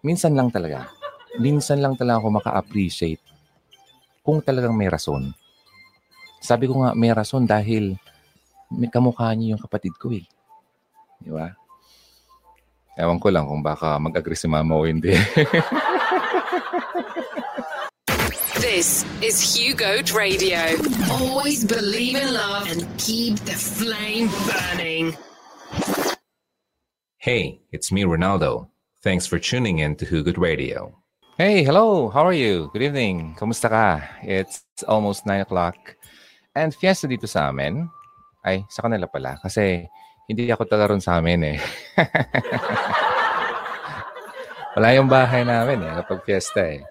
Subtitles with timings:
[0.00, 0.88] minsan lang talaga.
[1.38, 3.22] Minsan lang talaga ako maka-appreciate
[4.20, 5.32] kung talagang may rason.
[6.40, 7.94] Sabi ko nga, may rason dahil
[8.72, 10.24] may kamukha niyo yung kapatid ko eh.
[11.20, 11.52] Di ba?
[12.96, 15.14] Ewan ko lang kung baka mag-agree si mama o hindi.
[18.60, 20.78] This is Hugo Radio.
[21.10, 25.16] Always believe in love and keep the flame burning.
[27.18, 28.68] Hey, it's me, Ronaldo.
[29.00, 30.92] Thanks for tuning in to Hugot Radio.
[31.40, 32.12] Hey, hello.
[32.12, 32.68] How are you?
[32.76, 33.32] Good evening.
[33.32, 34.04] Kumusta ka?
[34.20, 35.96] It's almost 9 o'clock.
[36.52, 37.88] And fiesta dito sa amin.
[38.44, 39.40] Ay, sa kanila pala.
[39.40, 39.88] Kasi
[40.28, 41.56] hindi ako taga ron sa amin eh.
[44.76, 46.84] Wala yung bahay namin eh kapag fiesta eh.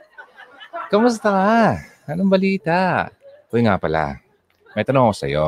[0.90, 1.78] Kamusta ka?
[2.10, 3.06] Anong balita?
[3.54, 4.18] Uy nga pala,
[4.74, 5.46] may tanong ako sa'yo.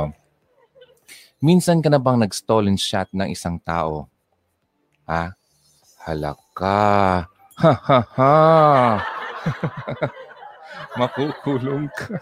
[1.41, 4.05] Minsan ka na bang nag-stolen shot ng isang tao?
[5.09, 5.40] Ha?
[6.07, 7.27] Halaka.
[7.61, 8.33] Ha ha ha.
[10.99, 12.17] Makukulong ka.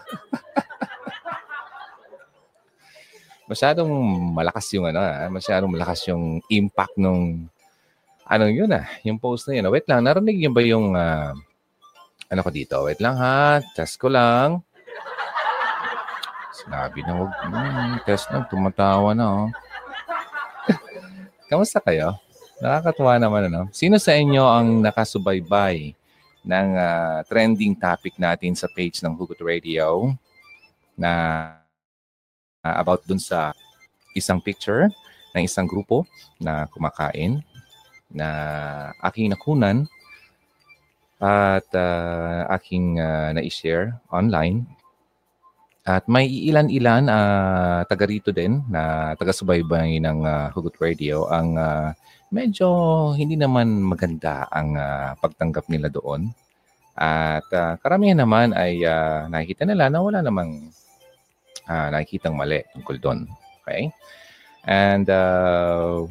[3.50, 3.90] masyadong
[4.30, 5.26] malakas yung ano, ha?
[5.26, 7.50] masyadong malakas yung impact nung
[8.30, 9.66] ano yun ah, yung post na yun.
[9.74, 11.34] Wait lang, narinig niyo ba yung uh,
[12.30, 12.86] ano ko dito?
[12.86, 13.58] Wait lang ha.
[13.74, 14.62] Test ko lang.
[16.54, 17.32] Sinabi na wag.
[17.42, 18.46] Hmm, test lang.
[18.46, 19.48] Tumatawa na oh.
[21.50, 22.22] Kamusta kayo?
[22.60, 23.72] Nakakatuwa naman ano.
[23.72, 25.96] Sino sa inyo ang nakasubaybay
[26.44, 30.12] ng uh, trending topic natin sa page ng Hugot Radio
[30.92, 31.12] na
[32.60, 33.56] uh, about dun sa
[34.12, 34.92] isang picture
[35.32, 36.04] ng isang grupo
[36.36, 37.40] na kumakain
[38.12, 38.28] na
[39.08, 39.88] aking nakunan
[41.16, 44.68] at uh, aking uh, na-share online.
[45.88, 51.96] At may ilan-ilan uh, taga rito din na taga-subaybay ng uh, Hugot Radio ang uh,
[52.30, 52.68] medyo
[53.18, 56.30] hindi naman maganda ang uh, pagtanggap nila doon.
[56.94, 60.70] At uh, karamihan naman ay uh, nakikita nila na wala namang
[61.66, 63.18] uh, nakikitang mali tungkol doon.
[63.62, 63.90] Okay?
[64.66, 66.06] And uh,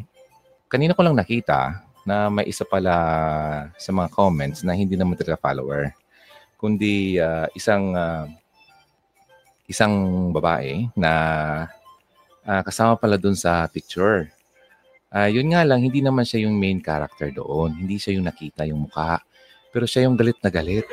[0.67, 2.95] kanina ko lang nakita na may isa pala
[3.77, 5.93] sa mga comments na hindi naman talaga follower,
[6.57, 8.25] kundi uh, isang uh,
[9.69, 9.93] isang
[10.33, 11.11] babae na
[12.41, 14.33] uh, kasama pala doon sa picture.
[15.09, 17.73] Uh, yun nga lang, hindi naman siya yung main character doon.
[17.73, 19.17] Hindi siya yung nakita yung mukha.
[19.73, 20.85] Pero siya yung galit na galit.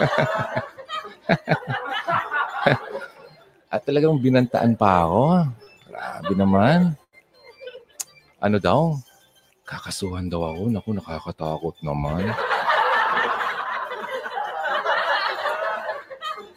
[3.72, 5.48] At talagang binantaan pa ako.
[5.88, 7.00] Grabe naman
[8.40, 8.96] ano daw,
[9.68, 10.72] kakasuhan daw ako.
[10.72, 12.32] Naku, nakakatakot naman.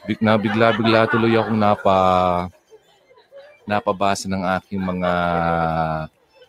[0.08, 2.00] Big na bigla-bigla tuloy akong napa
[3.64, 5.12] napabasa ng aking mga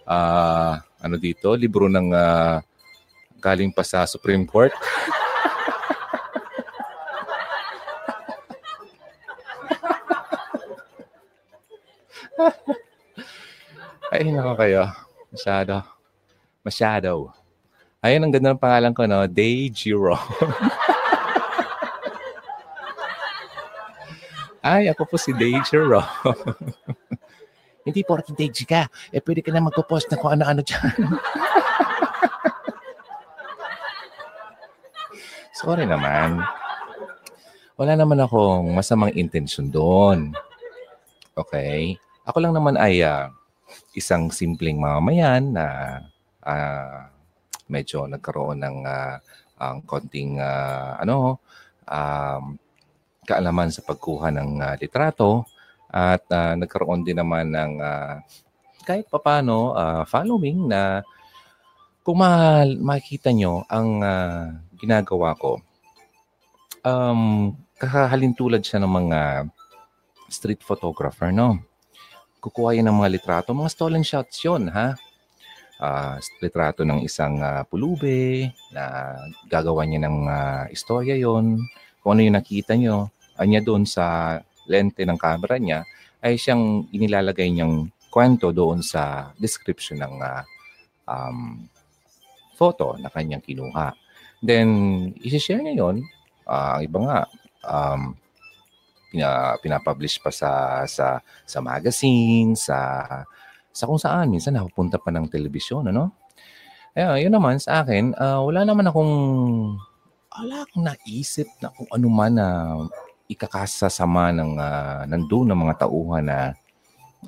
[0.07, 0.73] uh,
[1.05, 2.61] ano dito, libro ng uh,
[3.39, 4.73] galing pa sa Supreme Court.
[14.15, 14.87] Ay, nako kayo.
[15.35, 15.83] Masyado.
[16.63, 17.35] Masyado.
[17.99, 19.27] Ayun, ang ganda ng pangalan ko, no?
[19.27, 20.15] Dayjiro.
[24.65, 26.01] Ay, ako po si Dayjiro.
[27.85, 28.89] Hindi porke Dayji ka.
[29.13, 30.97] Eh, pwede ka na magpo-post na kung ano-ano dyan.
[35.61, 36.41] Sorry naman.
[37.77, 40.33] Wala naman akong masamang intensyon doon.
[41.37, 42.01] Okay?
[42.25, 43.29] Ako lang naman ay uh,
[43.93, 45.67] isang simpleng mamamayan na
[46.41, 47.13] uh,
[47.69, 49.21] medyo nagkaroon ng uh,
[49.61, 51.39] ang konting uh, ano
[51.87, 52.59] um,
[53.25, 55.47] kaalaman sa pagkuha ng uh, litrato
[55.95, 58.19] at uh, nagkaroon din naman ng uh,
[58.83, 61.07] kahit papano uh, following na
[62.03, 65.63] kung ma- makikita nyo ang uh, ginagawa ko
[66.83, 69.21] um, kakahalintulad siya ng mga
[70.27, 71.63] street photographer no
[72.45, 73.57] kukuha yan ng mga litrato.
[73.57, 74.93] Mga stolen shots yun, ha?
[75.81, 79.17] Uh, litrato ng isang uh, pulube na
[79.49, 81.65] gagawa niya ng uh, istorya yon
[82.05, 83.09] Kung ano yung nakita nyo,
[83.41, 84.39] anya doon sa
[84.69, 85.85] lente ng camera niya,
[86.25, 90.43] ay siyang inilalagay niyang kwento doon sa description ng uh,
[91.11, 91.67] um,
[92.55, 93.93] photo na kanyang kinuha.
[94.39, 94.69] Then,
[95.19, 95.97] isi-share niya yun.
[96.47, 97.19] Uh, ang iba nga,
[97.67, 98.15] um,
[99.11, 103.05] pina, pinapublish pa sa sa sa magazine, sa
[103.75, 106.15] sa kung saan minsan napupunta pa ng telebisyon, ano?
[106.95, 109.15] Ayun, yun naman sa akin, uh, wala naman akong
[110.35, 112.47] wala akong naisip na kung ano man na
[113.29, 116.39] ikakasasama ng uh, nandoon ng mga tauhan na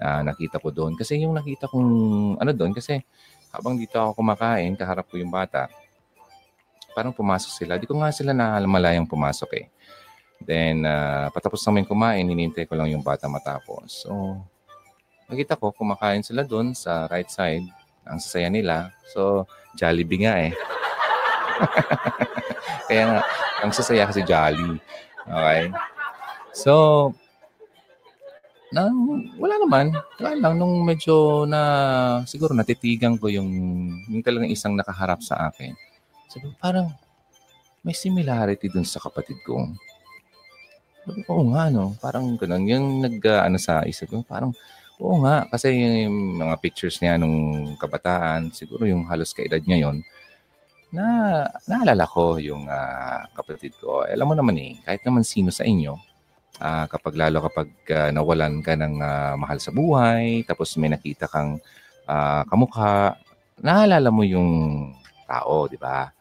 [0.00, 0.92] uh, nakita ko doon.
[0.94, 1.90] Kasi yung nakita kong
[2.36, 3.00] ano doon, kasi
[3.52, 5.68] habang dito ako kumakain, kaharap ko yung bata,
[6.92, 7.72] parang pumasok sila.
[7.80, 9.66] Di ko nga sila naalamalayang pumasok eh.
[10.36, 14.04] Then, uh, patapos namin kumain, hinintay ko lang yung bata matapos.
[14.04, 14.40] So,
[15.32, 17.64] nakita ko, kumakain sila doon sa right side.
[18.04, 18.92] Ang sasaya nila.
[19.08, 20.52] So, Jollibee nga eh.
[22.88, 23.20] Kaya nga,
[23.64, 24.78] ang sasaya kasi Jolly.
[25.26, 25.70] Okay?
[26.56, 26.72] So,
[28.74, 28.90] na,
[29.38, 29.94] wala naman.
[30.18, 30.54] Wala lang.
[30.58, 31.60] Nung medyo na,
[32.26, 33.48] siguro natitigan ko yung,
[34.10, 35.72] yung talagang isang nakaharap sa akin.
[36.26, 36.90] Sabi parang,
[37.86, 39.70] may similarity dun sa kapatid ko.
[41.06, 41.94] Sabi ko, oo nga, no?
[42.02, 42.66] Parang ganun.
[42.66, 44.50] Yung nag, uh, ano sa isip ko, parang,
[44.98, 45.46] oo nga.
[45.46, 45.70] Kasi
[46.04, 50.02] yung mga pictures niya nung kabataan, siguro yung halos kaedad niya yon
[50.94, 51.06] na
[51.66, 54.06] naalala ko yung uh, kapatid ko.
[54.06, 55.98] Alam mo naman eh, kahit naman sino sa inyo,
[56.60, 61.26] uh, kapag lalo kapag uh, nawalan ka ng uh, mahal sa buhay, tapos may nakita
[61.26, 61.58] kang
[62.06, 63.18] uh, kamukha,
[63.60, 64.50] naalala mo yung
[65.26, 66.12] tao, di ba?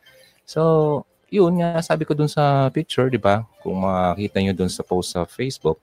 [0.46, 3.46] So, yun nga, sabi ko dun sa picture, di ba?
[3.62, 5.82] Kung makita nyo dun sa post sa Facebook,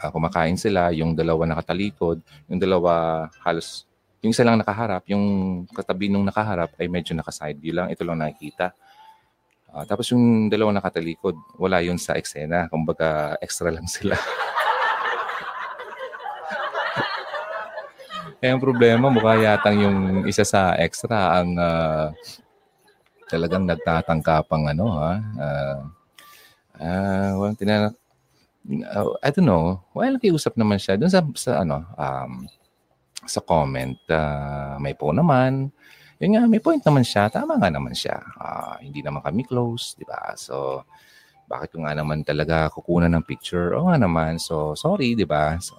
[0.00, 3.86] uh, kumakain sila, yung dalawa nakatalikod, yung dalawa halos,
[4.24, 5.24] yung isa lang nakaharap, yung
[5.68, 8.72] katabi nung nakaharap ay medyo naka-side view lang, ito lang nakikita.
[9.70, 12.70] Uh, tapos yung dalawang nakatalikod, wala yun sa eksena.
[12.72, 14.16] Kumbaga, extra lang sila.
[18.40, 22.08] Kaya ang problema, mukha yatang yung isa sa extra ang uh,
[23.28, 25.12] talagang nagtatangkapang ano ha.
[25.36, 25.80] Uh,
[26.80, 27.92] uh, well, tinan
[29.22, 29.78] I don't know.
[29.94, 32.50] Well, nakiusap naman siya doon sa, sa ano, um,
[33.28, 33.98] sa comment.
[34.10, 35.70] Uh, may po naman
[36.16, 37.28] yun nga, may point naman siya.
[37.28, 38.16] Tama nga naman siya.
[38.40, 40.32] Uh, hindi naman kami close, di ba?
[40.32, 40.80] So,
[41.44, 43.76] bakit ko nga naman talaga kukunan ng picture?
[43.76, 44.40] O nga naman.
[44.40, 45.60] So, sorry, di ba?
[45.60, 45.76] So,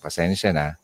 [0.00, 0.80] pasensya na.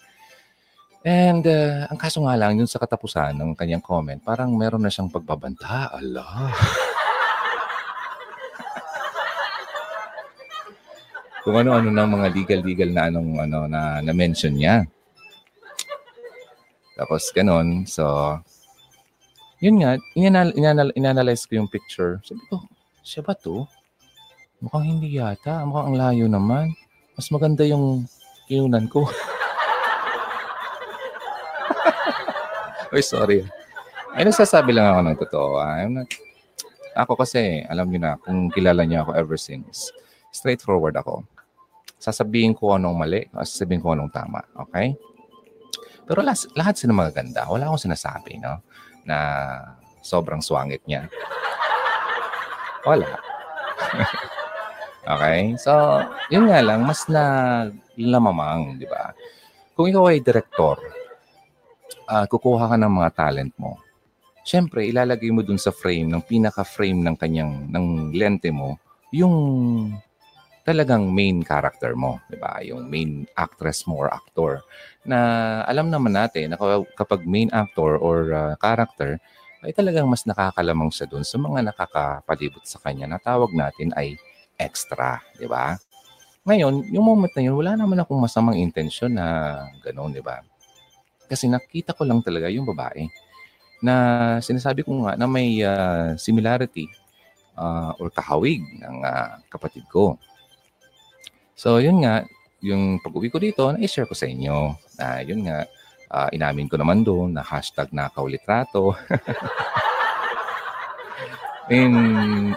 [1.01, 4.93] And uh, ang kaso nga lang, yun sa katapusan ng kanyang comment, parang meron na
[4.93, 5.97] siyang pagbabanta.
[5.97, 6.53] Allah.
[11.41, 14.85] Kung ano-ano ng mga legal-legal na anong ano na na-mention niya.
[17.01, 17.89] Tapos ganun.
[17.89, 18.05] So,
[19.65, 22.21] yun nga, inanal, inanal, inanalyze ko yung picture.
[22.21, 22.61] Sabi ko,
[23.01, 23.65] siya ba to?
[24.61, 25.65] Mukhang hindi yata.
[25.65, 26.77] Mukhang ang layo naman.
[27.17, 28.05] Mas maganda yung
[28.45, 29.09] kinunan ko.
[32.93, 33.49] Oy, sorry.
[34.13, 35.57] Ay, nagsasabi lang ako ng totoo.
[35.57, 35.81] Ah.
[35.81, 36.11] I'm not...
[36.93, 39.89] Ako kasi, alam niyo na, kung kilala niyo ako ever since,
[40.35, 41.25] straightforward ako.
[41.97, 44.45] Sasabihin ko anong mali, sasabihin ko anong tama.
[44.69, 44.99] Okay?
[46.11, 47.47] Pero lahat, lahat sila magaganda.
[47.47, 48.59] Wala akong sinasabi, no?
[49.07, 49.19] na
[50.03, 51.07] sobrang swangit niya?
[52.83, 53.15] Wala.
[55.15, 55.55] okay?
[55.61, 56.03] So,
[56.35, 57.23] yun nga lang, mas na
[57.95, 59.15] lamamang, di ba?
[59.79, 60.83] Kung ikaw ay direktor,
[62.11, 63.79] uh, kukuha ka ng mga talent mo.
[64.43, 68.81] Siyempre, ilalagay mo dun sa frame, ng pinaka-frame ng kanyang, ng lente mo,
[69.15, 69.37] yung
[70.65, 72.61] talagang main character mo, 'di ba?
[72.65, 74.61] Yung main actress mo or actor
[75.05, 75.19] na
[75.65, 76.59] alam naman natin na
[76.97, 79.17] kapag main actor or uh, character
[79.61, 84.17] ay talagang mas nakakalamang siya doon sa mga nakakapalibot sa kanya na tawag natin ay
[84.61, 85.81] extra, 'di ba?
[86.49, 90.41] Ngayon, yung moment na yun, wala naman akong masamang intensyon na gano'n, di ba?
[91.29, 93.05] Kasi nakita ko lang talaga yung babae
[93.85, 93.95] na
[94.41, 96.89] sinasabi ko nga na may uh, similarity
[97.61, 100.17] uh, or kahawig ng uh, kapatid ko.
[101.61, 102.25] So, yun nga,
[102.65, 104.81] yung pag-uwi ko dito, na-share ko sa inyo.
[104.97, 105.69] Na yun nga,
[106.09, 108.97] uh, inamin ko naman doon na hashtag na kaulitrato.
[111.69, 111.93] In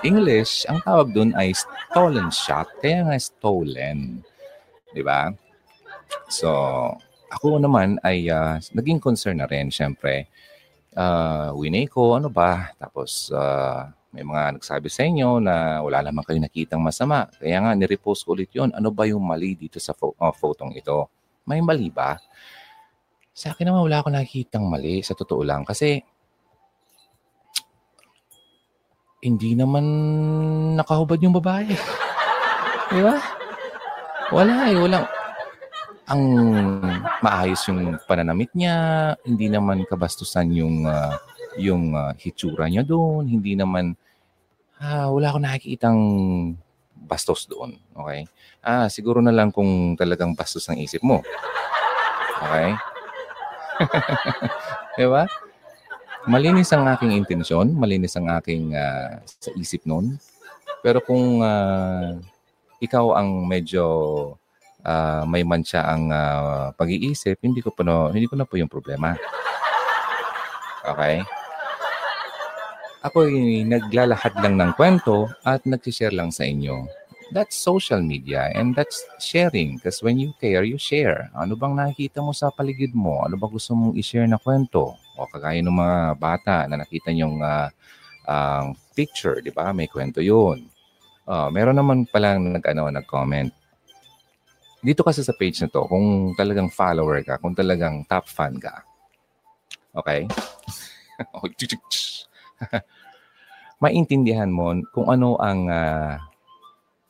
[0.08, 2.72] English, ang tawag doon ay stolen shot.
[2.80, 4.24] Kaya nga stolen.
[4.96, 5.36] Di ba?
[6.32, 6.48] So,
[7.28, 10.32] ako naman ay uh, naging concern na rin, syempre.
[10.96, 12.72] Uh, winay ko, ano ba?
[12.80, 17.26] Tapos, uh, may mga nagsabi sa inyo na wala naman kayo nakitang masama.
[17.42, 18.70] Kaya nga, nirepost ko ulit yun.
[18.78, 21.10] Ano ba yung mali dito sa fo- uh, photong ito?
[21.50, 22.22] May mali ba?
[23.34, 25.02] Sa akin naman, wala akong nakikitang mali.
[25.02, 25.66] Sa totoo lang.
[25.66, 25.98] Kasi,
[29.26, 29.82] hindi naman
[30.78, 31.74] nakahubad yung babae.
[32.94, 33.18] Di ba?
[34.30, 34.78] Wala eh.
[34.78, 35.10] Walang,
[36.06, 36.24] ang
[37.26, 38.76] maayos yung pananamit niya,
[39.26, 41.18] hindi naman kabastusan yung uh,
[41.58, 43.98] yung uh, hitsura niya doon, hindi naman
[44.84, 46.00] ah, wala akong nakikitang
[47.08, 47.80] bastos doon.
[47.96, 48.28] Okay?
[48.60, 51.24] Ah, siguro na lang kung talagang bastos ang isip mo.
[52.44, 52.70] Okay?
[55.00, 55.24] Di ba?
[56.24, 60.16] Malinis ang aking intensyon, malinis ang aking uh, sa isip noon.
[60.80, 62.16] Pero kung uh,
[62.80, 63.84] ikaw ang medyo
[64.84, 68.72] uh, may mancha ang uh, pag-iisip, hindi ko pa no, hindi ko na po yung
[68.72, 69.16] problema.
[70.84, 71.24] Okay?
[73.04, 76.88] Ako ay naglalahad lang ng kwento at nag-share lang sa inyo.
[77.36, 81.28] That's social media and that's sharing because when you care, you share.
[81.36, 83.20] Ano bang nakikita mo sa paligid mo?
[83.28, 84.96] Ano ba gusto mong i-share na kwento?
[85.20, 87.68] O kagaya ng mga bata na nakita yung uh,
[88.24, 89.76] uh, picture, di ba?
[89.76, 90.64] May kwento yun.
[91.28, 93.52] Uh, meron naman palang nag, ano, nag-comment.
[94.80, 98.80] Dito kasi sa page na to, kung talagang follower ka, kung talagang top fan ka,
[99.92, 100.24] okay?
[103.84, 106.16] Maintindihan mo kung ano ang uh,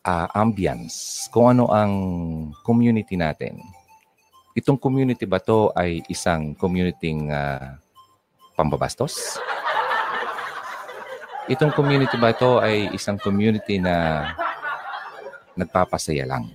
[0.03, 1.93] uh, ambience, kung ano ang
[2.62, 3.60] community natin.
[4.53, 7.74] Itong community ba to ay isang community uh,
[8.53, 9.41] pambabastos?
[11.50, 14.29] Itong community ba to ay isang community na
[15.57, 16.53] nagpapasaya lang?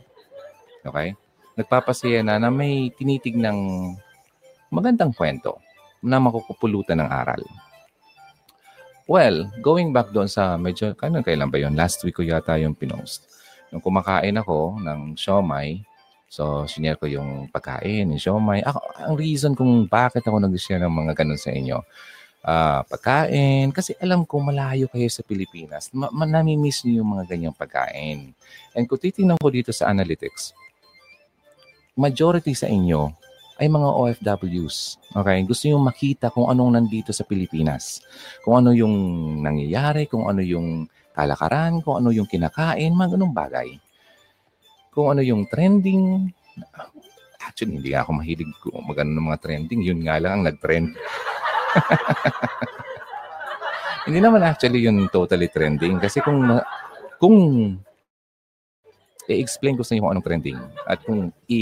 [0.87, 1.19] Okay?
[1.59, 3.93] Nagpapasaya na na may tinitig ng
[4.71, 5.59] magandang kwento
[5.99, 7.43] na makukupulutan ng aral.
[9.09, 11.73] Well, going back doon sa medyo, kailan kailan ba yun?
[11.73, 13.25] Last week ko yata yung pinost.
[13.73, 15.81] Nung kumakain ako ng siomay,
[16.29, 18.61] so sinare ko yung pagkain ng siomay.
[18.61, 21.81] Ako, ang reason kung bakit ako nag-share ng mga ganun sa inyo,
[22.45, 25.89] uh, pagkain, kasi alam ko malayo kayo sa Pilipinas.
[25.97, 28.37] Ma- ma- nami-miss niyo yung mga ganyang pagkain.
[28.77, 30.53] And kung titingnan ko dito sa analytics,
[31.97, 33.09] majority sa inyo
[33.59, 35.03] ay mga OFWs.
[35.19, 35.43] Okay?
[35.43, 37.99] Gusto nyo makita kung anong nandito sa Pilipinas.
[38.47, 38.95] Kung ano yung
[39.43, 43.75] nangyayari, kung ano yung kalakaran, kung ano yung kinakain, mga ganung bagay.
[44.95, 46.31] Kung ano yung trending.
[47.43, 49.83] Actually, hindi ako mahilig kung magano ng mga trending.
[49.83, 50.95] Yun nga lang ang nag-trend.
[54.07, 55.99] hindi naman actually yun totally trending.
[55.99, 56.47] Kasi kung
[57.19, 57.35] kung
[59.29, 61.61] i-explain ko sa inyo kung anong trending at kung i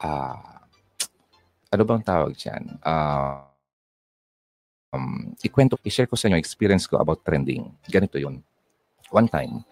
[0.00, 0.53] uh,
[1.74, 2.78] ano bang tawag dyan?
[2.80, 3.42] Uh,
[4.94, 7.74] um, ikwento, i-share ko sa inyo experience ko about trending.
[7.90, 8.40] Ganito yun.
[9.10, 9.66] One time,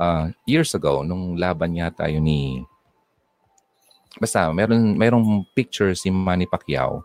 [0.00, 2.40] uh, years ago, nung laban yata yun ni
[4.20, 7.00] basta meron merong picture si Manny Pacquiao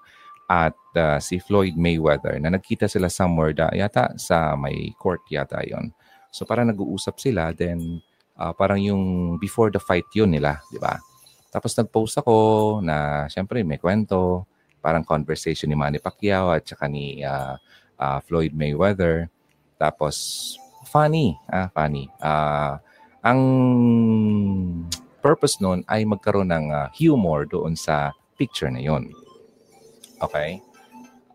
[0.51, 5.63] at uh, si Floyd Mayweather na nagkita sila somewhere da, yata sa may court yata
[5.63, 5.91] yon.
[6.31, 8.03] So parang nag-uusap sila then
[8.35, 9.03] uh, parang yung
[9.39, 10.99] before the fight yun nila, di ba?
[11.47, 12.35] Tapos nag-post ako
[12.83, 14.45] na syempre may kwento,
[14.83, 17.55] parang conversation ni Manny Pacquiao at saka ni uh,
[17.99, 19.31] uh, Floyd Mayweather.
[19.79, 20.15] Tapos
[20.87, 22.07] funny, ah, funny.
[22.23, 22.79] Uh,
[23.25, 23.41] ang
[25.19, 29.11] purpose nun ay magkaroon ng uh, humor doon sa picture na yon.
[30.23, 30.63] Okay?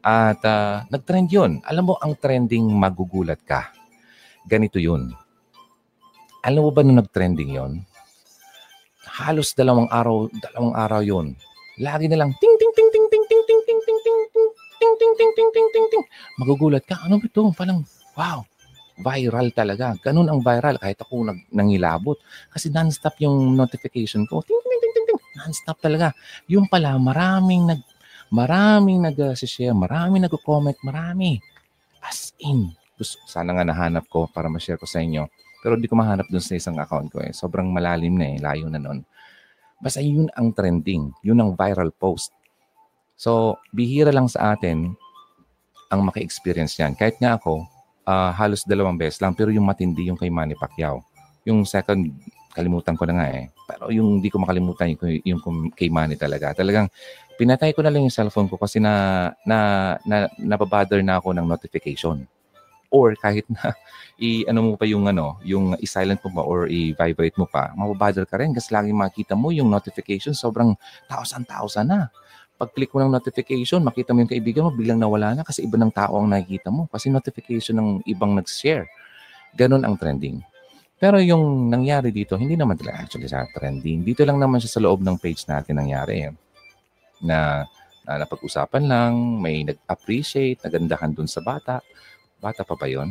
[0.03, 1.61] At uh, nag-trend yun.
[1.69, 3.71] Alam mo, ang trending magugulat ka.
[4.49, 5.15] Ganito yun.
[6.43, 7.73] Alam mo ba nung nag-trending yon?
[9.13, 11.37] Halos dalawang araw, dalawang araw yon.
[11.81, 14.49] Lagi na lang ting ting ting ting ting ting ting ting ting ting ting
[14.81, 16.05] ting ting ting ting ting ting.
[16.41, 17.45] Magugulat ka, ano ito?
[17.53, 17.85] Parang
[18.17, 18.45] wow,
[19.01, 19.97] viral talaga.
[20.01, 22.17] Ganun ang viral kahit ako nag nangilabot
[22.53, 24.41] kasi non-stop yung notification ko.
[24.45, 25.21] Ting ting ting ting ting.
[25.37, 26.17] Non-stop talaga.
[26.49, 27.81] Yung pala maraming nag
[28.33, 31.37] maraming nag-share, maraming nag-comment, marami.
[32.01, 35.29] As in, gusto, sana nga nahanap ko para ma-share ko sa inyo
[35.63, 37.31] pero di ko mahanap dun sa isang account ko eh.
[37.31, 38.37] Sobrang malalim na eh.
[38.43, 39.07] Layo na nun.
[39.79, 41.15] Basta yun ang trending.
[41.23, 42.35] Yun ang viral post.
[43.15, 44.99] So, bihira lang sa atin
[45.87, 46.99] ang maki-experience yan.
[46.99, 47.63] Kahit nga ako,
[48.11, 49.39] uh, halos dalawang beses lang.
[49.39, 50.99] Pero yung matindi yung kay Manny Pacquiao.
[51.47, 52.11] Yung second,
[52.51, 53.47] kalimutan ko na nga eh.
[53.71, 55.41] Pero yung hindi ko makalimutan yung, yung
[55.79, 56.59] kay Manny talaga.
[56.59, 56.91] Talagang
[57.39, 61.47] pinatay ko na lang yung cellphone ko kasi na, na, na nababother na ako ng
[61.47, 62.27] notification
[62.93, 63.73] or kahit na
[64.23, 68.29] i ano mo pa yung ano, yung i-silent mo pa or i-vibrate mo pa, mababother
[68.29, 70.77] ka rin kasi lagi makita mo yung notification sobrang
[71.09, 72.13] thousand-thousand na.
[72.61, 75.91] Pag-click mo ng notification, makita mo yung kaibigan mo, biglang nawala na kasi iba ng
[75.91, 78.87] tao ang nakikita mo kasi notification ng ibang nag-share.
[79.59, 80.39] Ganon ang trending.
[81.03, 84.07] Pero yung nangyari dito, hindi naman talaga actually sa trending.
[84.07, 86.31] Dito lang naman siya sa loob ng page natin nangyari.
[87.19, 87.67] Na,
[88.07, 91.83] na napag-usapan lang, may nag-appreciate, nagandahan dun sa bata.
[92.43, 93.07] Bata pa ba yun?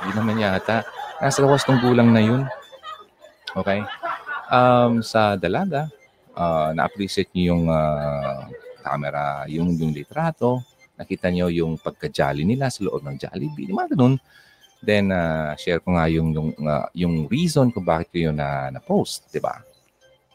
[0.00, 0.88] Hindi naman yata.
[1.20, 2.48] Nasa lawas ng gulang na yun.
[3.52, 3.84] Okay?
[4.48, 5.92] Um, sa dalaga,
[6.32, 8.48] uh, na-appreciate niyo yung uh,
[8.80, 10.64] camera, yung, yung litrato.
[10.96, 13.68] Nakita niyo yung pagka-jolly nila sa loob ng Jollibee.
[13.68, 14.16] Mga ganun.
[14.80, 18.72] Then, uh, share ko nga yung, yung, uh, yung reason kung bakit ko yun na,
[18.72, 19.28] na-post.
[19.28, 19.60] di ba?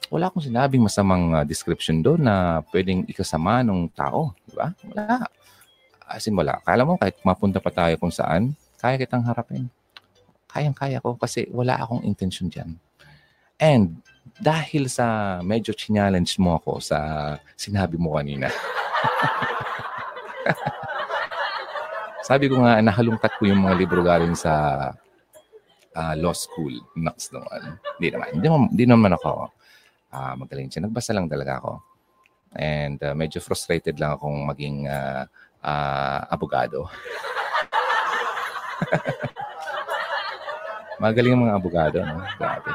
[0.10, 4.38] Wala akong sinabing masamang uh, description doon na pwedeng ikasama ng tao.
[4.46, 4.70] Di ba?
[4.90, 5.26] Wala.
[6.10, 6.58] As in, wala.
[6.66, 9.70] Kala mo, kahit mapunta pa tayo kung saan, kaya kitang harapin.
[10.50, 12.74] Kayang-kaya ko kasi wala akong intention dyan.
[13.62, 14.02] And
[14.40, 17.00] dahil sa medyo challenge mo ako sa
[17.54, 18.50] sinabi mo kanina.
[22.30, 24.90] Sabi ko nga, nahalungkat ko yung mga libro galing sa
[25.94, 26.74] uh, law school.
[26.96, 28.30] Hindi naman.
[28.34, 29.50] Hindi naman, hindi naman ako
[30.14, 30.86] uh, magaling siya.
[30.86, 31.82] Nagbasa lang talaga ako.
[32.58, 35.30] And uh, medyo frustrated lang akong maging uh,
[35.64, 36.88] uh, abogado.
[41.00, 42.20] Magaling ang mga abogado, no?
[42.36, 42.72] Grabe.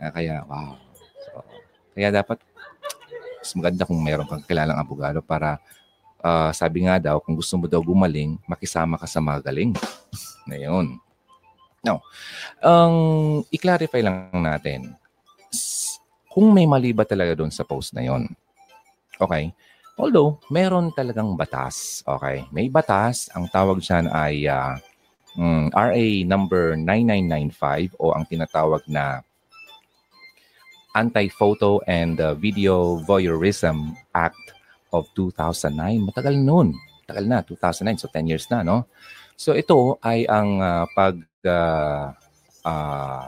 [0.00, 0.72] Uh, kaya, wow.
[1.20, 1.44] So,
[1.92, 2.40] kaya dapat,
[3.40, 5.60] mas maganda kung mayroon kang kilalang abogado para
[6.24, 9.76] uh, sabi nga daw, kung gusto mo daw gumaling, makisama ka sa magaling.
[10.48, 10.96] Na yun.
[11.84, 12.02] Now,
[12.64, 12.94] ang
[13.44, 14.96] um, i-clarify lang natin,
[16.32, 18.28] kung may mali ba talaga doon sa post na yon.
[19.16, 19.54] Okay?
[19.96, 22.04] Although, meron talagang batas.
[22.04, 22.44] Okay?
[22.52, 23.32] May batas.
[23.32, 24.76] Ang tawag dyan ay uh,
[25.40, 29.24] um, RA number 9995 o ang tinatawag na
[30.92, 34.52] Anti-Photo and uh, Video Voyeurism Act
[34.92, 36.12] of 2009.
[36.12, 36.76] Matagal noon.
[37.04, 38.04] Matagal na, 2009.
[38.04, 38.84] So 10 years na, no?
[39.36, 42.12] So ito ay ang uh, pag uh,
[42.68, 43.24] uh,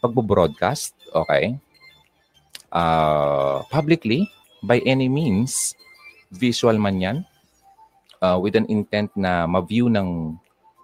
[0.00, 1.60] pagbo-broadcast, okay?
[2.72, 4.28] Uh, publicly
[4.66, 5.78] by any means,
[6.34, 7.18] visual man yan,
[8.20, 10.34] uh, with an intent na ma-view ng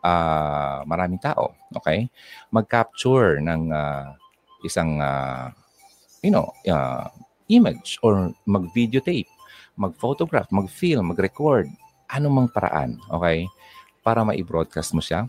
[0.06, 1.50] uh, maraming tao.
[1.82, 2.06] Okay?
[2.54, 4.14] Mag-capture ng uh,
[4.62, 5.50] isang, uh,
[6.22, 7.10] you know, uh,
[7.50, 9.28] image or mag-videotape,
[9.74, 11.66] mag-photograph, mag-film, mag-record,
[12.06, 13.02] anumang paraan.
[13.10, 13.50] Okay?
[14.06, 15.26] Para ma-broadcast mo siya.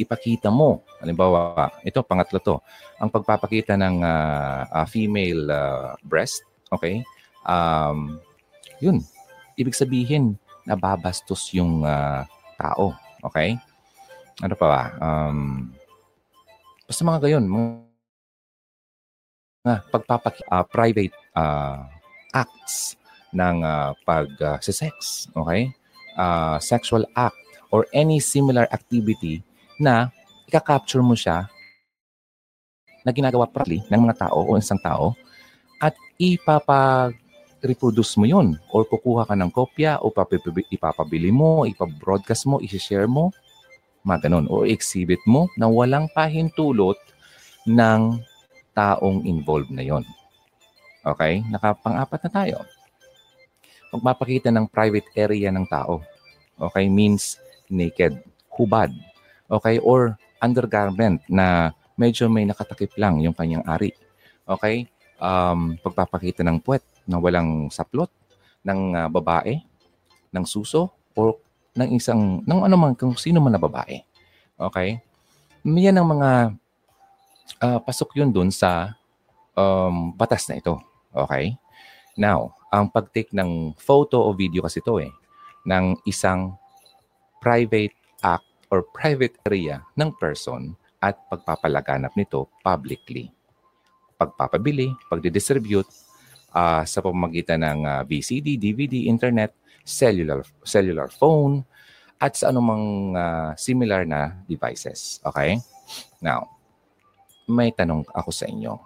[0.00, 0.80] Ipakita mo.
[1.04, 2.56] Halimbawa, ito, pangatlo to.
[2.96, 6.48] Ang pagpapakita ng uh, uh, female uh, breast.
[6.72, 7.04] Okay?
[7.46, 8.18] Um,
[8.82, 9.02] yun.
[9.58, 12.24] Ibig sabihin, nababastos yung uh,
[12.58, 12.94] tao.
[13.22, 13.58] Okay?
[14.42, 14.82] Ano pa ba?
[14.98, 15.70] Um,
[16.86, 17.82] basta mga gayon, mga
[19.94, 21.86] pagpapak uh, private uh,
[22.34, 22.98] acts
[23.32, 24.58] ng uh, pag uh,
[25.38, 25.70] okay?
[26.12, 27.38] Uh, sexual act
[27.72, 29.40] or any similar activity
[29.80, 30.12] na
[30.44, 31.48] ika-capture mo siya
[33.02, 35.16] na ginagawa properly ng mga tao o isang tao
[35.80, 37.16] at ipapag
[37.62, 40.10] reproduce mo yun or kukuha ka ng kopya o
[40.68, 43.30] ipapabili mo, ipabroadcast mo, isi-share mo,
[44.02, 44.50] mga ganun.
[44.50, 46.98] O exhibit mo na walang pahintulot
[47.70, 48.18] ng
[48.74, 50.02] taong involved na yon.
[51.06, 51.46] Okay?
[51.46, 52.58] Nakapang-apat na tayo.
[53.94, 56.02] Magpapakita ng private area ng tao.
[56.58, 56.90] Okay?
[56.90, 57.38] Means
[57.70, 58.18] naked,
[58.58, 58.90] hubad.
[59.46, 59.78] Okay?
[59.78, 63.94] Or undergarment na medyo may nakatakip lang yung kanyang ari.
[64.50, 64.90] Okay?
[65.22, 68.08] Um, pagpapakita ng puwet na walang saplot
[68.64, 69.60] ng uh, babae,
[70.32, 71.36] ng suso, or
[71.76, 74.00] ng isang, ng ano man, kung sino man na babae.
[74.56, 75.04] Okay?
[75.62, 76.30] Yan ang mga
[77.60, 78.96] uh, pasok yun dun sa
[79.52, 80.80] um, batas na ito.
[81.12, 81.56] Okay?
[82.16, 85.12] Now, ang pag-take ng photo o video kasi ito eh,
[85.68, 86.56] ng isang
[87.40, 87.92] private
[88.24, 90.72] act or private area ng person
[91.02, 93.28] at pagpapalaganap nito publicly.
[94.16, 95.90] Pagpapabili, pagdidistribute,
[96.52, 101.66] uh, sa pamamagitan ng uh, ah, VCD, DVD, internet, cellular cellular phone,
[102.22, 105.18] at sa anumang uh, similar na devices.
[105.26, 105.58] Okay?
[106.22, 106.46] Now,
[107.50, 108.78] may tanong ako sa inyo.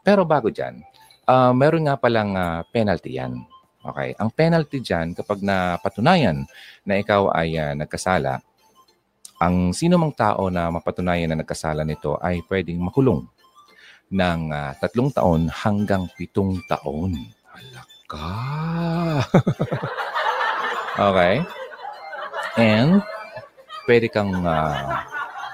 [0.00, 0.80] Pero bago dyan,
[1.28, 3.44] uh, meron nga palang uh, penalty yan.
[3.84, 4.16] Okay?
[4.16, 6.48] Ang penalty dyan, kapag napatunayan
[6.88, 8.40] na ikaw ay uh, nagkasala,
[9.36, 13.28] ang sino mang tao na mapatunayan na nagkasala nito ay pwedeng makulong
[14.12, 17.18] ng uh, tatlong taon hanggang pitong taon.
[17.50, 18.30] Halaka!
[21.10, 21.34] okay?
[22.56, 23.02] And
[23.90, 25.02] pwede kang uh,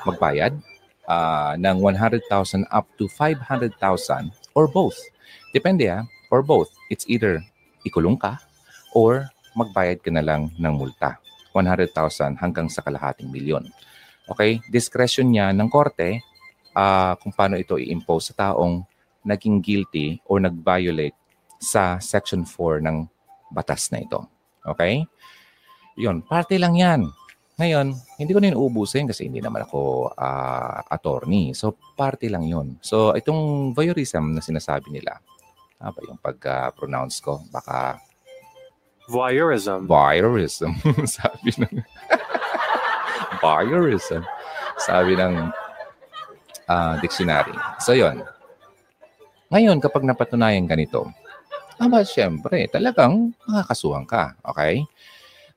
[0.05, 0.53] magbayad
[1.09, 2.29] uh, ng 100,000
[2.69, 3.73] up to 500,000
[4.53, 4.97] or both.
[5.53, 6.73] Depende ha, or both.
[6.93, 7.41] It's either
[7.85, 8.41] ikulong ka
[8.93, 11.21] or magbayad ka na lang ng multa.
[11.53, 13.69] 100,000 hanggang sa kalahating milyon.
[14.29, 14.65] Okay?
[14.73, 16.25] Discretion niya ng korte
[16.77, 18.85] uh, kung paano ito i-impose sa taong
[19.23, 21.15] naging guilty or nag-violate
[21.63, 23.07] sa Section 4 ng
[23.55, 24.27] batas na ito.
[24.67, 25.07] Okay?
[25.95, 27.07] Yun, parte lang yan.
[27.61, 31.55] Ngayon, hindi ko na inuubusin kasi hindi naman ako uh, attorney.
[31.55, 32.81] So, parte lang yun.
[32.83, 35.21] So, itong voyeurism na sinasabi nila,
[35.79, 37.45] ah, ba yung pag-pronounce ko?
[37.53, 38.01] Baka...
[39.07, 39.87] Voyeurism.
[39.87, 40.75] Voyeurism.
[41.21, 41.77] sabi ng...
[43.45, 44.25] voyeurism.
[44.81, 45.53] Sabi ng
[46.67, 47.55] uh, dictionary.
[47.83, 48.23] So, yon.
[49.53, 51.09] Ngayon, kapag napatunayan ka nito,
[51.77, 54.39] aba, syempre, talagang makakasuhan ka.
[54.55, 54.87] Okay?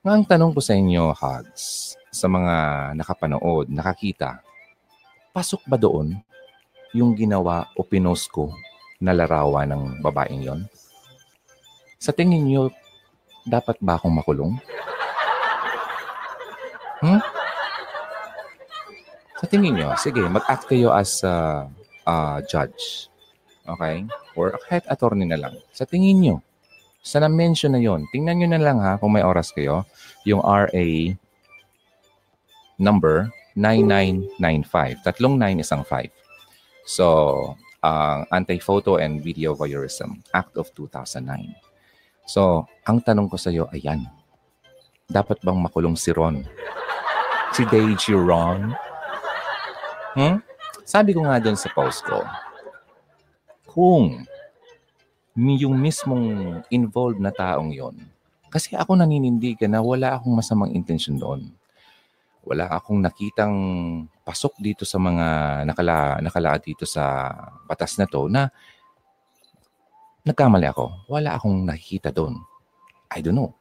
[0.02, 2.54] Nga ang tanong ko sa inyo, Hugs, sa mga
[2.96, 4.40] nakapanood, nakakita,
[5.30, 6.16] pasok ba doon
[6.96, 8.52] yung ginawa o pinost ko
[9.02, 10.60] na larawan ng babaeng yon?
[12.00, 12.72] Sa tingin niyo,
[13.44, 14.54] dapat ba akong makulong?
[17.00, 17.20] Hmm?
[19.46, 21.70] Sa tingin nyo, sige, mag-act kayo as a
[22.02, 23.06] uh, judge.
[23.62, 24.02] Okay?
[24.34, 25.54] Or kahit attorney na lang.
[25.70, 26.42] Sa tingin nyo,
[26.98, 29.86] sa na-mention na yon, tingnan nyo na lang ha, kung may oras kayo,
[30.26, 31.14] yung RA
[32.74, 35.06] number 9995.
[35.06, 36.10] Tatlong 9, isang 5.
[36.82, 37.06] So,
[37.86, 41.54] ang uh, Anti-Photo and Video Voyeurism Act of 2009.
[42.26, 44.10] So, ang tanong ko sa iyo, ayan.
[45.06, 46.42] Dapat bang makulong si Ron?
[47.54, 48.85] Si Deji Ron?
[50.16, 50.40] Hmm?
[50.88, 52.24] Sabi ko nga doon sa post ko,
[53.68, 54.24] kung
[55.36, 58.00] yung mismong involved na taong yon,
[58.48, 61.52] kasi ako naninindigan na wala akong masamang intensyon doon.
[62.40, 63.52] Wala akong nakitang
[64.24, 65.26] pasok dito sa mga
[65.68, 67.28] nakala, nakala dito sa
[67.68, 68.48] batas na to na
[70.24, 71.12] nagkamali ako.
[71.12, 72.40] Wala akong nakikita doon.
[73.12, 73.52] I don't know.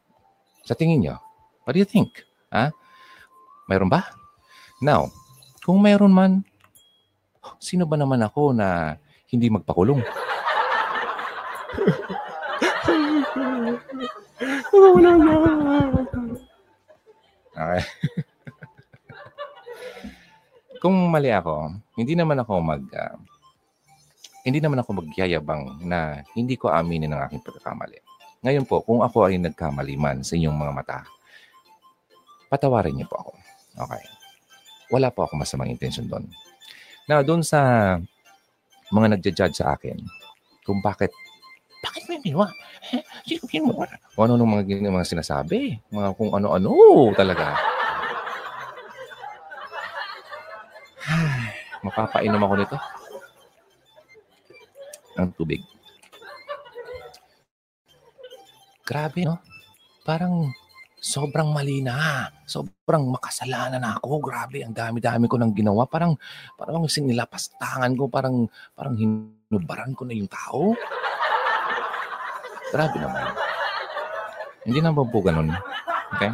[0.64, 1.20] Sa tingin niyo,
[1.68, 2.24] what do you think?
[2.56, 2.72] Ha?
[3.68, 4.08] Mayroon ba?
[4.80, 5.12] Now,
[5.66, 6.46] kung mayroon man,
[7.58, 9.02] sino ba naman ako na
[9.34, 9.98] hindi magpakulong?
[17.58, 17.82] okay.
[20.86, 23.18] kung mali ako, hindi naman ako mag uh,
[24.46, 27.98] hindi naman ako magyayabang na hindi ko aminin ang aking pagkakamali.
[28.46, 31.02] Ngayon po, kung ako ay nagkamali man sa inyong mga mata,
[32.54, 33.34] patawarin niyo po ako.
[33.90, 34.15] Okay.
[34.94, 36.30] Wala po ako masamang intention doon.
[37.10, 37.62] Now, doon sa
[38.94, 39.98] mga nagja-judge sa akin,
[40.66, 41.14] kung bakit,
[41.82, 42.50] bakit may ginawa?
[42.94, 43.86] Eh, sino ginawa?
[44.14, 46.74] Kung ano nung mga, mga sinasabi, mga kung ano-ano
[47.14, 47.58] talaga.
[51.86, 52.78] Mapapainom ako nito.
[55.16, 55.62] Ang tubig.
[58.86, 59.42] Grabe, no?
[60.06, 60.54] Parang
[61.06, 62.26] sobrang mali na.
[62.50, 64.18] Sobrang makasalanan na ako.
[64.26, 65.86] Grabe, ang dami-dami ko nang ginawa.
[65.86, 66.18] Parang,
[66.58, 68.10] parang sinilapastangan ko.
[68.10, 70.74] Parang, parang hinubaran ko na yung tao.
[72.74, 73.30] Grabe naman.
[74.66, 75.54] Hindi naman po ganun.
[76.18, 76.34] Okay?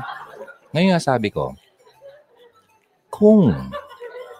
[0.71, 1.51] Ngayon nga sabi ko,
[3.11, 3.51] kung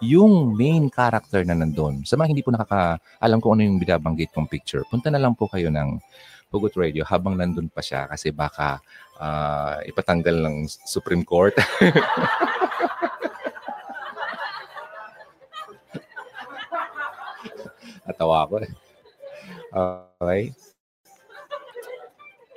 [0.02, 2.02] yung main character na nandun.
[2.02, 5.38] Sa mga hindi po nakaka alam ko ano yung binabanggit kong picture, punta na lang
[5.38, 6.02] po kayo ng
[6.50, 8.82] Pugot Radio habang nandun pa siya kasi baka
[9.22, 11.54] uh, ipatanggal ng Supreme Court.
[18.04, 18.68] Natawa ko eh.
[19.72, 20.52] Okay.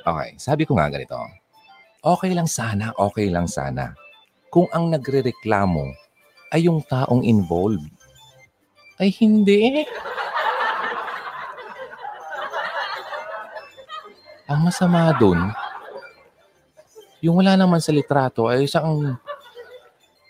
[0.01, 0.29] Okay.
[0.41, 1.15] Sabi ko nga ganito.
[2.01, 3.93] Okay lang sana, okay lang sana.
[4.49, 6.04] Kung ang nagre-reklamo
[6.55, 7.83] ay yung taong involved.
[8.95, 9.83] Ay hindi.
[14.47, 15.51] Ang masama doon,
[17.19, 19.19] yung wala naman sa litrato ay isang,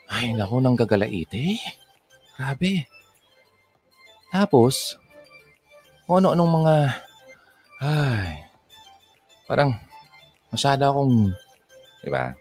[0.09, 1.61] ay naku, nang gagalaite.
[2.33, 2.89] Grabe.
[4.33, 4.97] Tapos,
[6.07, 6.75] kung ano-anong mga,
[7.85, 8.49] ay,
[9.45, 9.77] parang
[10.49, 11.35] masyado akong,
[12.01, 12.33] di ba,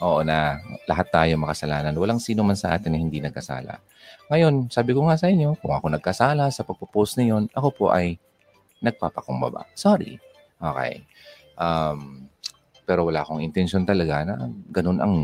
[0.00, 0.56] Oo na,
[0.88, 1.92] lahat tayo makasalanan.
[1.92, 3.80] Walang sino man sa atin na hindi nagkasala.
[4.32, 7.84] Ngayon, sabi ko nga sa inyo, kung ako nagkasala sa pagpo-post na yon, ako po
[7.92, 8.16] ay
[8.80, 9.68] nagpapakumbaba.
[9.76, 10.16] Sorry.
[10.56, 11.04] Okay.
[11.60, 12.30] Um,
[12.88, 15.14] pero wala akong intention talaga na ganun ang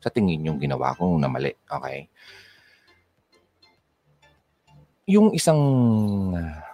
[0.00, 1.52] sa tingin yung ginawa ko na mali.
[1.68, 2.08] Okay.
[5.08, 5.60] Yung isang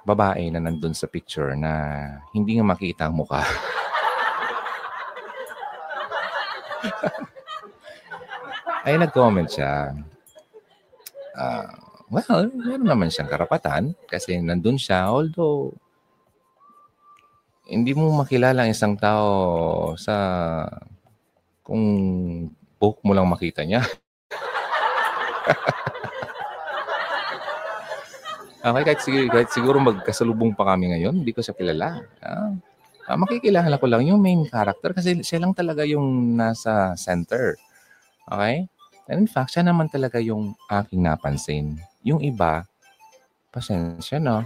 [0.07, 1.73] babae na nandun sa picture na
[2.31, 3.43] hindi nga makita ang mukha.
[8.85, 9.97] ay nag-comment siya.
[11.35, 11.67] Uh,
[12.13, 15.09] well, meron naman siyang karapatan kasi nandun siya.
[15.09, 15.73] Although,
[17.65, 20.17] hindi mo makilala ang isang tao sa
[21.65, 21.81] kung
[22.77, 23.81] book mo lang makita niya.
[28.69, 32.05] okay, kahit, siguro, kahit siguro magkasalubong pa kami ngayon, hindi ko siya kilala.
[32.21, 32.53] Ah,
[33.09, 37.57] uh, makikilala ko lang yung main character kasi siya lang talaga yung nasa center.
[38.29, 38.65] Okay?
[39.05, 41.77] And in fact, siya naman talaga yung aking napansin.
[42.01, 42.65] Yung iba,
[43.53, 44.45] pasensya no.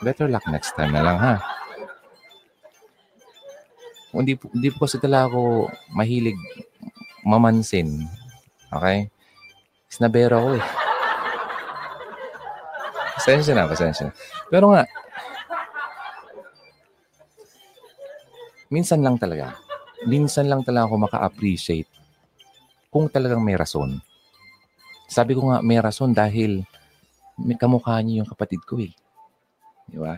[0.00, 1.34] Better luck next time na lang ha.
[4.10, 6.40] Hindi, hindi po kasi talaga ako mahilig
[7.22, 8.08] mamansin.
[8.72, 9.12] Okay?
[9.92, 10.79] Snabero ako eh.
[13.20, 14.16] Pasensya na, pasensya na.
[14.48, 14.88] Pero nga,
[18.72, 19.60] minsan lang talaga,
[20.08, 21.84] minsan lang talaga ako maka-appreciate
[22.88, 24.00] kung talagang may rason.
[25.04, 26.64] Sabi ko nga, may rason dahil
[27.36, 28.88] may kamukha niyo yung kapatid ko eh.
[29.84, 30.16] Di ba?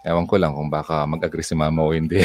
[0.00, 2.24] Ewan ko lang kung baka mag-agree si mama o hindi.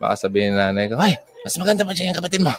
[0.00, 2.50] baka sabihin ng nanay ko, ay, mas maganda pa siya yung kapatid mo.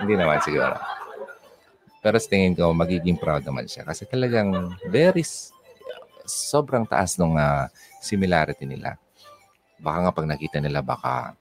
[0.00, 0.72] hindi naman siguro.
[2.00, 3.84] Pero sa tingin ko, magiging proud naman siya.
[3.84, 5.20] Kasi talagang very,
[6.24, 7.36] sobrang taas ng
[8.00, 8.96] similarity nila.
[9.76, 11.36] Baka nga pag nakita nila, baka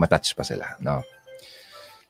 [0.00, 0.72] matouch pa sila.
[0.80, 1.04] No?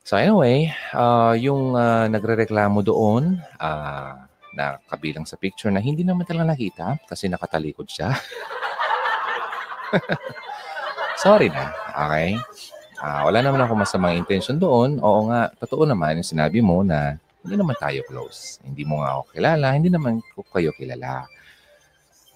[0.06, 6.26] So anyway, ah, yung ah, nagrereklamo doon, ah, na kabilang sa picture na hindi naman
[6.26, 8.14] talaga nakita kasi nakatalikod siya.
[11.22, 12.38] Sorry na, okay?
[12.98, 14.98] Ah, wala naman ako masamang intention doon.
[14.98, 17.14] Oo nga, totoo naman yung sinabi mo na
[17.46, 18.58] hindi naman tayo close.
[18.66, 21.26] Hindi mo nga ako kilala, hindi naman ko kayo kilala.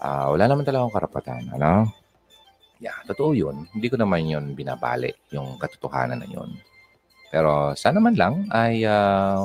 [0.02, 1.90] Ah, wala naman talaga akong karapatan, ano?
[2.82, 3.70] Yeah, totoo yun.
[3.70, 6.50] Hindi ko naman yun binabali, yung katotohanan na yun.
[7.30, 9.38] Pero sana man lang ay ah,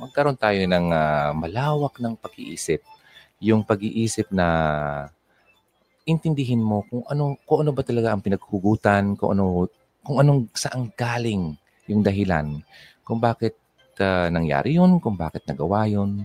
[0.00, 2.80] magkaroon tayo ng ah, malawak ng pag-iisip.
[3.40, 4.48] Yung pag-iisip na
[6.06, 9.66] intindihin mo kung ano kung ano ba talaga ang pinaghugutan, kung ano
[10.06, 11.58] kung anong saan galing
[11.90, 12.62] yung dahilan,
[13.02, 13.58] kung bakit
[13.98, 16.24] ah, nangyari yun, kung bakit nagawa yun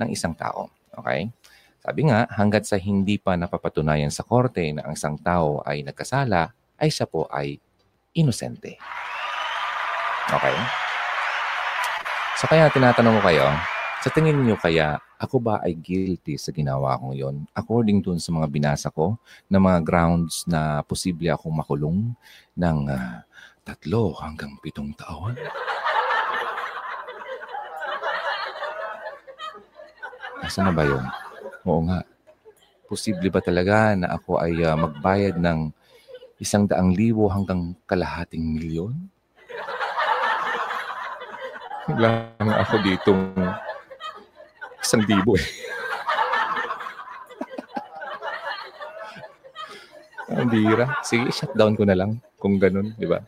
[0.00, 0.72] ng isang tao.
[0.96, 1.28] Okay?
[1.84, 6.54] Sabi nga, hanggat sa hindi pa napapatunayan sa korte na ang isang tao ay nagkasala,
[6.80, 7.60] ay siya po ay
[8.16, 8.80] inosente.
[10.32, 10.56] Okay?
[12.40, 13.44] So kaya tinatanong ko kayo,
[14.02, 17.36] sa tingin niyo kaya ako ba ay guilty sa ginawa kong yon?
[17.54, 19.14] According dun sa mga binasa ko
[19.46, 22.10] na mga grounds na posible akong makulong
[22.58, 23.22] ng ah,
[23.62, 25.38] tatlo hanggang pitong taon?
[30.42, 31.04] Nasaan na ba yun?
[31.62, 32.02] Oo nga.
[32.90, 35.70] Posible ba talaga na ako ay ah, magbayad ng
[36.42, 38.98] isang daang libo hanggang kalahating milyon?
[41.86, 42.34] Wala
[42.66, 43.30] ako ditong
[44.82, 45.46] isang libo eh.
[50.32, 50.98] Ang bira.
[51.06, 53.22] Sige, shutdown ko na lang kung ganun, di ba?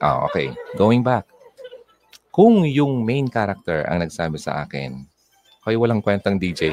[0.00, 0.54] Ah, okay.
[0.78, 1.28] Going back.
[2.32, 5.04] Kung yung main character ang nagsabi sa akin,
[5.60, 6.72] kayo walang kwentang DJ.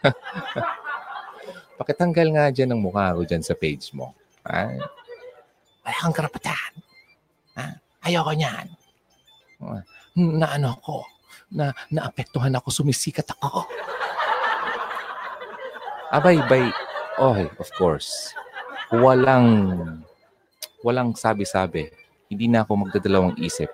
[1.76, 4.16] Pakitanggal nga dyan ang mukha ko dyan sa page mo.
[4.46, 4.72] Ah,
[5.84, 6.72] wala kang karapatan.
[7.58, 8.79] Ah, ayoko niyan.
[10.16, 11.04] Na ano ko,
[11.52, 13.68] na naapektuhan ako, sumisikat ako.
[16.10, 16.66] Abay, bay.
[17.20, 18.34] Okay, of course.
[18.90, 19.46] Walang,
[20.82, 21.86] walang sabi-sabi.
[22.26, 23.70] Hindi na ako magdadalawang isip.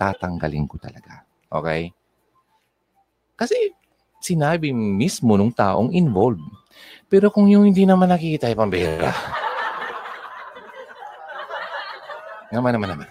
[0.00, 1.24] Tatanggalin ko talaga.
[1.52, 1.92] Okay?
[3.36, 3.76] Kasi
[4.20, 6.40] sinabi mismo nung taong involved.
[7.12, 9.12] Pero kung yung hindi naman nakikita, ay pambihira.
[12.50, 13.08] Naman naman naman.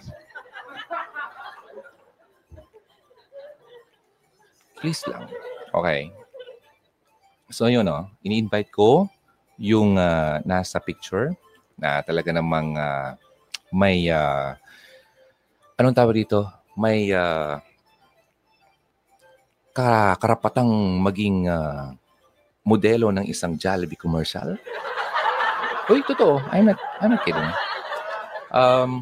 [4.86, 5.26] Please lang.
[5.74, 6.14] Okay.
[7.50, 9.10] So yun no, ini-invite ko
[9.58, 11.34] yung ah, nasa picture
[11.74, 13.18] na talaga namang ah,
[13.74, 14.54] may ah,
[15.82, 16.46] anong tawag dito?
[16.78, 17.10] May
[19.74, 20.70] ka- karapatang
[21.02, 21.90] maging ah,
[22.62, 24.54] modelo ng isang Jollibee commercial.
[25.90, 26.46] Uy, totoo.
[26.54, 27.50] I'm not, I'm not kidding.
[28.54, 29.02] Um,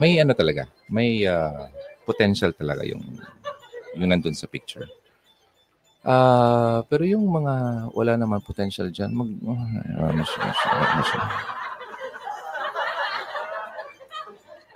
[0.00, 1.68] may ano talaga, may ah,
[2.08, 3.04] potential talaga yung
[3.96, 4.86] yung nandun sa picture.
[6.04, 7.54] Ah, pero yung mga
[7.96, 11.20] wala naman potential diyan, mag uh, ano siya, ano siya.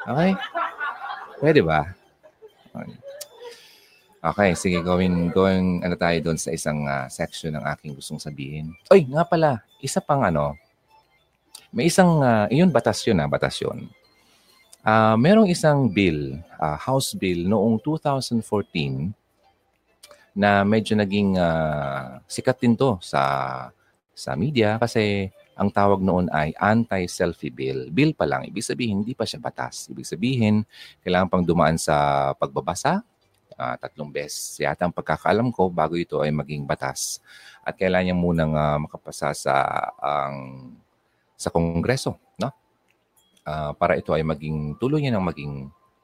[0.08, 0.30] Okay?
[1.38, 1.98] Pwede ba?
[4.18, 4.50] Okay.
[4.58, 8.74] Sige, going, going ano tayo doon sa isang ah, section ng aking gustong sabihin.
[8.90, 10.58] Oy, nga pala, isa pang ano,
[11.70, 13.86] may isang, ah, yun, batas yun ah, batas yun.
[14.86, 19.10] Ah, merong isang bill, ah, House Bill noong 2014
[20.38, 23.22] na medyo naging ah, sikat din to sa
[24.14, 27.90] sa media kasi ang tawag noon ay anti-selfie bill.
[27.90, 29.90] Bill pa lang, ibig sabihin hindi pa siya batas.
[29.90, 30.62] Ibig sabihin,
[31.02, 33.02] kailangan pang dumaan sa pagbabasa,
[33.58, 34.62] ah, tatlong beses.
[34.62, 37.18] Yata ang pagkakaalam ko bago ito ay maging batas.
[37.66, 39.54] At kailangan niya munang ah, makapasa sa
[39.98, 40.70] ang
[41.34, 42.18] sa Kongreso,
[43.48, 45.52] Ah, para ito ay maging tuloy niya ng maging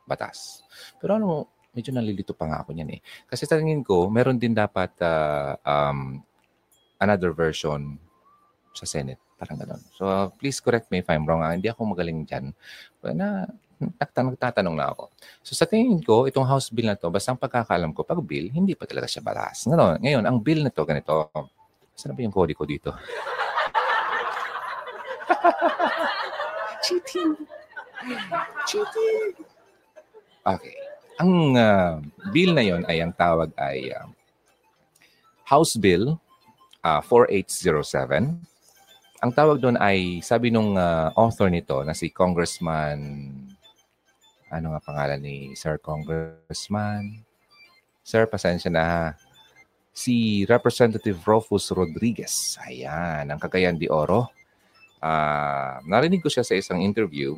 [0.08, 0.64] batas.
[0.96, 1.44] Pero ano,
[1.76, 3.00] medyo nalilito pa nga ako niyan eh.
[3.28, 6.24] Kasi sa ko, meron din dapat ah, um,
[6.96, 8.00] another version
[8.72, 9.20] sa Senate.
[9.36, 9.82] Parang ganun.
[9.92, 10.08] So,
[10.40, 11.44] please correct me if I'm wrong.
[11.44, 11.52] ah.
[11.52, 12.56] Hindi ako magaling dyan.
[12.96, 13.44] Pero na,
[13.76, 15.12] nagta- nagtatanong na ako.
[15.44, 18.48] So, sa tingin ko, itong House Bill na to, basta ang pagkakalam ko, pag bill,
[18.54, 19.68] hindi pa talaga siya batas.
[19.68, 21.28] Ngayon, ngayon ang bill na to, ganito.
[21.92, 22.94] Saan na ba yung kodi ko dito?
[26.84, 27.32] Cheating.
[28.68, 29.32] Cheating.
[30.44, 30.76] Okay.
[31.22, 32.02] Ang uh,
[32.34, 34.08] bill na yon ay ang tawag ay uh,
[35.48, 36.20] House Bill
[36.84, 38.36] uh, 4807.
[39.24, 43.00] Ang tawag doon ay, sabi nung uh, author nito na si Congressman,
[44.52, 47.24] ano nga pangalan ni Sir Congressman?
[48.04, 49.04] Sir, pasensya na ha.
[49.96, 52.60] Si Representative Rufus Rodriguez.
[52.68, 54.28] Ayan, ang Cagayan de Oro.
[55.04, 57.36] Uh, narinig ko siya sa isang interview.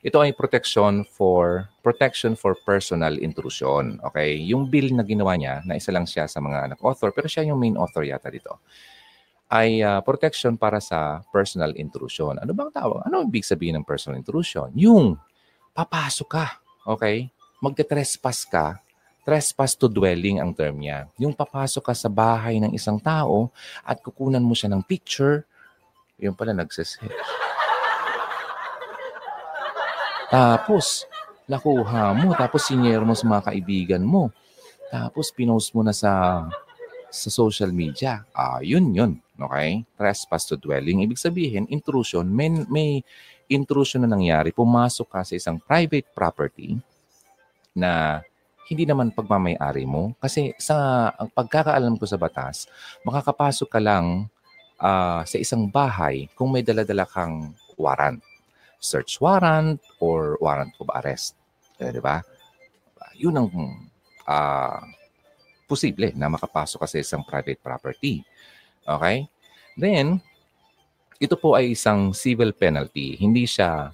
[0.00, 4.00] Ito ay protection for protection for personal intrusion.
[4.08, 4.40] Okay?
[4.48, 7.60] Yung bill na ginawa niya, na isa lang siya sa mga nag-author, pero siya yung
[7.60, 8.56] main author yata dito
[9.50, 12.38] ay uh, protection para sa personal intrusion.
[12.38, 13.02] Ano bang tawag?
[13.02, 14.70] Ano ibig sabihin ng personal intrusion?
[14.78, 15.18] Yung
[15.74, 16.46] papasok ka,
[16.86, 17.26] okay?
[17.58, 18.78] Magte-trespass ka.
[19.26, 21.10] Trespass to dwelling ang term niya.
[21.18, 23.50] Yung papasok ka sa bahay ng isang tao
[23.82, 25.44] at kukunan mo siya ng picture,
[26.20, 27.08] yung pala nagsisex.
[30.30, 31.10] Tapos,
[31.50, 34.30] nakuha mo, tapos sinyer mo sa mga kaibigan mo.
[34.92, 36.46] Tapos, pinost mo na sa
[37.10, 38.22] sa social media.
[38.30, 39.18] Ah, yun yun.
[39.34, 39.82] Okay?
[39.98, 41.02] Trespass to dwelling.
[41.02, 43.02] Ibig sabihin, intrusion, may, may
[43.50, 44.54] intrusion na nangyari.
[44.54, 46.78] Pumasok ka sa isang private property
[47.74, 48.22] na
[48.70, 50.14] hindi naman pagmamayari mo.
[50.22, 52.70] Kasi sa pagkakaalam ko sa batas,
[53.02, 54.30] makakapasok ka lang
[54.80, 58.24] uh, sa isang bahay kung may daladala kang warrant.
[58.80, 61.36] Search warrant or warrant of arrest.
[61.76, 62.24] Eh, di ba?
[63.20, 63.48] Yun ang
[64.24, 64.80] uh,
[65.68, 68.24] posible na makapasok ka sa isang private property.
[68.88, 69.28] Okay?
[69.76, 70.18] Then,
[71.20, 73.20] ito po ay isang civil penalty.
[73.20, 73.92] Hindi siya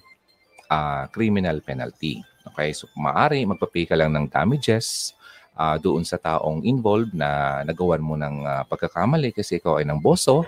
[0.70, 2.22] uh, criminal penalty.
[2.46, 2.70] Okay?
[2.70, 5.15] So, maaari magpapay ka lang ng damages
[5.56, 9.98] uh, doon sa taong involved na nagawan mo ng uh, pagkakamali kasi ikaw ay ng
[9.98, 10.44] boso.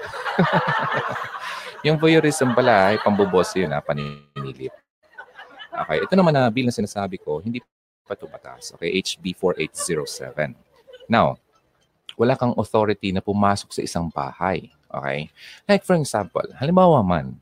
[1.87, 4.77] yung voyeurism pala ay pamboboso yun na paninilip.
[5.73, 7.65] Okay, ito naman na bill na sinasabi ko, hindi
[8.05, 8.77] pa ito batas.
[8.77, 10.53] Okay, HB 4807.
[11.09, 11.41] Now,
[12.19, 14.69] wala kang authority na pumasok sa isang bahay.
[14.91, 15.31] Okay?
[15.71, 17.39] Like for example, halimbawa man,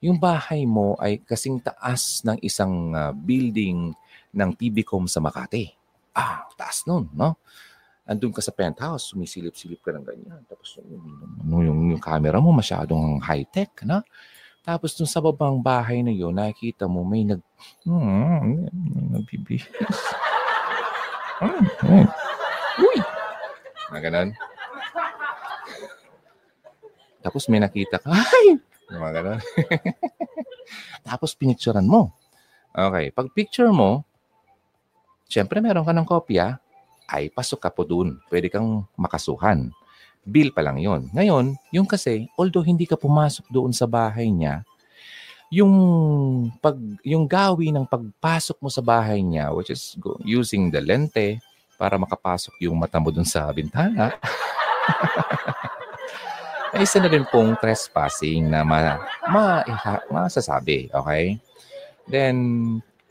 [0.00, 3.92] yung bahay mo ay kasing taas ng isang uh, building
[4.32, 5.83] ng TVCom sa Makati.
[6.14, 7.36] Ah, taas nun, no?
[8.04, 10.40] Andun ka sa penthouse, sumisilip-silip ka ng ganyan.
[10.46, 10.88] Tapos yung,
[11.42, 14.04] yung, yung, yung camera mo masyadong high-tech, na?
[14.64, 17.40] Tapos dun sa babang bahay na yun, nakikita mo may nag...
[17.84, 18.68] Hmm,
[19.12, 19.68] nagbibihis.
[21.34, 22.06] Hmm.
[22.78, 22.98] Uy!
[23.90, 24.30] Na ganun.
[27.20, 28.56] Tapos may nakita ka, ay!
[28.86, 29.40] Mga ganun.
[31.08, 32.14] Tapos pinicturean mo.
[32.70, 33.10] Okay.
[33.10, 34.06] Pag picture mo,
[35.28, 36.58] syempre meron ka ng kopya,
[37.08, 38.16] ay pasok ka po dun.
[38.32, 39.68] Pwede kang makasuhan.
[40.24, 41.12] Bill pa lang yon.
[41.12, 44.64] Ngayon, yung kasi, although hindi ka pumasok doon sa bahay niya,
[45.52, 45.74] yung
[46.58, 49.94] pag yung gawi ng pagpasok mo sa bahay niya which is
[50.26, 51.38] using the lente
[51.78, 54.10] para makapasok yung mata mo dun sa bintana.
[56.74, 58.98] ay isa na rin pong trespassing na ma,
[59.30, 60.90] ma, iha, masasabi.
[60.90, 61.38] Okay?
[62.10, 62.36] Then,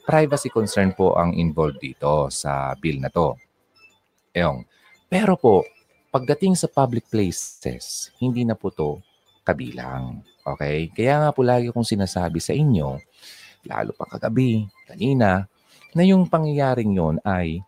[0.03, 3.39] privacy concern po ang involved dito sa bill na to.
[4.35, 4.67] Yung.
[5.07, 5.63] Pero po,
[6.11, 8.99] pagdating sa public places, hindi na po to
[9.47, 10.23] kabilang.
[10.43, 10.91] Okay?
[10.91, 12.99] Kaya nga po lagi kong sinasabi sa inyo,
[13.67, 15.47] lalo pa kagabi, kanina,
[15.93, 17.61] na yung pangyayaring yon ay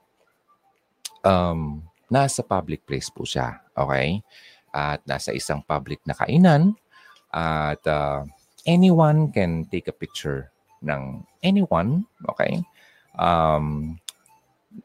[1.24, 3.64] um, nasa public place po siya.
[3.72, 4.20] Okay?
[4.76, 6.76] At nasa isang public na kainan.
[7.32, 8.24] At uh,
[8.66, 10.55] anyone can take a picture
[10.86, 12.06] ng anyone.
[12.32, 12.62] Okay?
[13.18, 13.98] Um,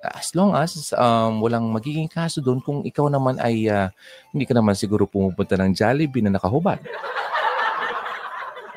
[0.00, 3.90] as long as um, walang magiging kaso doon kung ikaw naman ay uh,
[4.30, 6.78] hindi ka naman siguro pumupunta ng Jollibee na nakahubad.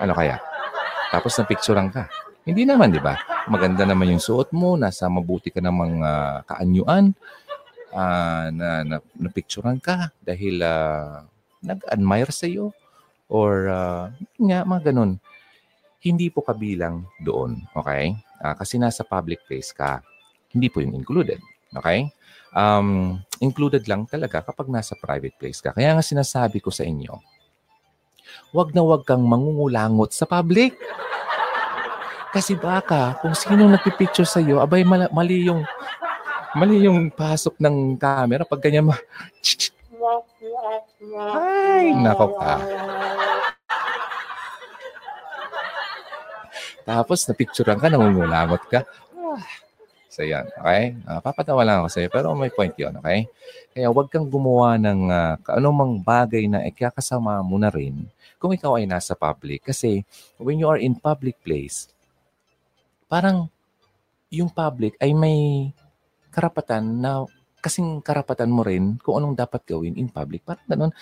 [0.02, 0.42] Ano kaya?
[1.14, 2.10] Tapos na picturean ka.
[2.44, 3.16] Hindi naman, di ba?
[3.48, 7.16] Maganda naman yung suot mo, nasa mabuti ka namang uh, kaanyuan
[7.94, 11.24] uh, na, na napicturean ka dahil uh,
[11.64, 12.76] nag-admire sa iyo
[13.32, 14.12] or uh,
[14.42, 15.22] nga mga ganun.
[16.04, 18.12] Hindi po kabilang doon, okay?
[18.44, 20.04] Uh, kasi nasa public place ka.
[20.52, 21.40] Hindi po yung included,
[21.74, 22.12] okay?
[22.54, 25.72] Um, included lang talaga kapag nasa private place ka.
[25.72, 27.16] Kaya nga sinasabi ko sa inyo,
[28.52, 30.76] wag na wag kang mangungulangot sa public.
[32.36, 35.64] Kasi baka kung sino nagpipicture sa iyo, abay mali yung
[36.54, 38.94] Mali yung pasok ng camera pag ganyan ma...
[41.34, 42.62] Ay, nako ka.
[46.84, 48.84] Tapos napicturean ka, nangungulangot ka.
[49.16, 49.44] Ah,
[50.14, 50.46] So, yan.
[50.62, 50.94] Okay?
[51.10, 52.94] Uh, papatawa lang ako sa'yo, pero may point yun.
[53.02, 53.26] Okay?
[53.74, 58.06] Kaya huwag kang gumawa ng uh, anumang bagay na ikakasama mo na rin
[58.38, 59.66] kung ikaw ay nasa public.
[59.66, 60.06] Kasi
[60.38, 61.90] when you are in public place,
[63.10, 63.50] parang
[64.30, 65.74] yung public ay may
[66.30, 67.26] karapatan na
[67.58, 70.46] kasing karapatan mo rin kung anong dapat gawin in public.
[70.46, 70.94] Parang ganun,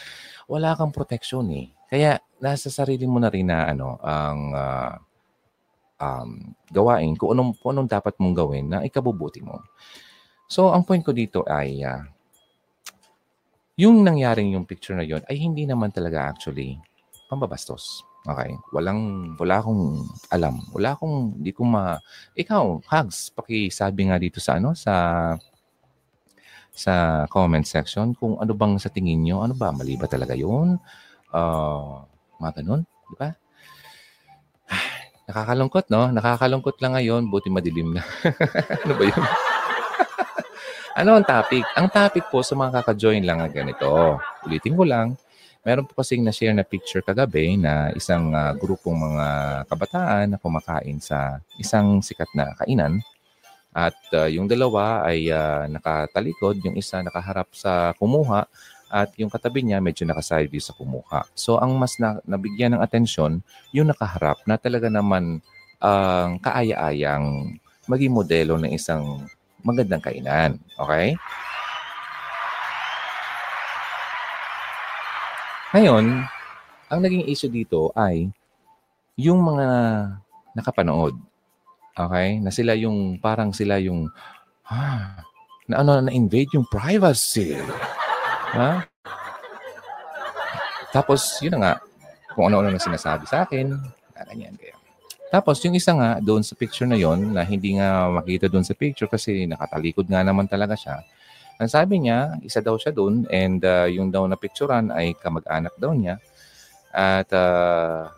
[0.48, 1.68] wala kang protection eh.
[1.92, 4.96] Kaya nasa sarili mo na rin na ano, ang uh,
[6.02, 9.62] um, gawain kung anong, kung anong dapat mong gawin na ikabubuti mo.
[10.50, 12.02] So, ang point ko dito ay uh,
[13.80, 16.76] yung nangyaring yung picture na yon ay hindi naman talaga actually
[17.32, 18.04] pambabastos.
[18.28, 18.54] Okay?
[18.70, 20.62] Walang, wala akong alam.
[20.76, 21.98] Wala akong, hindi ko ma...
[22.38, 24.94] Ikaw, Hugs, pakisabi nga dito sa ano, sa
[26.72, 30.80] sa comment section kung ano bang sa tingin nyo, ano ba, mali ba talaga yun?
[31.34, 32.06] Uh,
[32.40, 32.82] mga ganun,
[33.12, 33.30] di ba?
[35.32, 36.12] Nakakalungkot, no?
[36.12, 38.04] Nakakalungkot lang ngayon, buti madilim na.
[38.84, 39.24] ano ba yun?
[41.00, 41.64] ano ang topic?
[41.80, 44.20] Ang topic po sa mga kaka-join lang na ganito.
[44.44, 45.16] Ulitin ko lang.
[45.64, 49.28] Meron po kasing na-share na picture kagabi na isang uh, grupong mga
[49.72, 53.00] kabataan na kumakain sa isang sikat na kainan.
[53.72, 58.52] At uh, yung dalawa ay uh, nakatalikod, yung isa nakaharap sa kumuha
[58.92, 61.24] at yung katabi niya medyo nakasabi sa kumuha.
[61.32, 63.40] So ang mas na, nabigyan ng atensyon,
[63.72, 65.40] yung nakaharap na talaga naman
[65.82, 67.58] ang uh, kaaya-ayang
[67.90, 69.26] maging modelo ng isang
[69.64, 70.60] magandang kainan.
[70.78, 71.18] Okay?
[75.72, 76.28] Ngayon,
[76.92, 78.28] ang naging issue dito ay
[79.16, 79.68] yung mga
[80.54, 81.16] nakapanood.
[81.96, 82.44] Okay?
[82.44, 84.12] Na sila yung, parang sila yung,
[84.68, 85.24] ah,
[85.72, 87.56] na ano, na-invade yung privacy.
[88.52, 88.84] Ha?
[90.92, 91.74] Tapos, yun na nga,
[92.36, 93.72] kung ano-ano na sinasabi sa akin,
[94.28, 94.76] ganyan kaya.
[95.32, 98.76] Tapos, yung isa nga, doon sa picture na yon na hindi nga makita doon sa
[98.76, 101.00] picture kasi nakatalikod nga naman talaga siya.
[101.56, 105.72] Ang sabi niya, isa daw siya doon and uh, yung daw na picturean ay kamag-anak
[105.80, 106.20] daw niya.
[106.92, 108.12] At uh,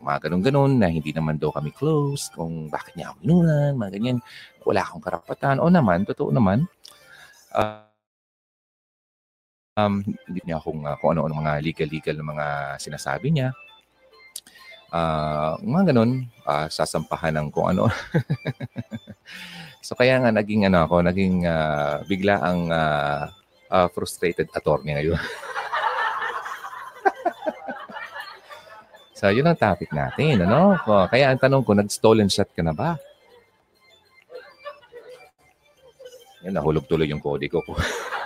[0.00, 4.18] mga ganun-ganun na hindi naman daw kami close, kung bakit niya ako inunan, mga ganyan.
[4.64, 5.60] Wala akong karapatan.
[5.60, 6.64] O naman, totoo naman,
[7.52, 7.87] uh,
[9.78, 12.46] um, hindi niya kung, uh, kung ano-ano mga legal-legal na mga
[12.82, 13.54] sinasabi niya.
[14.88, 17.86] Uh, mga ganun, uh, sasampahan ng kung ano.
[19.86, 23.30] so kaya nga naging ano ako, naging uh, bigla ang uh,
[23.70, 25.20] uh, frustrated attorney ngayon.
[29.18, 30.74] so yun ang topic natin, ano?
[31.12, 32.96] Kaya ang tanong ko, nag-stolen shot ka na ba?
[36.48, 37.60] Yan, nahulog tuloy yung kode ko.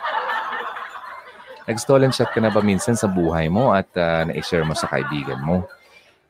[1.63, 5.39] Nag-stolen shot ka na ba minsan sa buhay mo at uh, na-share mo sa kaibigan
[5.39, 5.63] mo?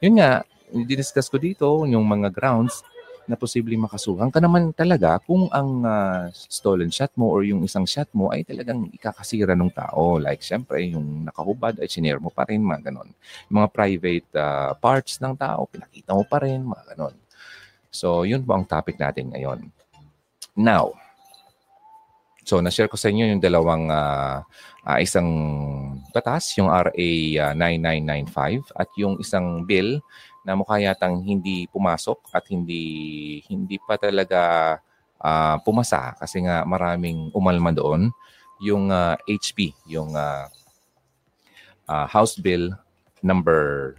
[0.05, 2.85] Yun nga, didiscuss ko dito yung mga grounds
[3.25, 7.87] na posibleng makasuhan ka naman talaga kung ang uh, stolen shot mo or yung isang
[7.87, 10.19] shot mo ay talagang ikakasira ng tao.
[10.19, 13.09] Like, syempre, yung nakahubad ay sinare mo pa rin, mga ganon.
[13.47, 17.15] Mga private uh, parts ng tao, pinakita mo pa rin, mga ganon.
[17.89, 19.71] So, yun po ang topic natin ngayon.
[20.59, 20.93] Now,
[22.43, 24.43] so na-share ko sa inyo yung dalawang uh,
[24.87, 25.29] uh, isang
[26.11, 30.03] batas, yung RA uh, 9995 at yung isang bill
[30.43, 34.75] na mukha yatang hindi pumasok at hindi hindi pa talaga
[35.23, 38.11] uh, pumasa kasi nga maraming umalma doon.
[38.63, 40.47] Yung uh, HB, yung uh,
[41.91, 42.71] uh, House Bill
[43.23, 43.95] number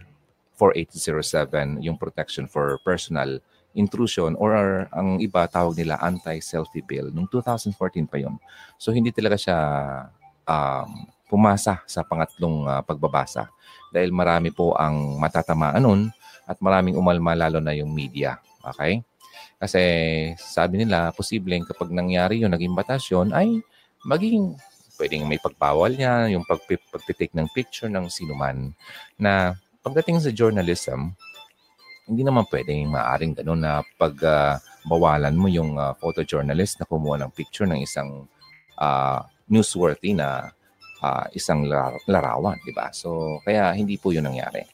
[0.56, 3.40] 4807, yung protection for personal
[3.74, 7.10] intrusion or ang iba tawag nila anti-selfie bill.
[7.10, 8.38] Noong 2014 pa yon.
[8.78, 9.58] So hindi talaga siya
[10.46, 13.50] um, pumasa sa pangatlong uh, pagbabasa
[13.90, 16.00] dahil marami po ang matatamaan nun
[16.46, 18.38] at maraming umalma lalo na yung media.
[18.62, 19.02] Okay?
[19.58, 19.82] Kasi
[20.36, 23.64] sabi nila, posibleng kapag nangyari yung naging batas yun, ay
[24.04, 24.54] magiging
[25.00, 28.70] pwedeng may pagbawal niya, yung pag, pagtitake ng picture ng sinuman
[29.18, 31.16] na pagdating sa journalism,
[32.04, 37.16] hindi naman pwedeng maaring ganun na pag uh, bawalan mo yung uh, photojournalist na kumuha
[37.24, 38.28] ng picture ng isang
[38.76, 40.52] uh, newsworthy na
[41.00, 41.64] uh, isang
[42.08, 42.92] larawan, di ba?
[42.92, 44.64] So, kaya hindi po yun nangyari.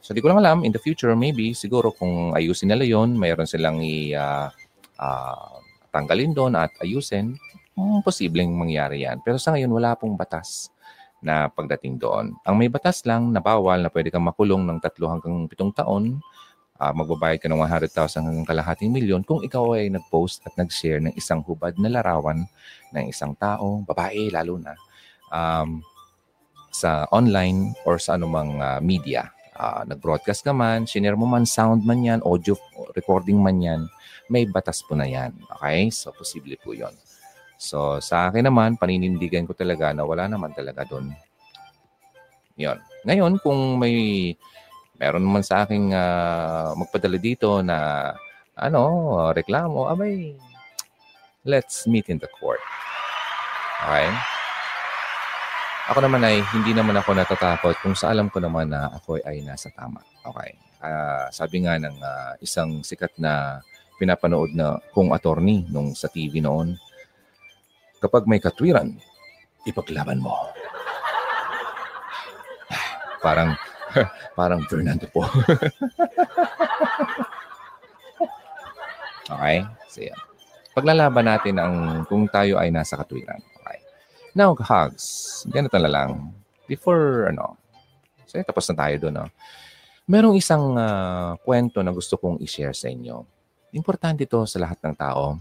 [0.00, 3.48] So, di ko lang alam, in the future, maybe, siguro kung ayusin nila yon mayroon
[3.48, 4.48] silang i, uh,
[4.96, 5.60] uh,
[5.92, 7.36] tanggalin doon at ayusin,
[7.76, 9.20] hmm, posibleng mangyari yan.
[9.20, 10.72] Pero sa ngayon, wala pong batas
[11.20, 12.32] na pagdating doon.
[12.48, 16.24] Ang may batas lang na bawal na pwede kang makulong ng tatlo hanggang pitong taon,
[16.80, 21.12] uh, magbabayad ka ng 100,000 hanggang kalahating milyon kung ikaw ay nag-post at nag-share ng
[21.12, 22.48] isang hubad na larawan
[22.96, 24.72] ng isang tao, babae lalo na,
[25.28, 25.84] um,
[26.72, 29.28] sa online or sa anumang uh, media.
[29.60, 32.56] Uh, nag-broadcast ka man, shinare mo man, sound man yan, audio,
[32.96, 33.80] recording man yan,
[34.32, 35.36] may batas po na yan.
[35.60, 35.92] Okay?
[35.92, 36.96] So, posible po yon.
[37.60, 41.12] So, sa akin naman, paninindigan ko talaga na wala naman talaga doon.
[42.56, 42.80] Yon.
[43.04, 44.32] Ngayon, kung may
[45.00, 48.12] meron naman sa aking uh, magpadala dito na
[48.60, 48.84] ano,
[49.32, 50.36] reklamo, abay,
[51.48, 52.60] let's meet in the court.
[53.80, 54.12] Okay?
[55.88, 59.40] Ako naman ay hindi naman ako natatakot kung sa alam ko naman na ako ay
[59.40, 60.04] nasa tama.
[60.22, 60.52] Okay.
[60.84, 63.64] Uh, sabi nga ng uh, isang sikat na
[63.96, 66.76] pinapanood na kong attorney nung sa TV noon,
[68.04, 69.00] kapag may katwiran,
[69.64, 70.36] ipaglaban mo.
[73.24, 73.56] parang
[74.38, 75.22] parang Fernando po.
[79.34, 79.66] okay?
[79.90, 80.18] So, yan.
[80.70, 81.74] Paglalaban natin ang
[82.06, 83.42] kung tayo ay nasa katwiran.
[84.30, 85.42] Now, hugs.
[85.50, 86.30] Ganito na lang.
[86.70, 87.58] Before, ano,
[88.30, 89.26] so tapos na tayo doon, no?
[90.06, 93.26] Merong isang uh, kwento na gusto kong i-share sa inyo.
[93.74, 95.38] Importante ito sa lahat ng tao.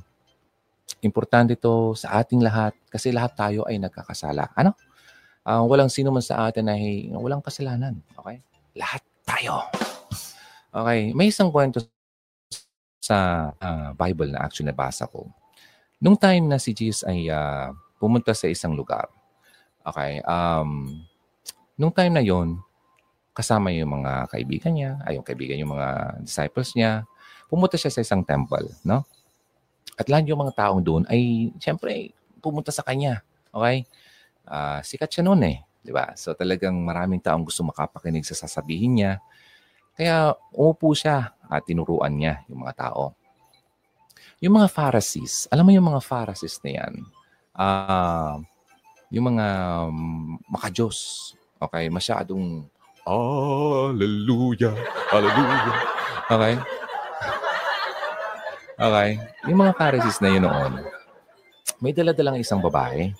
[1.06, 4.50] Importante ito sa ating lahat kasi lahat tayo ay nagkakasala.
[4.58, 4.74] Ano?
[5.44, 8.00] Uh, walang sino man sa atin ay walang kasalanan.
[8.20, 8.44] Okay?
[8.76, 9.66] Lahat tayo.
[10.70, 11.14] Okay.
[11.18, 11.82] May isang kwento
[13.02, 15.26] sa uh, Bible na actually nabasa ko.
[15.98, 19.10] Nung time na si Jesus ay uh, pumunta sa isang lugar.
[19.82, 20.22] Okay.
[20.24, 21.04] Um,
[21.76, 22.62] nung time na yon
[23.34, 27.08] kasama yung mga kaibigan niya, ay yung kaibigan yung mga disciples niya,
[27.48, 29.08] pumunta siya sa isang temple, no?
[29.96, 32.12] At lahat yung mga taong doon ay, siyempre,
[32.44, 33.24] pumunta sa kanya.
[33.52, 33.88] Okay?
[34.50, 35.58] Uh, sikat siya noon eh.
[35.80, 36.12] Di ba?
[36.18, 39.14] So talagang maraming taong gusto makapakinig sa sasabihin niya.
[39.94, 43.14] Kaya umupo siya at tinuruan niya yung mga tao.
[44.40, 46.94] Yung mga Pharisees, alam mo yung mga Pharisees na yan,
[47.60, 48.40] uh,
[49.12, 49.48] yung mga
[49.92, 52.64] um, makajos, okay, masyadong
[53.04, 54.72] Hallelujah,
[55.12, 55.76] Hallelujah.
[56.30, 56.54] Okay?
[58.80, 59.10] Okay?
[59.52, 60.74] Yung mga Pharisees na yun noon,
[61.84, 63.12] may dala-dalang isang babae.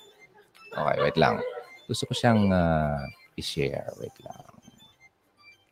[0.70, 1.42] Okay, wait lang.
[1.90, 3.02] Gusto ko siyang uh,
[3.34, 3.90] i-share.
[3.98, 4.46] Wait lang.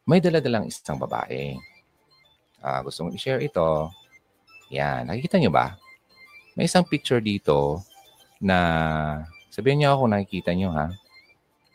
[0.09, 1.55] May dala-dalang isang babae.
[2.59, 3.93] Uh, gusto kong i-share ito.
[4.75, 5.07] Yan.
[5.07, 5.79] Nakikita niyo ba?
[6.59, 7.87] May isang picture dito
[8.43, 8.59] na
[9.47, 10.91] sabihin niyo ako nakikita niyo ha.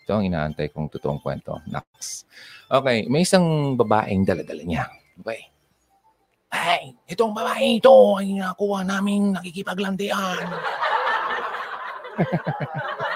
[0.04, 1.64] Ito ang inaantay kong totoong kwento.
[1.64, 2.28] Next.
[2.68, 4.92] Okay, may isang babaeng daladala niya.
[5.24, 5.48] Okay.
[6.52, 10.44] Ay, itong babae ito ay nakuha namin nakikipaglandian.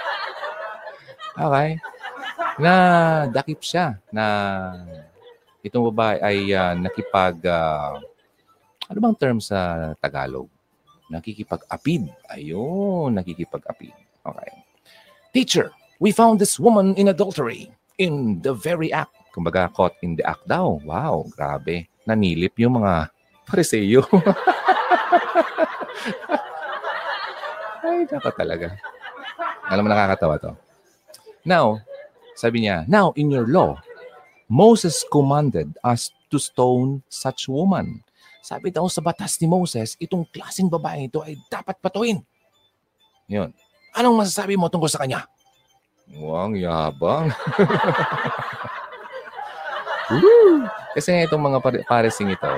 [1.37, 1.69] okay.
[2.57, 2.73] Na
[3.29, 4.25] dakip siya na
[5.61, 8.01] itong babae ay uh, nakipag uh,
[8.87, 10.47] ano bang term sa Tagalog?
[11.07, 12.07] Nakikipag-apid.
[12.31, 13.95] Ayun, nakikipag-apid.
[14.23, 14.51] Okay.
[15.31, 17.71] Teacher, we found this woman in adultery.
[17.97, 19.15] In the very act.
[19.33, 20.77] Kumbaga, caught in the act daw.
[20.85, 21.89] Wow, grabe.
[22.05, 23.09] Nanilip yung mga
[23.47, 24.05] pariseyo.
[27.87, 28.67] Ay, dapat talaga.
[29.67, 30.66] Alam mo, nakakatawa to.
[31.47, 31.79] Now,
[32.35, 33.79] sabi niya, Now, in your law,
[34.51, 38.03] Moses commanded us to stone such woman.
[38.43, 42.19] Sabi daw sa batas ni Moses, itong klaseng babae ito ay dapat patuin.
[43.31, 43.55] Yun.
[43.95, 45.23] Anong masasabi mo tungkol sa kanya?
[46.19, 47.31] Wang yabang.
[50.95, 52.53] Kasi itong mga paresing ito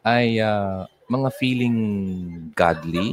[0.00, 1.76] ay uh, mga feeling
[2.56, 3.12] godly,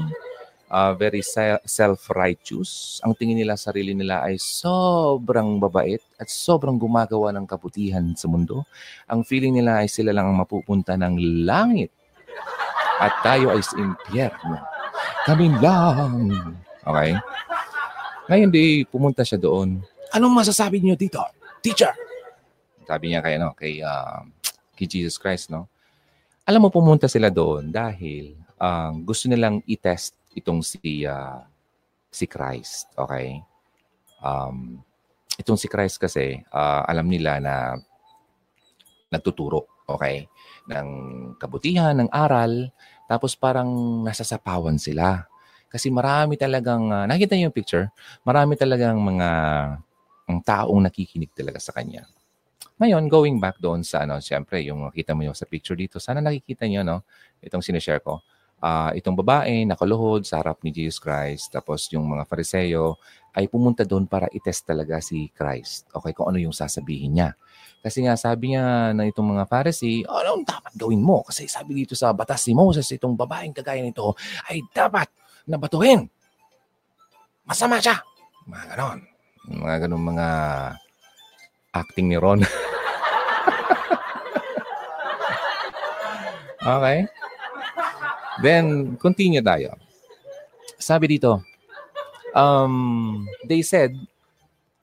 [0.72, 1.24] uh, very
[1.66, 3.00] self-righteous.
[3.04, 8.64] Ang tingin nila sarili nila ay sobrang babait at sobrang gumagawa ng kabutihan sa mundo.
[9.08, 11.92] Ang feeling nila ay sila lang ang mapupunta ng langit.
[12.98, 14.58] At tayo ay sa impyerno.
[15.28, 16.56] Kami lang.
[16.82, 17.12] Okay?
[18.28, 19.80] Ngayon di pumunta siya doon.
[20.12, 21.22] Anong masasabi niyo dito?
[21.62, 21.94] Teacher!
[22.88, 24.24] Sabi niya kay, ano, kay, uh,
[24.72, 25.68] kay Jesus Christ, no?
[26.48, 31.42] Alam mo, pumunta sila doon dahil uh, gusto nilang i-test itong si uh,
[32.14, 33.42] si Christ, okay?
[34.22, 34.82] Um,
[35.38, 37.78] itong si Christ kasi uh, alam nila na
[39.10, 40.30] nagtuturo, okay?
[40.70, 40.88] Ng
[41.42, 42.70] kabutihan, ng aral,
[43.10, 45.26] tapos parang nasasapawan sila.
[45.68, 47.86] Kasi marami talagang, uh, nakita niyo yung picture,
[48.24, 49.30] marami talagang mga
[50.28, 52.04] ang taong nakikinig talaga sa kanya.
[52.78, 56.20] Ngayon, going back doon sa ano, siyempre, yung makita mo yung sa picture dito, sana
[56.20, 57.08] nakikita niyo, no?
[57.40, 58.20] Itong sinishare ko
[58.62, 61.54] uh, itong babae nakaluhod sa harap ni Jesus Christ.
[61.54, 62.98] Tapos yung mga fariseyo
[63.38, 65.86] ay pumunta doon para itest talaga si Christ.
[65.94, 67.30] Okay, kung ano yung sasabihin niya.
[67.86, 71.22] Kasi nga sabi niya na itong mga Pharisee, ano dapat gawin mo?
[71.22, 74.18] Kasi sabi dito sa batas ni Moses, itong babaeng kagaya nito
[74.50, 75.08] ay dapat
[75.46, 76.10] nabatuhin.
[77.46, 78.02] Masama siya.
[78.50, 79.00] Mga ganon.
[79.48, 80.28] Mga ganon mga
[81.78, 82.42] acting ni Ron.
[86.68, 87.08] Okay?
[88.40, 89.74] Then, continue tayo.
[90.78, 91.42] Sabi dito,
[92.38, 93.98] um, they said,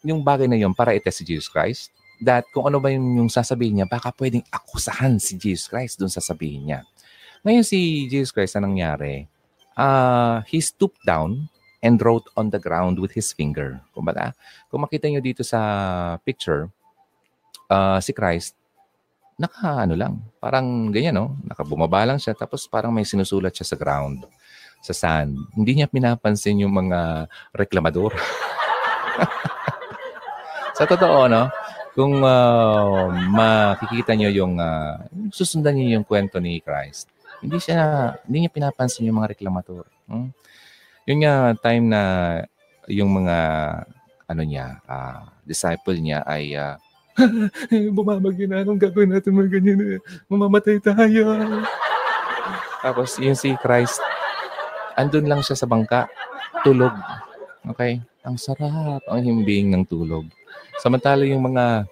[0.05, 3.31] yung bagay na yun para itest si Jesus Christ, that kung ano ba yung, yung
[3.31, 6.81] sasabihin niya, baka pwedeng akusahan si Jesus Christ dun sasabihin niya.
[7.45, 9.29] Ngayon si Jesus Christ, anong nangyari?
[9.75, 11.51] Uh, he stooped down
[11.85, 13.83] and wrote on the ground with his finger.
[13.93, 14.33] Kumbaga,
[14.73, 15.61] kung makita nyo dito sa
[16.25, 16.73] picture,
[17.69, 18.57] uh, si Christ,
[19.35, 21.35] naka ano lang, parang ganyan, no?
[21.43, 24.23] Nakabumaba lang siya, tapos parang may sinusulat siya sa ground,
[24.79, 25.35] sa sand.
[25.59, 28.15] Hindi niya pinapansin yung mga reklamador.
[30.79, 31.51] sa totoo, no?
[31.95, 34.99] Kung uh, makikita niyo yung, uh,
[35.31, 39.87] susundan niyo yung kwento ni Christ, hindi siya, hindi niya pinapansin yung mga reklamador.
[40.11, 40.35] Hmm?
[41.07, 42.03] Yun nga, time na
[42.91, 43.39] yung mga,
[44.27, 46.79] ano niya, uh, disciple niya ay, uh,
[47.97, 49.81] bumabagyo na, anong gagawin natin mga ganyan?
[49.97, 50.01] Eh?
[50.27, 51.37] Mamamatay tayo.
[52.83, 54.03] Tapos yung si Christ,
[54.99, 56.11] andun lang siya sa bangka,
[56.67, 56.93] tulog.
[57.75, 58.03] Okay?
[58.27, 60.27] Ang sarap, ang himbing ng tulog.
[60.83, 61.87] Samantala yung mga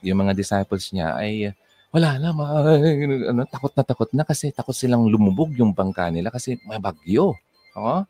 [0.00, 1.52] yung mga disciples niya ay
[1.90, 6.56] wala na, ano, takot na takot na kasi takot silang lumubog yung bangka nila kasi
[6.64, 7.34] may bagyo.
[7.74, 8.06] Oo?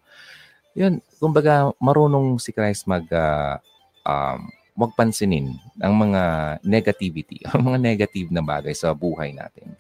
[0.77, 3.59] Yun, kumbaga marunong si Christ mag uh,
[4.07, 4.47] um,
[4.81, 6.23] magpansinin ang mga
[6.65, 9.77] negativity, ang mga negative na bagay sa buhay natin.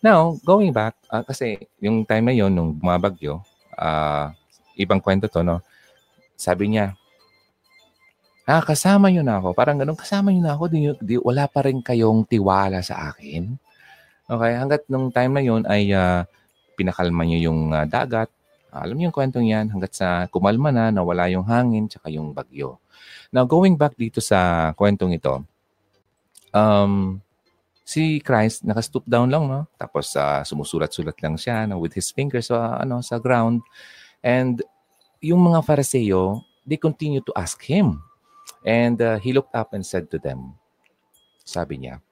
[0.00, 3.44] Now, going back, uh, kasi yung time na yon nung bumabagyo,
[3.76, 4.32] uh,
[4.80, 5.60] ibang kwento to, no?
[6.40, 6.96] Sabi niya,
[8.48, 9.52] ah, kasama niyo na ako.
[9.52, 10.64] Parang ganun, kasama niyo na ako.
[10.72, 13.52] Di, di, wala pa rin kayong tiwala sa akin.
[14.24, 16.24] Okay, hanggat nung time na yon ay uh,
[16.80, 18.32] pinakalma niyo yung uh, dagat,
[18.70, 22.78] alam niyo yung kwentong yan hanggat sa kumalma na, nawala yung hangin, tsaka yung bagyo.
[23.30, 25.46] Now, going back dito sa kwentong ito,
[26.50, 27.22] um,
[27.86, 29.70] si Christ, naka-stoop down lang, no?
[29.78, 33.62] Tapos uh, sumusulat-sulat lang siya no, with his fingers sa, ano, sa ground.
[34.22, 34.62] And
[35.22, 38.02] yung mga Fariseo, they continue to ask him.
[38.66, 40.58] And uh, he looked up and said to them,
[41.46, 42.02] sabi niya,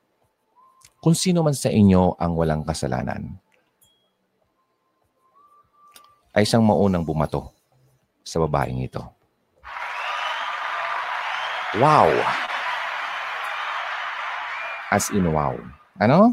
[0.99, 3.39] kung sino man sa inyo ang walang kasalanan,
[6.35, 7.51] ay siyang maunang bumato
[8.23, 9.18] sa babaeng ito.
[11.77, 12.09] Wow!
[14.89, 15.53] As in wow.
[16.01, 16.33] Ano?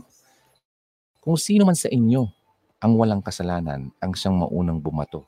[1.20, 2.24] Kung sino man sa inyo
[2.80, 5.28] ang walang kasalanan, ang siyang maunang bumato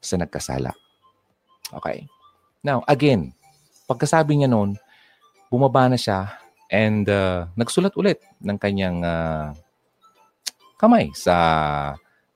[0.00, 0.72] sa nagkasala.
[1.68, 2.08] Okay?
[2.64, 3.36] Now, again,
[3.84, 4.80] pagkasabi niya noon,
[5.52, 6.40] bumaba na siya
[6.72, 9.52] and uh, nagsulat ulit ng kanyang uh,
[10.80, 11.36] kamay sa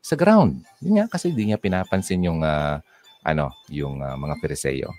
[0.05, 0.69] sa ground.
[0.85, 2.77] Yun nga, kasi hindi niya pinapansin yung, uh,
[3.25, 4.93] ano, yung uh, mga Periseo.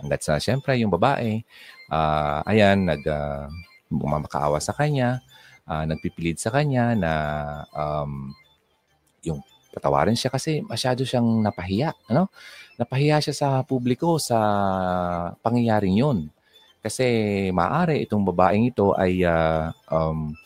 [0.00, 1.42] Hanggat sa, siyempre, yung babae,
[1.90, 3.46] uh, ayan, nag, uh,
[3.90, 5.22] bumamakaawa sa kanya,
[5.68, 7.12] uh, nagpipilid sa kanya na
[7.72, 8.34] um,
[9.24, 9.40] yung
[9.74, 11.94] patawarin siya kasi masyado siyang napahiya.
[12.10, 12.30] Ano?
[12.78, 14.38] Napahiya siya sa publiko sa
[15.42, 16.18] pangyayaring yun.
[16.84, 20.36] Kasi maaari itong babaeng ito ay uh, um,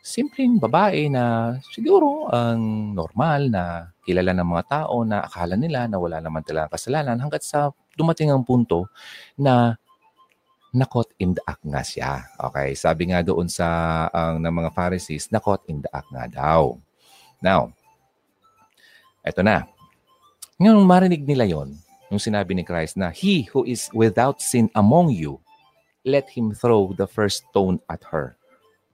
[0.00, 3.64] simpleng babae na siguro ang normal na
[4.06, 8.30] kilala ng mga tao na akala nila na wala naman talaga kasalanan hanggat sa dumating
[8.30, 8.86] ang punto
[9.34, 9.74] na
[10.76, 12.28] nakot in the act nga siya.
[12.36, 13.66] Okay, sabi nga doon sa
[14.12, 16.76] ang ng mga Pharisees, nakot in the act nga daw.
[17.40, 17.72] Now,
[19.24, 19.64] eto na.
[20.60, 21.76] Ngayon marinig nila yon,
[22.12, 25.40] yung sinabi ni Christ na, He who is without sin among you,
[26.04, 28.36] let him throw the first stone at her.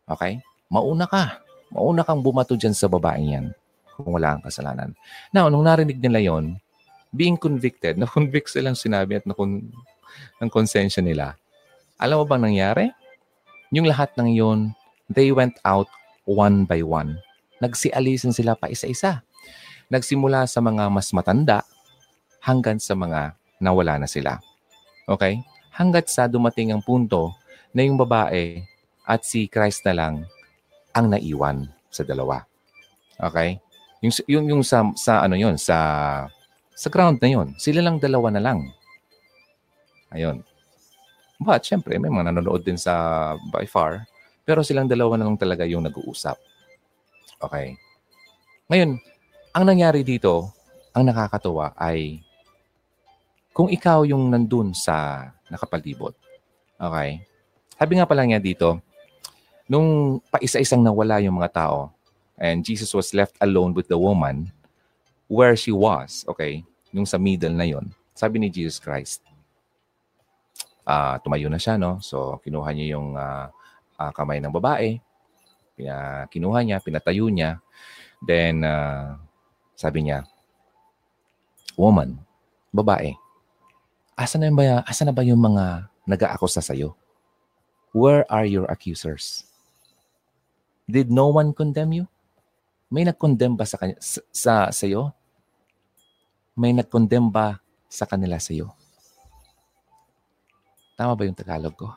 [0.06, 0.42] Okay?
[0.72, 1.44] mauna ka.
[1.68, 3.46] Mauna kang bumato dyan sa babaeng yan
[3.92, 4.90] kung wala kang kasalanan.
[5.36, 6.56] Now, nung narinig nila yon,
[7.12, 9.68] being convicted, na-convict silang sinabi at nakon
[10.40, 11.36] ng konsensya nila.
[12.00, 12.86] Alam mo bang nangyari?
[13.70, 14.60] Yung lahat ng yon,
[15.12, 15.86] they went out
[16.24, 17.20] one by one.
[17.60, 19.22] Nagsialisan sila pa isa-isa.
[19.92, 21.62] Nagsimula sa mga mas matanda
[22.42, 24.40] hanggang sa mga nawala na sila.
[25.06, 25.44] Okay?
[25.70, 27.36] Hanggat sa dumating ang punto
[27.70, 28.64] na yung babae
[29.06, 30.14] at si Christ na lang
[30.92, 32.44] ang naiwan sa dalawa.
[33.20, 33.60] Okay?
[34.02, 35.76] Yung yung, yung sa sa ano yon sa
[36.82, 38.66] sa ground na yon, sila lang dalawa na lang.
[40.10, 40.42] Ayun.
[41.38, 44.02] But syempre may mga nanonood din sa by far,
[44.42, 46.34] pero silang dalawa na lang talaga yung nag-uusap.
[47.38, 47.78] Okay.
[48.66, 48.98] Ngayon,
[49.54, 50.50] ang nangyari dito,
[50.90, 52.18] ang nakakatuwa ay
[53.54, 56.18] kung ikaw yung nandun sa nakapalibot.
[56.82, 57.22] Okay?
[57.78, 58.82] Sabi nga pala niya dito,
[59.70, 61.94] nung paisa-isang nawala yung mga tao,
[62.42, 64.50] and Jesus was left alone with the woman
[65.30, 69.24] where she was, okay, yung sa middle na yon, sabi ni Jesus Christ,
[70.84, 71.98] uh, tumayo na siya, no?
[72.04, 73.48] So, kinuha niya yung uh,
[73.96, 75.00] uh, kamay ng babae,
[75.72, 77.58] Pina, kinuha niya, pinatayo niya.
[78.20, 79.16] Then, uh,
[79.74, 80.28] sabi niya,
[81.74, 82.20] Woman,
[82.68, 83.16] babae,
[84.12, 86.92] asa na, ba, asa na ba yung mga nag-aakusa sa'yo?
[87.96, 89.48] Where are your accusers?
[90.84, 92.04] Did no one condemn you?
[92.92, 95.16] May nag-condemn ba sa, kanya, sa, sa sa'yo?
[96.52, 98.72] May nag-condemn ba sa kanila sa'yo?
[100.96, 101.88] Tama ba yung Tagalog ko?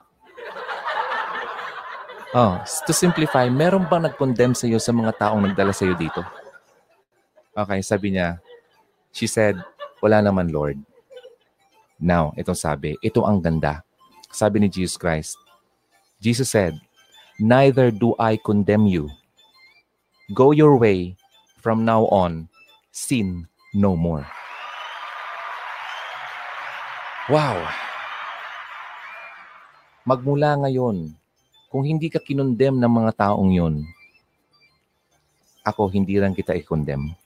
[2.36, 6.20] Oh, to simplify, meron bang nag-condemn sa iyo sa mga taong nagdala sa iyo dito?
[7.56, 8.44] Okay, sabi niya,
[9.16, 9.56] she said,
[10.04, 10.76] wala naman Lord.
[11.96, 13.88] Now, itong sabi, ito ang ganda.
[14.28, 15.40] Sabi ni Jesus Christ,
[16.20, 16.76] Jesus said,
[17.40, 19.12] Neither do I condemn you.
[20.32, 21.20] Go your way.
[21.60, 22.48] From now on,
[22.92, 24.24] sin no more.
[27.26, 27.58] Wow!
[30.06, 31.10] Magmula ngayon,
[31.74, 33.82] kung hindi ka kinondem ng mga taong yon,
[35.66, 37.18] ako hindi rin kita i-condemn.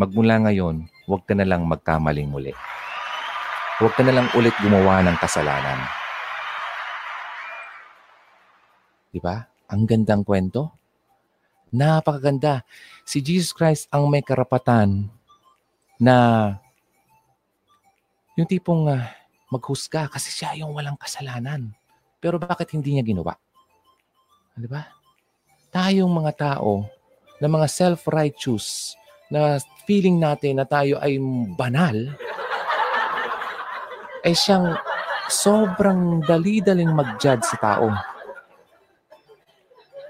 [0.00, 2.56] Magmula ngayon, huwag ka na lang magkamaling muli.
[3.84, 5.76] Huwag ka na lang ulit gumawa ng kasalanan.
[9.12, 9.44] Di ba?
[9.68, 10.72] Ang gandang kwento.
[11.68, 12.64] Napakaganda.
[13.04, 15.12] Si Jesus Christ ang may karapatan
[16.00, 16.16] na
[18.38, 19.06] yung tipong uh,
[19.50, 21.74] maghusga kasi siya yung walang kasalanan.
[22.22, 23.34] Pero bakit hindi niya ginawa?
[24.54, 24.86] Di ba?
[25.72, 26.86] Tayong mga tao
[27.40, 28.94] na mga self-righteous
[29.30, 29.56] na
[29.86, 31.16] feeling natin na tayo ay
[31.54, 31.96] banal,
[34.20, 34.76] ay siyang
[35.30, 37.88] sobrang dali-daling mag-judge sa tao.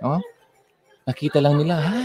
[0.01, 0.21] Oh?
[1.05, 2.01] Nakita lang nila, ha?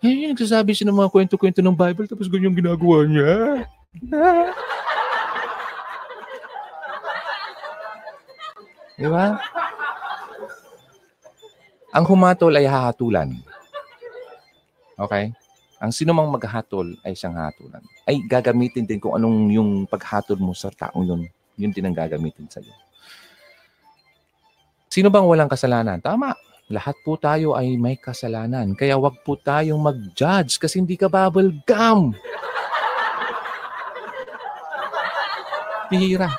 [0.00, 3.68] Eh, nagsasabi siya ng mga kwento-kwento ng Bible tapos ganyan ginagawa niya.
[9.00, 9.34] Di ba?
[11.90, 13.34] Ang humatol ay hahatulan.
[14.94, 15.34] Okay?
[15.80, 17.82] Ang sino mang maghatol ay siyang hatulan.
[18.04, 21.22] Ay gagamitin din kung anong yung paghatol mo sa taong yun.
[21.56, 22.76] Yun din ang gagamitin sa iyo.
[24.90, 25.98] Sino bang walang kasalanan?
[25.98, 26.36] Tama.
[26.70, 28.78] Lahat po tayo ay may kasalanan.
[28.78, 32.14] Kaya wag po tayong mag-judge kasi hindi ka bubble gum.
[35.90, 36.30] Pihira.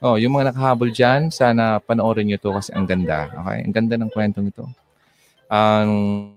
[0.00, 3.28] Oh, yung mga nakahabol dyan, sana panoorin nyo to kasi ang ganda.
[3.28, 3.58] Okay?
[3.68, 4.64] Ang ganda ng kwentong ito.
[5.48, 6.36] Um,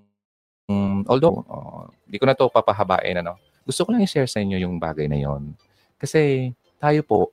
[0.67, 3.23] um, although, oh, di ko na to papahabain.
[3.23, 3.39] Ano?
[3.63, 5.55] Gusto ko lang i-share sa inyo yung bagay na yon.
[5.95, 7.31] Kasi tayo po,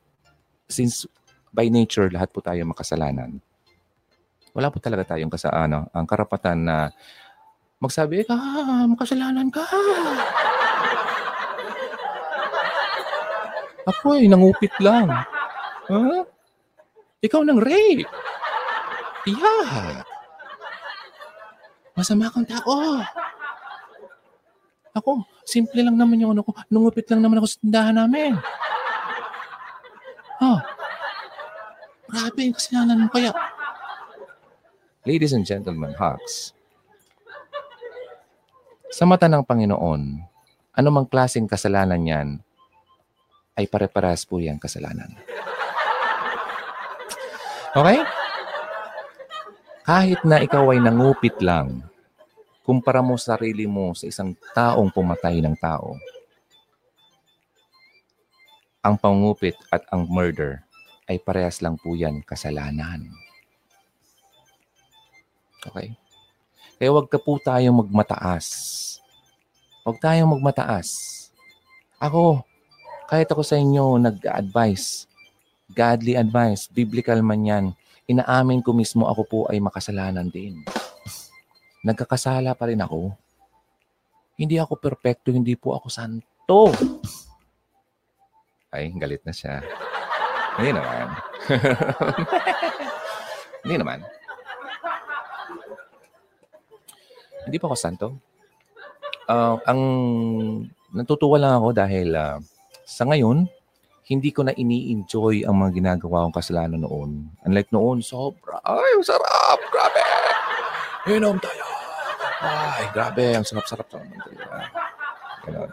[0.70, 1.06] since
[1.50, 3.42] by nature, lahat po tayo makasalanan.
[4.54, 6.76] Wala po talaga tayong kasa, ano, ang karapatan na
[7.82, 8.38] magsabi, ka,
[8.86, 9.66] makasalanan ka.
[13.88, 15.08] Ako eh, nangupit lang.
[15.88, 16.24] Huh?
[17.20, 18.04] Ikaw nang rape.
[19.28, 20.04] Yeah.
[21.96, 23.04] Masama kang tao.
[24.96, 26.56] Ako, simple lang naman yung ano ko.
[26.72, 28.34] Nungupit lang naman ako sa tindahan namin.
[30.40, 30.58] Oh.
[32.10, 33.30] Grabe yung kasalanan mo kaya.
[35.06, 36.56] Ladies and gentlemen, Hawks.
[38.90, 40.18] Sa mata ng Panginoon,
[40.74, 42.28] anumang klaseng kasalanan yan,
[43.60, 45.12] ay pare-parehas po yung kasalanan.
[47.76, 48.00] Okay?
[49.84, 51.84] Kahit na ikaw ay nangupit lang,
[52.64, 56.00] kumpara mo sarili mo sa isang taong pumatay ng tao,
[58.80, 60.64] ang pangupit at ang murder
[61.04, 63.04] ay parehas lang po yan kasalanan.
[65.68, 65.92] Okay?
[66.80, 68.46] Kaya wag ka po tayong magmataas.
[69.84, 70.88] Wag tayong magmataas.
[72.00, 72.40] Ako,
[73.10, 75.10] kahit ako sa inyo nag-advise,
[75.74, 77.64] godly advice, biblical man yan,
[78.06, 80.62] inaamin ko mismo ako po ay makasalanan din.
[81.82, 83.10] Nagkakasala pa rin ako.
[84.38, 86.70] Hindi ako perpekto, hindi po ako santo.
[88.70, 89.58] Ay, galit na siya.
[90.54, 91.06] Hindi naman.
[93.66, 93.98] hindi naman.
[97.42, 98.08] Hindi pa ako santo.
[99.26, 99.80] Uh, ang
[100.94, 102.38] natutuwa lang ako dahil uh,
[102.90, 103.46] sa ngayon,
[104.10, 107.30] hindi ko na ini-enjoy ang mga ginagawa kong kasalanan noon.
[107.46, 108.58] Unlike noon, sobra.
[108.66, 109.62] Ay, sarap!
[109.70, 110.02] Grabe!
[111.14, 111.70] Inom tayo!
[112.42, 113.36] Ay, grabe.
[113.38, 114.18] Ang sarap-sarap sa naman
[115.46, 115.70] Ganon.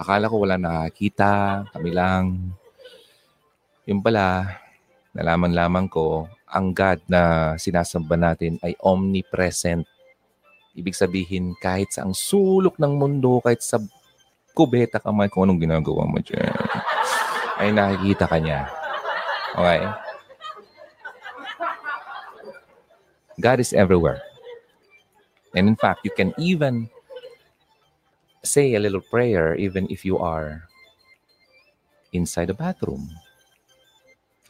[0.00, 1.62] Akala ko wala nakakita.
[1.76, 2.54] Kami lang.
[3.84, 4.56] Yung pala,
[5.12, 9.84] nalaman-laman ko, ang God na sinasamba natin ay omnipresent.
[10.74, 13.78] Ibig sabihin, kahit sa ang sulok ng mundo, kahit sa
[14.54, 16.54] kubeta ka man kung anong ginagawa mo dyan.
[17.58, 18.70] Ay nakikita ka niya.
[19.58, 19.82] Okay?
[23.42, 24.22] God is everywhere.
[25.54, 26.86] And in fact, you can even
[28.46, 30.66] say a little prayer even if you are
[32.14, 33.10] inside the bathroom.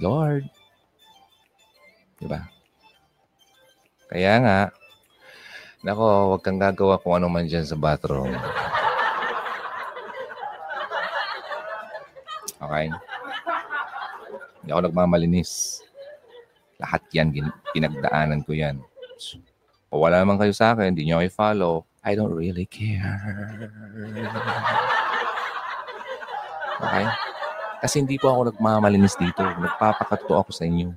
[0.01, 0.49] Lord.
[2.21, 2.45] Diba?
[4.09, 4.59] Kaya nga,
[5.81, 8.33] nako, wag kang gagawa kung ano man dyan sa bathroom.
[12.65, 12.87] Okay?
[14.65, 15.81] Hindi ako nagmamalinis.
[16.81, 17.31] Lahat yan,
[17.71, 18.81] pinagdaanan ko yan.
[19.93, 23.17] O wala naman kayo sa akin, hindi nyo kayo follow, I don't really care.
[26.83, 27.07] Okay?
[27.85, 29.45] Kasi hindi po ako nagmamalinis dito.
[29.45, 30.93] Nagpapakato ako sa inyo.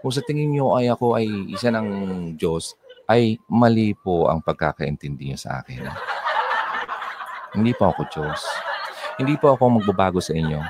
[0.00, 1.88] Kung sa tingin nyo ay ako ay isa ng
[2.36, 2.76] Diyos,
[3.10, 5.84] ay mali po ang pagkakaintindi nyo sa akin.
[7.58, 8.40] Hindi po ako Diyos.
[9.20, 10.64] Hindi po ako magbabago sa inyo.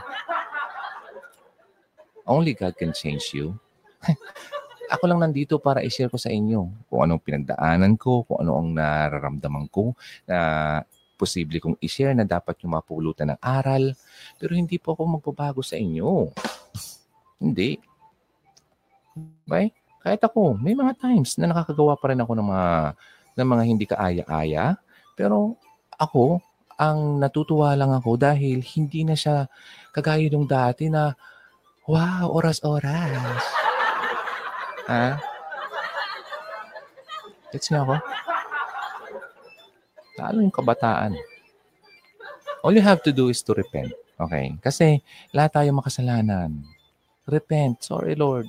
[2.27, 3.55] Only God can change you.
[4.95, 8.75] ako lang nandito para i-share ko sa inyo kung anong pinagdaanan ko, kung ano ang
[8.75, 9.95] nararamdaman ko
[10.27, 10.39] na
[11.15, 13.95] posible kong i-share na dapat yung mapulutan ng aral.
[14.43, 16.35] Pero hindi po ako magbabago sa inyo.
[17.39, 17.79] hindi.
[19.47, 19.71] Okay?
[20.03, 22.69] Kahit ako, may mga times na nakakagawa pa rin ako ng mga,
[23.39, 24.75] ng mga hindi kaaya-aya.
[25.15, 25.55] Pero
[25.95, 26.43] ako,
[26.81, 29.45] ang natutuwa lang ako dahil hindi na siya
[29.93, 31.12] kagaya nung dati na,
[31.85, 33.45] wow, oras-oras.
[34.89, 35.20] Ha?
[37.53, 37.97] Gets niyo ako?
[40.24, 41.12] Lalo yung kabataan.
[42.64, 43.93] All you have to do is to repent.
[44.16, 44.57] Okay?
[44.64, 45.05] Kasi
[45.37, 46.64] lahat tayo makasalanan.
[47.28, 47.85] Repent.
[47.85, 48.49] Sorry, Lord.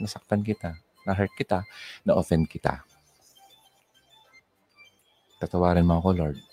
[0.00, 0.72] Nasaktan kita.
[1.04, 1.68] Na-hurt kita.
[2.08, 2.80] Na-offend kita.
[5.36, 6.47] Tatawarin mo ako, Lord.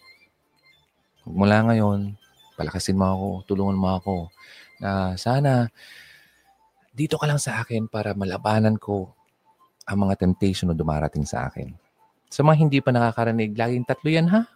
[1.25, 2.13] Mula ngayon,
[2.53, 4.15] palakasin mo ako, tulungan mo ako
[4.77, 5.69] na sana
[6.95, 9.11] dito ka lang sa akin para malabanan ko
[9.83, 11.75] ang mga temptation na dumarating sa akin.
[12.31, 14.47] Sa mga hindi pa nakakarinig, laging tatlo yan ha.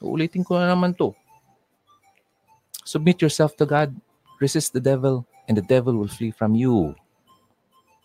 [0.00, 1.12] Uulitin ko na naman to.
[2.84, 3.92] Submit yourself to God.
[4.40, 6.96] Resist the devil and the devil will flee from you.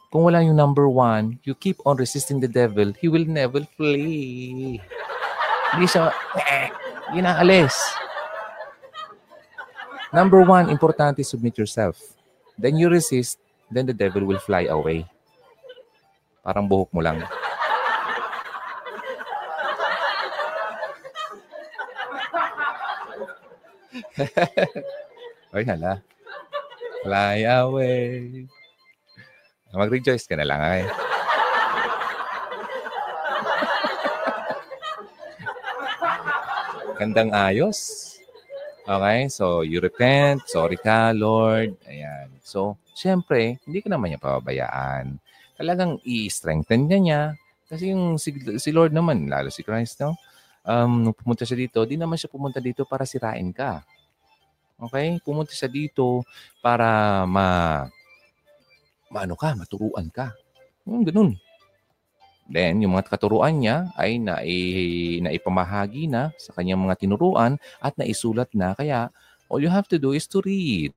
[0.10, 4.82] Kung wala yung number one, you keep on resisting the devil, he will never flee.
[5.70, 6.74] Hindi siya, eh,
[7.14, 7.74] inaalis.
[10.10, 11.98] Number one, importante, submit yourself.
[12.58, 13.38] Then you resist,
[13.70, 15.06] then the devil will fly away.
[16.42, 17.22] Parang buhok mo lang.
[25.56, 26.02] Ay, hala.
[27.06, 28.46] Fly away.
[29.70, 30.82] Mag-rejoice ka na lang, ay.
[37.00, 38.12] Gandang ayos.
[38.84, 41.80] Okay, so you repent, sorry ka, Lord.
[41.88, 42.28] Ayan.
[42.44, 45.16] So, syempre, hindi ka naman niya pababayaan.
[45.56, 47.22] Talagang i-strengthen niya niya.
[47.72, 50.20] Kasi yung si, si Lord naman, lalo si Christ, no?
[50.68, 53.80] Um, nung pumunta siya dito, di naman siya pumunta dito para sirain ka.
[54.76, 55.24] Okay?
[55.24, 56.28] Pumunta siya dito
[56.60, 57.88] para ma
[59.08, 60.36] maano ka, maturuan ka.
[60.84, 61.40] Yung ganun.
[62.50, 64.58] Then, yung mga katuruan niya ay nai,
[65.22, 68.74] naipamahagi na sa kanyang mga tinuruan at naisulat na.
[68.74, 69.14] Kaya,
[69.54, 70.90] all you have to do is to read.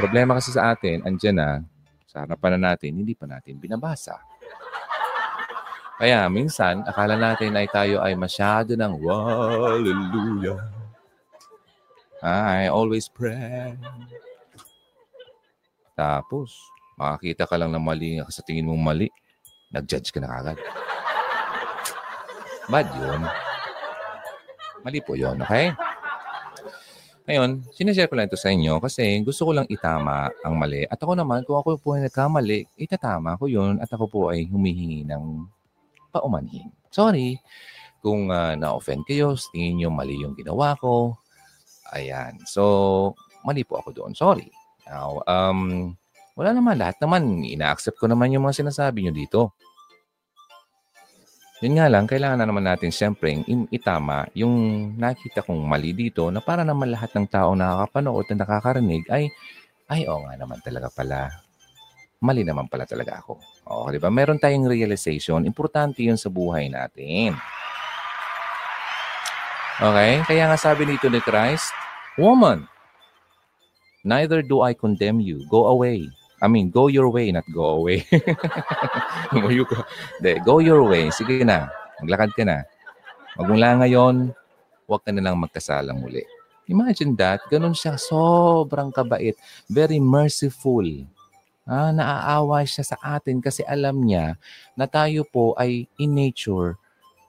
[0.00, 1.48] Problema kasi sa atin, andyan na,
[2.08, 4.16] sa harapan na natin, hindi pa natin binabasa.
[6.00, 10.56] Kaya minsan, akala natin ay tayo ay masyado ng hallelujah.
[12.24, 13.76] I always pray.
[16.00, 16.56] Tapos,
[16.96, 19.12] makakita ka lang ng mali sa tingin mong mali,
[19.68, 20.56] nag-judge ka na kagad.
[22.72, 23.20] Bad yun.
[24.80, 25.76] Mali po yun, okay?
[27.28, 30.88] Ngayon, sinishare ko lang ito sa inyo kasi gusto ko lang itama ang mali.
[30.88, 34.48] At ako naman, kung ako po ay nagkamali, itatama ko yun at ako po ay
[34.48, 35.44] humihingi ng
[36.10, 36.72] paumanhin.
[36.88, 37.36] Sorry
[38.00, 41.16] kung uh, na-offend kayo, tingin nyo mali yung ginawa ko.
[41.92, 42.40] Ayan.
[42.48, 43.12] So,
[43.44, 44.12] mali po ako doon.
[44.16, 44.48] Sorry.
[44.90, 45.94] Now, um,
[46.34, 46.74] wala naman.
[46.82, 49.54] Lahat naman, ina-accept ko naman yung mga sinasabi nyo dito.
[51.60, 56.40] Yun nga lang, kailangan na naman natin siyempre itama yung nakita kong mali dito na
[56.40, 59.28] para naman lahat ng tao nakakapanood at nakakarinig ay,
[59.92, 61.28] ay, oo nga naman talaga pala.
[62.24, 63.36] Mali naman pala talaga ako.
[63.68, 64.08] Oo, di ba?
[64.08, 65.44] Meron tayong realization.
[65.44, 67.36] Importante yun sa buhay natin.
[69.80, 70.24] Okay?
[70.24, 71.76] Kaya nga sabi nito ni Christ,
[72.16, 72.64] Woman,
[74.02, 75.44] neither do I condemn you.
[75.48, 76.08] Go away.
[76.40, 78.08] I mean, go your way, not go away.
[79.32, 79.84] Lumayo ka.
[80.24, 81.12] De, go your way.
[81.12, 81.68] Sige na.
[82.00, 82.64] Maglakad ka na.
[83.36, 84.32] Magmula ngayon,
[84.88, 86.24] huwag ka na lang magkasalang muli.
[86.64, 87.44] Imagine that.
[87.52, 88.00] Ganun siya.
[88.00, 89.36] Sobrang kabait.
[89.68, 90.86] Very merciful.
[91.68, 94.40] Ah, naaawa siya sa atin kasi alam niya
[94.74, 96.80] na tayo po ay in nature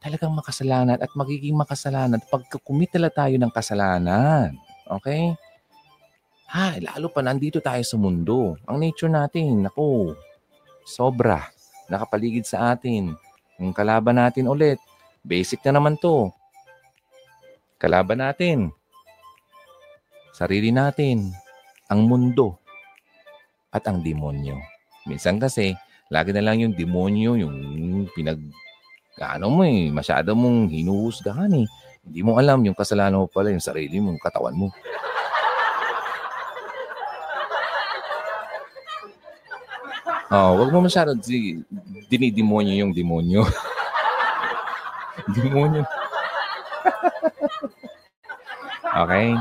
[0.02, 4.58] talagang makasalanan at magiging makasalanan pag kumitala tayo ng kasalanan.
[4.90, 5.38] Okay?
[6.52, 8.60] Ha, lalo pa nandito tayo sa mundo.
[8.68, 10.12] Ang nature natin, naku,
[10.84, 11.48] sobra.
[11.88, 13.16] Nakapaligid sa atin.
[13.56, 14.76] Ang kalaban natin ulit,
[15.24, 16.28] basic na naman to.
[17.80, 18.68] Kalaban natin,
[20.36, 21.32] sarili natin,
[21.88, 22.60] ang mundo,
[23.72, 24.60] at ang demonyo.
[25.08, 25.72] Minsan kasi,
[26.12, 27.56] lagi na lang yung demonyo, yung
[28.12, 28.44] pinag,
[29.24, 31.68] ano mo eh, masyado mong hinuhusgahan eh.
[32.04, 34.68] Hindi mo alam yung kasalanan mo pala, yung sarili mo, yung katawan mo.
[40.32, 41.60] Oh, wag mo masyado di,
[42.08, 43.44] dinidemonyo yung demonyo.
[45.36, 45.84] demonyo.
[49.04, 49.36] okay?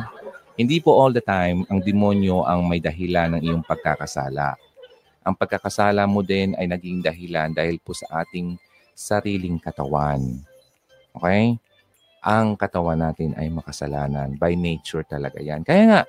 [0.58, 4.58] Hindi po all the time ang demonyo ang may dahilan ng iyong pagkakasala.
[5.22, 8.58] Ang pagkakasala mo din ay naging dahilan dahil po sa ating
[8.90, 10.42] sariling katawan.
[11.14, 11.54] Okay?
[12.18, 14.34] Ang katawan natin ay makasalanan.
[14.42, 15.62] By nature talaga yan.
[15.62, 16.00] Kaya nga,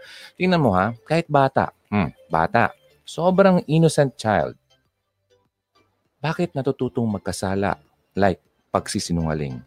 [0.41, 2.73] tingnan mo ha, kahit bata, hmm, bata,
[3.05, 4.57] sobrang innocent child,
[6.21, 7.81] bakit natututong magkasala?
[8.13, 9.57] Like, pagsisinungaling.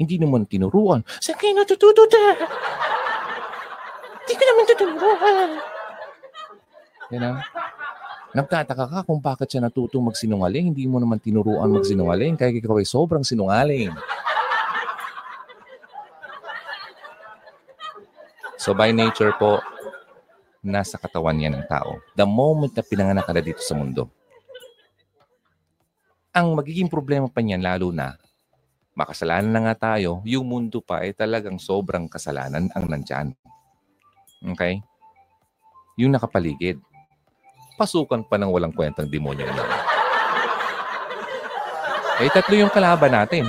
[0.00, 1.04] Hindi naman tinuruan.
[1.20, 2.26] Saan kayo natututo ta?
[4.24, 5.50] Hindi ko naman tuturuan.
[7.12, 7.36] You know?
[8.32, 10.72] Nagtataka ka kung bakit siya natutong magsinungaling.
[10.72, 12.40] Hindi mo naman tinuruan magsinungaling.
[12.40, 13.92] Kaya ikaw ay sobrang sinungaling.
[18.56, 19.60] So by nature po,
[20.64, 22.00] nasa katawan yan ng tao.
[22.16, 24.08] The moment na pinanganak ka na dito sa mundo,
[26.32, 28.16] ang magiging problema pa niyan lalo na
[28.92, 33.32] makasalanan na nga tayo, yung mundo pa ay talagang sobrang kasalanan ang nandyan.
[34.52, 34.84] Okay?
[35.96, 36.80] Yung nakapaligid.
[37.76, 39.64] Pasukan pa ng walang kwentang demonyo na.
[42.20, 43.48] Eh, tatlo yung kalaban natin.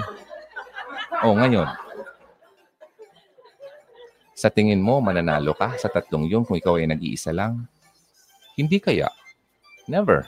[1.23, 1.67] O, ngayon.
[4.31, 7.67] Sa tingin mo, mananalo ka sa tatlong yun kung ikaw ay nag-iisa lang?
[8.55, 9.11] Hindi kaya.
[9.88, 10.27] Never.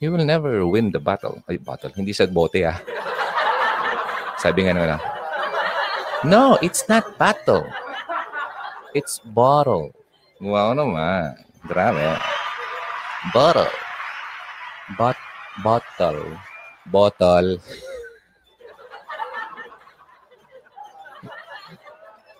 [0.00, 1.44] You will never win the battle.
[1.44, 1.92] Ay, battle.
[1.92, 2.80] Hindi sa bote ah.
[4.40, 4.96] Sabi nga nila,
[6.24, 7.68] No, it's not battle.
[8.96, 9.92] It's bottle.
[10.40, 11.36] Wow naman.
[11.68, 12.16] Grabe.
[13.36, 13.68] Bottle.
[14.96, 15.20] Bot
[15.60, 16.24] bottle.
[16.88, 17.60] Bottle.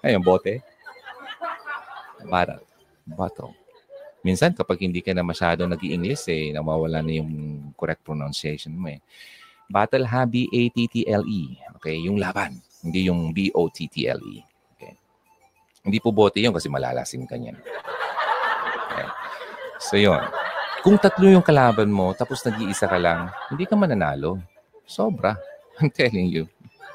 [0.00, 0.64] Ayun, bote.
[2.24, 2.64] Bottle.
[3.04, 3.52] Bottle.
[4.20, 7.49] Minsan kapag hindi ka na masyado nag english eh, nawawala na yung
[7.80, 9.00] correct pronunciation mo eh.
[9.70, 11.42] Battle ha, B-A-T-T-L-E.
[11.80, 12.60] Okay, yung laban.
[12.84, 14.36] Hindi yung B-O-T-T-L-E.
[14.76, 14.92] Okay.
[15.86, 17.56] Hindi po bote yun kasi malalasin ka niyan.
[18.92, 19.08] Okay.
[19.80, 20.20] So yun.
[20.84, 24.42] Kung tatlo yung kalaban mo, tapos nag-iisa ka lang, hindi ka mananalo.
[24.84, 25.38] Sobra.
[25.80, 26.44] I'm telling you.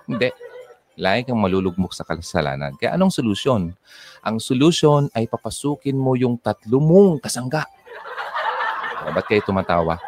[0.05, 0.29] Hindi
[0.95, 2.75] lagi kang malulugmok sa kasalanan.
[2.79, 3.75] Kaya anong solusyon?
[4.23, 7.67] Ang solusyon ay papasukin mo yung tatlo mong kasangga.
[9.05, 9.99] Ba't kayo tumatawa?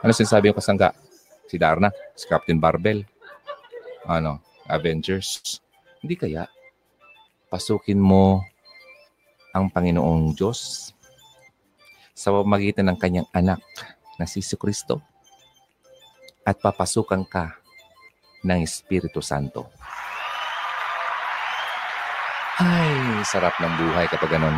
[0.00, 0.96] Ano sinasabi yung kasangga?
[1.44, 1.92] Si Darna?
[2.16, 3.04] Si Captain Barbell?
[4.08, 4.40] Ano?
[4.64, 5.60] Avengers?
[6.00, 6.48] Hindi kaya.
[7.52, 8.40] Pasukin mo
[9.52, 10.88] ang Panginoong Diyos
[12.16, 13.60] sa magitan ng kanyang anak
[14.16, 15.04] na si Kristo
[16.48, 17.60] at papasukan ka
[18.40, 19.68] ng Espiritu Santo.
[22.56, 24.56] Ay, sarap ng buhay kapag ganun.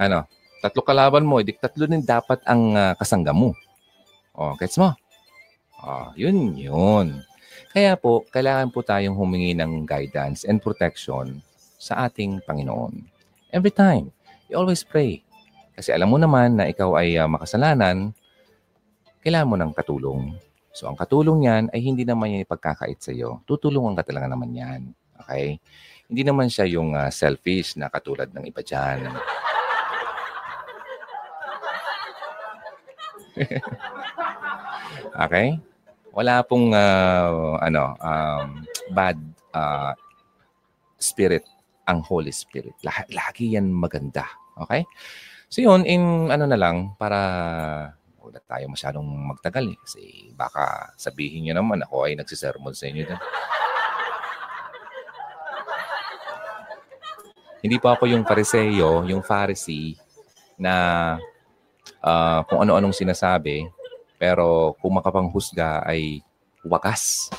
[0.00, 0.37] Ano?
[0.58, 3.54] Tatlo kalaban mo, edi tatlo din dapat ang uh, kasangga mo.
[4.34, 4.90] O, oh, gets mo?
[5.78, 7.22] Oh, yun yun.
[7.70, 11.38] Kaya po, kailangan po tayong humingi ng guidance and protection
[11.78, 13.06] sa ating Panginoon.
[13.54, 14.10] Every time,
[14.50, 15.22] you always pray.
[15.78, 18.10] Kasi alam mo naman na ikaw ay uh, makasalanan,
[19.22, 20.34] kailangan mo ng katulong.
[20.74, 23.46] So, ang katulong niyan ay hindi naman yan ipagkakait sa iyo.
[23.46, 24.90] Tutulungan ka talaga naman yan.
[25.22, 25.62] Okay?
[26.10, 29.06] Hindi naman siya yung uh, selfish na katulad ng iba dyan.
[35.24, 35.58] okay?
[36.12, 39.18] Wala pong uh, ano, um, bad
[39.54, 39.94] uh,
[40.98, 41.46] spirit
[41.86, 42.74] ang Holy Spirit.
[43.12, 44.26] Lagi yan maganda.
[44.58, 44.84] Okay?
[45.48, 47.20] So yun, in ano na lang, para
[48.28, 49.78] Huwag tayo masyadong magtagal eh.
[49.80, 50.02] Kasi
[50.36, 53.08] baka sabihin nyo naman ako ay nagsisermon sa inyo.
[53.08, 53.20] Din.
[57.64, 59.96] Hindi pa ako yung fariseo, yung Pharisee
[60.60, 61.16] na
[62.02, 63.66] uh, kung ano-anong sinasabi,
[64.18, 66.22] pero kung makapanghusga ay
[66.66, 67.30] wakas.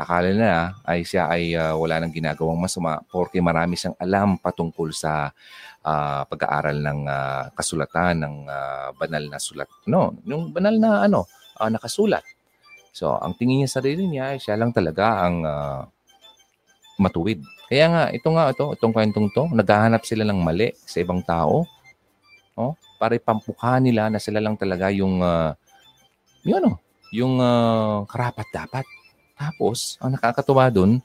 [0.00, 4.96] akala na ay siya ay uh, wala nang ginagawang masama porque marami siyang alam patungkol
[4.96, 5.28] sa
[5.84, 9.68] uh, pag-aaral ng uh, kasulatan ng uh, banal na sulat.
[9.84, 11.28] No, yung banal na ano,
[11.60, 12.24] uh, nakasulat.
[12.90, 15.86] So, ang tingin niya sa sarili niya, ay siya lang talaga ang uh,
[16.98, 17.38] matuwid.
[17.70, 21.64] Kaya nga, ito nga, ito, itong kwentong to, naghahanap sila ng mali sa ibang tao.
[22.60, 25.56] Oh, para ipampuka nila na sila lang talaga yung, uh,
[26.44, 26.70] yung ano,
[27.08, 28.84] yung uh, karapat dapat.
[29.32, 31.00] Tapos, ang nakakatuwa doon,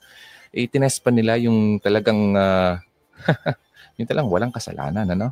[0.52, 2.76] eh, tines pa nila yung talagang, uh,
[3.98, 5.32] yung talagang walang kasalanan, ano?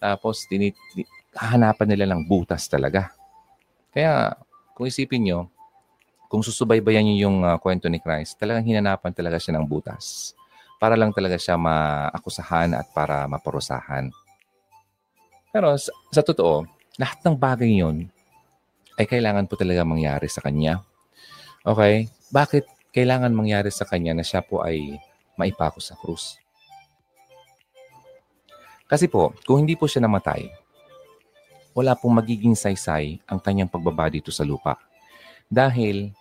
[0.00, 0.72] Tapos, tinit,
[1.36, 3.12] hahanapan nila ng butas talaga.
[3.92, 4.32] Kaya,
[4.72, 5.40] kung isipin nyo,
[6.32, 10.32] kung susubaybayan nyo yung uh, kwento ni Christ, talagang hinanapan talaga siya ng butas.
[10.80, 14.08] Para lang talaga siya maakusahan at para maparusahan.
[15.58, 16.70] Pero sa, sa totoo,
[17.02, 18.06] lahat ng bagay yon
[18.94, 20.86] ay kailangan po talaga mangyari sa kanya.
[21.66, 22.06] Okay?
[22.30, 22.62] bakit
[22.94, 25.02] kailangan mangyari sa kanya na siya po ay
[25.34, 26.38] maipako sa krus?
[28.86, 30.46] Kasi po, kung hindi po siya namatay,
[31.74, 34.78] wala pong magiging saysay ang kanyang pagbaba dito sa lupa.
[35.50, 36.14] Dahil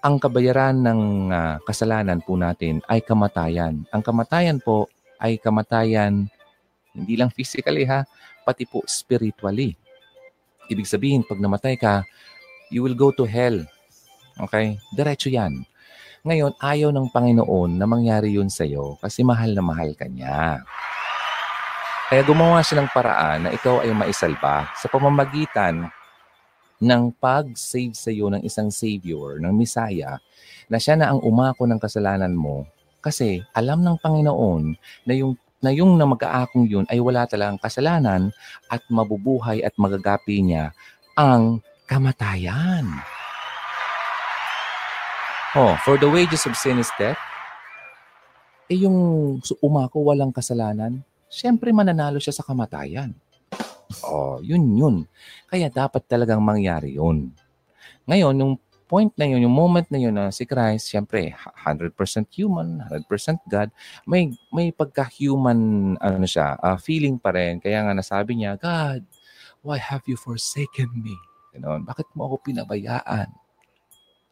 [0.00, 3.84] ang kabayaran ng uh, kasalanan po natin ay kamatayan.
[3.92, 4.88] Ang kamatayan po
[5.20, 6.32] ay kamatayan
[6.98, 8.02] hindi lang physically ha,
[8.48, 9.76] pati po spiritually.
[10.72, 12.08] Ibig sabihin, pag namatay ka,
[12.72, 13.60] you will go to hell
[14.38, 14.78] Okay?
[14.94, 15.66] Diretso yan.
[16.22, 20.62] Ngayon, ayaw ng Panginoon na mangyari yun sa iyo kasi mahal na mahal ka niya.
[22.08, 25.90] Kaya gumawa siya ng paraan na ikaw ay maisalba sa pamamagitan
[26.78, 30.18] ng pag-save sa iyo ng isang Savior, ng Messiah,
[30.70, 32.66] na siya na ang umako ng kasalanan mo
[32.98, 34.74] kasi alam ng Panginoon
[35.06, 38.30] na yung na yung na mag-aakong yun ay wala talagang kasalanan
[38.70, 40.70] at mabubuhay at magagapi niya
[41.18, 41.58] ang
[41.90, 42.86] kamatayan.
[45.58, 47.18] Oh, for the wages of sin is death.
[48.68, 53.16] Eh yung umako walang kasalanan, syempre mananalo siya sa kamatayan.
[54.04, 54.96] Oh, yun yun.
[55.48, 57.32] Kaya dapat talagang mangyari yun.
[58.04, 58.54] Ngayon, yung
[58.88, 61.92] point na yun, yung moment na yun na si Christ, syempre 100%
[62.32, 63.68] human, 100% God,
[64.08, 65.60] may may pagka-human
[66.00, 67.60] ano siya, uh, feeling pa rin.
[67.60, 69.04] Kaya nga nasabi niya, God,
[69.60, 71.14] why have you forsaken me?
[71.52, 71.84] Ganon.
[71.84, 73.28] Bakit mo ako pinabayaan?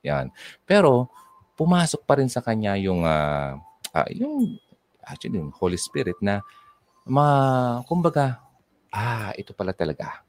[0.09, 0.33] Yan.
[0.65, 1.13] Pero
[1.61, 3.61] pumasok pa rin sa kanya yung uh,
[3.93, 4.57] uh, yung
[5.05, 6.41] actually yung Holy Spirit na
[7.07, 8.43] ma kumbaga
[8.91, 10.25] ah ito pala talaga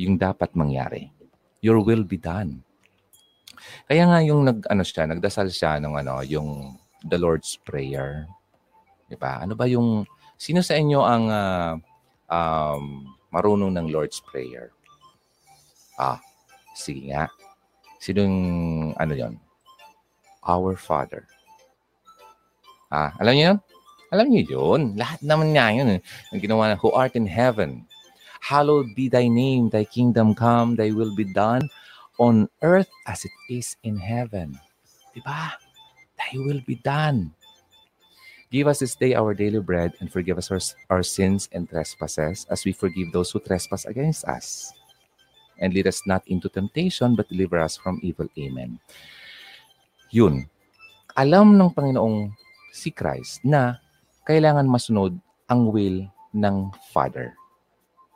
[0.00, 1.12] yung dapat mangyari.
[1.60, 2.64] Your will be done.
[3.88, 8.28] Kaya nga yung nag ano siya, nagdasal siya ng ano, yung the Lord's Prayer.
[9.08, 9.42] 'Di ba?
[9.42, 10.06] Ano ba yung
[10.36, 11.72] sino sa inyo ang uh,
[12.30, 14.70] um, marunong ng Lord's Prayer?
[16.00, 16.22] Ah,
[16.72, 17.28] sige nga.
[18.00, 18.36] Sinong,
[18.96, 19.36] ano yon?
[20.48, 21.28] Our Father.
[22.88, 23.58] Ah, alam niyo yun?
[24.08, 24.82] Alam niyo yun.
[24.96, 26.00] Lahat naman niya yun.
[26.32, 27.84] Ang ginawa na, who art in heaven.
[28.40, 31.68] Hallowed be thy name, thy kingdom come, thy will be done
[32.20, 34.60] on earth as it is in heaven.
[35.16, 35.56] Diba?
[36.20, 37.32] Thy will be done.
[38.52, 40.60] Give us this day our daily bread and forgive us our,
[40.92, 44.74] our sins and trespasses as we forgive those who trespass against us
[45.60, 48.26] and lead us not into temptation, but deliver us from evil.
[48.36, 48.76] Amen.
[50.10, 50.44] Yun.
[51.14, 52.34] Alam ng Panginoong
[52.74, 53.78] si Christ na
[54.26, 55.14] kailangan masunod
[55.46, 56.56] ang will ng
[56.90, 57.32] Father.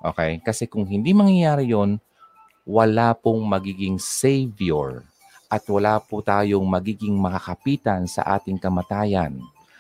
[0.03, 0.43] Okay?
[0.43, 2.03] Kasi kung hindi mangyayari yon,
[2.65, 5.05] wala pong magiging Savior
[5.53, 9.37] at wala po tayong magiging makakapitan sa ating kamatayan,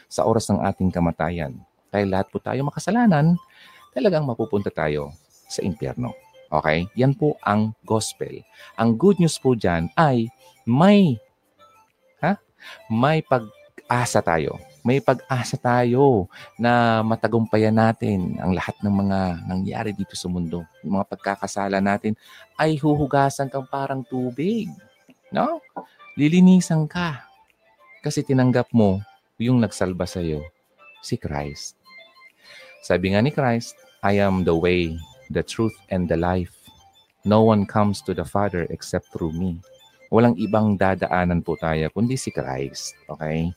[0.06, 1.56] sa oras ng ating kamatayan.
[1.88, 3.34] Dahil lahat po tayo makasalanan,
[3.96, 5.16] talagang mapupunta tayo
[5.48, 6.12] sa impyerno.
[6.52, 6.86] Okay?
[6.94, 8.44] Yan po ang gospel.
[8.76, 10.28] Ang good news po dyan ay
[10.68, 11.16] may,
[12.20, 12.36] ha?
[12.92, 14.60] May pag-asa tayo.
[14.84, 16.28] May pag-asa tayo
[16.60, 20.60] na matagumpayan natin ang lahat ng mga nangyari dito sa mundo.
[20.84, 22.12] Yung mga pagkakasala natin
[22.60, 24.68] ay huhugasan kang parang tubig.
[25.32, 25.64] No?
[26.20, 27.24] Lilinisan ka.
[28.04, 29.00] Kasi tinanggap mo
[29.40, 30.44] yung nagsalba sa iyo,
[31.00, 31.80] si Christ.
[32.84, 34.92] Sabi nga ni Christ, I am the way,
[35.32, 36.52] the truth, and the life.
[37.24, 39.64] No one comes to the Father except through me.
[40.12, 42.92] Walang ibang dadaanan po tayo kundi si Christ.
[43.08, 43.48] Okay?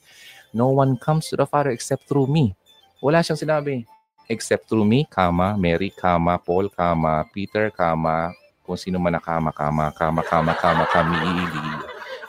[0.56, 2.56] No one comes to the Father except through me.
[3.03, 3.84] Wala siyang sinabi.
[4.28, 8.36] Except through me, kama, Mary, kama, Paul, kama, Peter, kama,
[8.68, 11.18] kung sino man na kama, kama, kama, kama, kama, kami,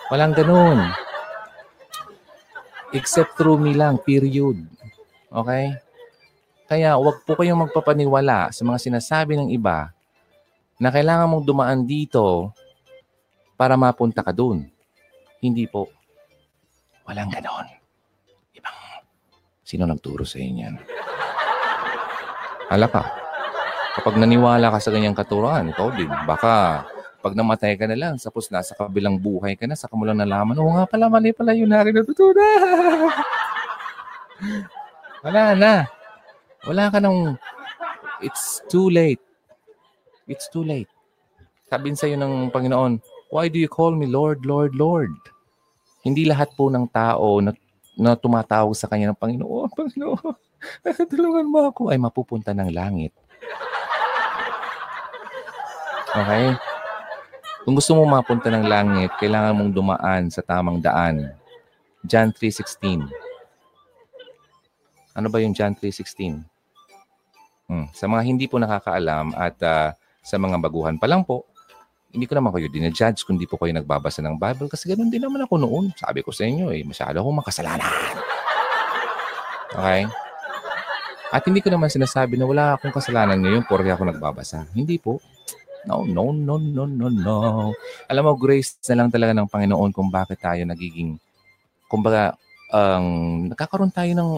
[0.08, 0.78] Walang ganun.
[2.94, 4.62] Except through me lang, period.
[5.28, 5.76] Okay?
[6.68, 9.92] Kaya wag po kayong magpapaniwala sa mga sinasabi ng iba
[10.76, 12.52] na kailangan mong dumaan dito
[13.56, 14.68] para mapunta ka doon.
[15.40, 15.88] Hindi po.
[17.08, 17.77] Walang ganon.
[19.68, 20.76] Sino nagturo sa inyo yan?
[22.72, 23.04] Hala ka.
[24.00, 26.08] Kapag naniwala ka sa ganyang katuruan, ikaw din.
[26.24, 26.88] Baka
[27.20, 30.56] pag namatay ka na lang, tapos nasa kabilang buhay ka na, saka mo lang nalaman,
[30.56, 33.12] oo nga pala, mali pala yun na rin natutunan.
[35.28, 35.84] Wala na.
[36.64, 37.36] Wala ka nang,
[38.24, 39.20] it's too late.
[40.24, 40.88] It's too late.
[41.68, 45.12] Sabihin sa'yo ng Panginoon, why do you call me Lord, Lord, Lord?
[46.00, 47.52] Hindi lahat po ng tao na,
[47.98, 50.34] na tumatawag sa kanya ng Panginoon, Panginoon,
[51.10, 53.10] tulungan mo ako, ay mapupunta ng langit.
[56.14, 56.54] Okay?
[57.66, 61.34] Kung gusto mo mapunta ng langit, kailangan mong dumaan sa tamang daan.
[62.06, 63.10] John 3.16.
[65.12, 66.46] Ano ba yung John 3.16?
[67.68, 67.90] Hmm.
[67.92, 69.92] Sa mga hindi po nakakaalam at uh,
[70.24, 71.44] sa mga baguhan pa lang po,
[72.08, 75.20] hindi ko naman kayo dinajudge kung di po kayo nagbabasa ng Bible kasi ganun din
[75.20, 75.92] naman ako noon.
[75.92, 77.92] Sabi ko sa inyo eh, masyado akong makasalanan.
[79.76, 80.08] Okay?
[81.28, 84.64] At hindi ko naman sinasabi na wala akong kasalanan ngayon porque ako nagbabasa.
[84.72, 85.20] Hindi po.
[85.84, 87.38] No, no, no, no, no, no.
[88.08, 91.20] Alam mo, grace na lang talaga ng Panginoon kung bakit tayo nagiging,
[91.88, 92.36] kumbaga,
[92.72, 94.30] um, nagkakaroon tayo ng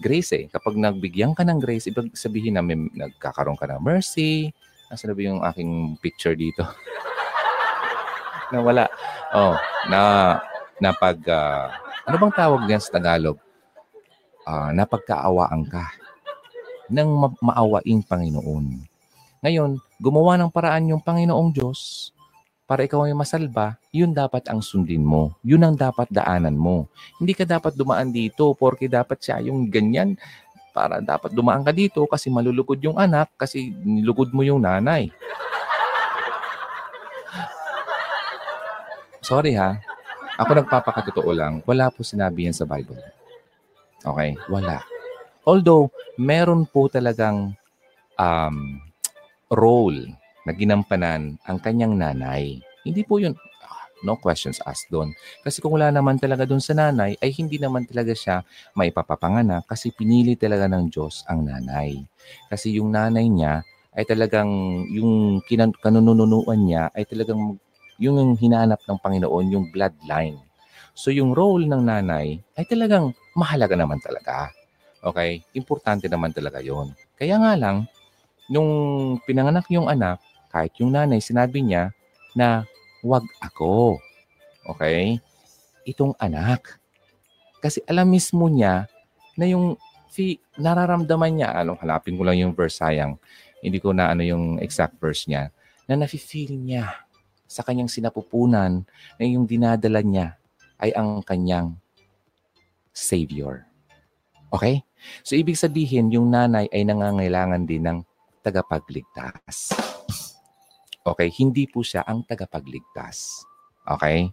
[0.00, 0.44] grace eh.
[0.52, 4.52] Kapag nagbigyan ka ng grace, ibig sabihin na may, nagkakaroon ka ng mercy.
[4.88, 6.64] Nasaan na ba yung aking picture dito?
[8.52, 8.84] na wala.
[9.36, 9.52] Oh,
[9.92, 10.00] na,
[10.80, 11.68] na pag, uh,
[12.08, 13.36] ano bang tawag niyan sa Tagalog?
[14.48, 15.92] Uh, napagkaawaan ka
[16.88, 18.80] ng ma- maawaing Panginoon.
[19.44, 22.10] Ngayon, gumawa ng paraan yung Panginoong Diyos
[22.68, 25.32] para ikaw ay masalba, yun dapat ang sundin mo.
[25.40, 26.84] Yun ang dapat daanan mo.
[27.16, 30.20] Hindi ka dapat dumaan dito porque dapat siya yung ganyan
[30.78, 35.10] para dapat dumaan ka dito kasi malulugod yung anak kasi nilugod mo yung nanay.
[39.26, 39.74] Sorry ha.
[40.38, 41.66] Ako nagpapakatotoo lang.
[41.66, 43.02] Wala po sinabi yan sa Bible.
[44.06, 44.38] Okay?
[44.46, 44.78] Wala.
[45.42, 47.58] Although, meron po talagang
[48.14, 48.78] um,
[49.50, 50.14] role
[50.46, 52.62] na ginampanan ang kanyang nanay.
[52.86, 53.34] Hindi po yun,
[54.02, 55.14] no questions asked doon.
[55.42, 58.46] Kasi kung wala naman talaga doon sa nanay, ay hindi naman talaga siya
[58.78, 62.02] maipapapanganak kasi pinili talaga ng Diyos ang nanay.
[62.50, 63.62] Kasi yung nanay niya
[63.96, 64.50] ay talagang,
[64.94, 67.58] yung kinan- kanununuan niya ay talagang
[67.98, 70.38] yung hinanap ng Panginoon, yung bloodline.
[70.94, 74.50] So yung role ng nanay ay talagang mahalaga naman talaga.
[75.02, 75.42] Okay?
[75.54, 76.94] Importante naman talaga yon.
[77.18, 77.86] Kaya nga lang,
[78.50, 78.70] nung
[79.22, 80.18] pinanganak yung anak,
[80.48, 81.92] kahit yung nanay, sinabi niya
[82.34, 82.64] na
[83.04, 83.98] wag ako.
[84.66, 85.18] Okay?
[85.86, 86.78] Itong anak.
[87.58, 88.86] Kasi alam mismo niya
[89.34, 89.74] na yung
[90.10, 93.18] fi, nararamdaman niya, ano, hanapin ko lang yung verse sayang,
[93.62, 95.50] hindi ko na ano yung exact verse niya,
[95.90, 97.06] na nafe-feel niya
[97.48, 98.84] sa kanyang sinapupunan
[99.16, 100.36] na yung dinadala niya
[100.78, 101.74] ay ang kanyang
[102.92, 103.64] Savior.
[104.52, 104.82] Okay?
[105.22, 107.98] So, ibig sabihin, yung nanay ay nangangailangan din ng
[108.42, 109.87] tagapagligtas.
[111.14, 111.32] Okay?
[111.32, 113.44] Hindi po siya ang tagapagligtas.
[113.88, 114.28] Okay?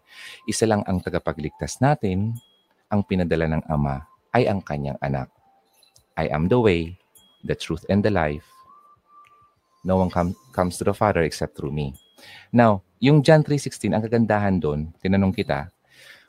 [0.50, 2.36] Isa lang ang tagapagligtas natin,
[2.92, 4.04] ang pinadala ng Ama
[4.36, 5.32] ay ang kanyang anak.
[6.20, 7.00] I am the way,
[7.44, 8.48] the truth, and the life.
[9.88, 11.96] No one com- comes to the Father except through me.
[12.52, 15.72] Now, yung John 3.16, ang kagandahan doon, tinanong kita,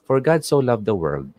[0.06, 1.34] For God so loved the world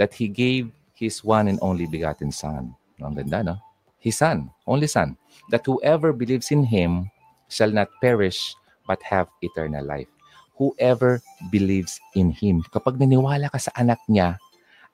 [0.00, 2.72] that He gave His one and only begotten Son.
[3.04, 3.56] Ang ganda, no?
[4.00, 5.18] His Son, only Son,
[5.52, 7.12] that whoever believes in Him
[7.48, 8.54] shall not perish
[8.88, 10.08] but have eternal life.
[10.56, 11.20] Whoever
[11.52, 12.64] believes in Him.
[12.72, 14.40] Kapag naniwala ka sa anak niya,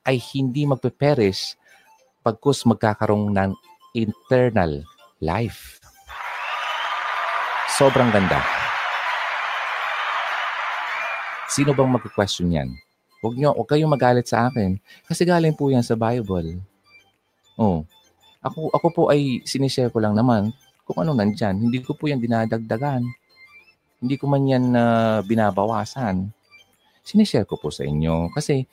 [0.05, 1.57] ay hindi magpe-perish
[2.21, 3.51] pagkus magkakaroon ng
[3.97, 4.85] eternal
[5.23, 5.81] life.
[7.75, 8.39] Sobrang ganda.
[11.49, 12.71] Sino bang mag-question yan?
[13.25, 14.77] Huwag, niyo, huwag kayong magalit sa akin.
[15.09, 16.61] Kasi galing po yan sa Bible.
[17.57, 17.89] Oh.
[18.45, 20.53] Ako, ako po ay sinishare ko lang naman
[20.85, 21.57] kung ano nandyan.
[21.59, 23.03] Hindi ko po yan dinadagdagan.
[24.05, 26.29] Hindi ko man yan uh, binabawasan.
[27.05, 28.29] Sinishare ko po sa inyo.
[28.33, 28.65] Kasi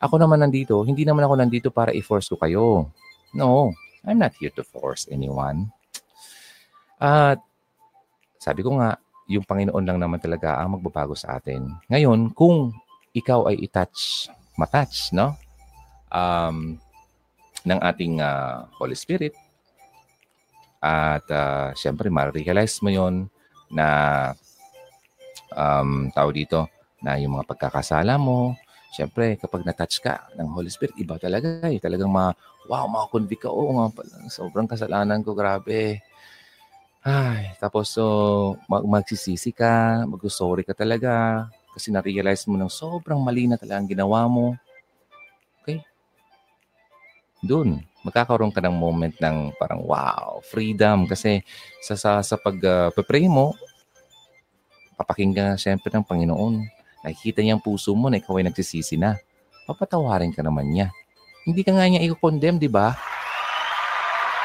[0.00, 2.90] ako naman nandito, hindi naman ako nandito para i-force ko kayo.
[3.36, 3.70] No,
[4.02, 5.70] I'm not here to force anyone.
[6.98, 7.38] At
[8.40, 8.98] sabi ko nga,
[9.30, 11.70] yung Panginoon lang naman talaga ang magbabago sa atin.
[11.86, 12.74] Ngayon, kung
[13.14, 15.38] ikaw ay i-touch, matouch, no?
[16.12, 16.82] Um,
[17.62, 19.38] ng ating uh, Holy Spirit,
[20.82, 23.30] at uh, syempre, ma-realize mo yon
[23.70, 23.86] na
[25.54, 26.66] um, tao dito,
[26.98, 28.58] na yung mga pagkakasala mo,
[28.90, 31.78] syempre, kapag na-touch ka ng Holy Spirit, iba talaga eh.
[31.78, 32.34] Talagang ma,
[32.66, 33.50] wow, makakonvict ka.
[33.50, 33.86] Oo nga
[34.26, 36.02] sobrang kasalanan ko, grabe.
[37.02, 38.04] Ay, tapos so,
[38.66, 43.88] mag- magsisisi ka, mag-sorry ka talaga kasi na-realize mo nang sobrang mali na talaga ang
[43.90, 44.54] ginawa mo.
[47.42, 51.06] Doon, magkakaroon ka ng moment ng parang wow, freedom.
[51.06, 51.42] Kasi
[51.82, 53.54] sa, sa, sa pag uh, pray mo,
[54.98, 56.62] papakinggan siyempre ng Panginoon.
[57.02, 59.18] Nakikita niya ang puso mo na ikaw ay nagsisisi na.
[59.66, 60.94] Papatawarin ka naman niya.
[61.42, 62.94] Hindi ka nga niya i-condemn, di ba?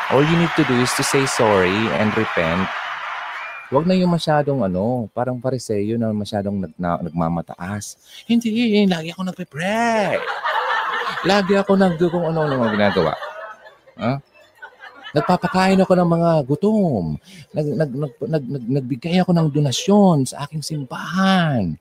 [0.10, 2.66] All you need to do is to say sorry and repent.
[3.68, 8.00] Huwag na yung masyadong ano, parang pariseyo na masyadong nag, na, nagmamataas.
[8.24, 10.18] Hindi, lagi ako nagpe-pray.
[11.28, 13.27] Lagi ako nag kung ano ano ginagawa.
[13.98, 14.22] Ha?
[15.16, 17.18] Nagpapakain ako ng mga gutom.
[17.56, 21.74] Nag, nag, nag, nag, nag, nagbigay ako ng donasyon sa aking simbahan.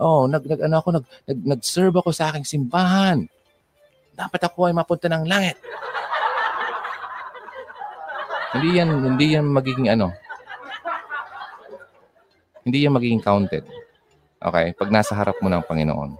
[0.00, 3.28] Oh, nag, nag ano ako nag, nag nag-serve ako sa aking simbahan.
[4.16, 5.56] Dapat ako ay mapunta ng langit.
[8.52, 10.12] Hindi yan hindi yan magiging ano.
[12.66, 13.64] Hindi yan magiging counted.
[14.42, 14.74] Okay?
[14.74, 16.10] Pag nasa harap mo ng Panginoon.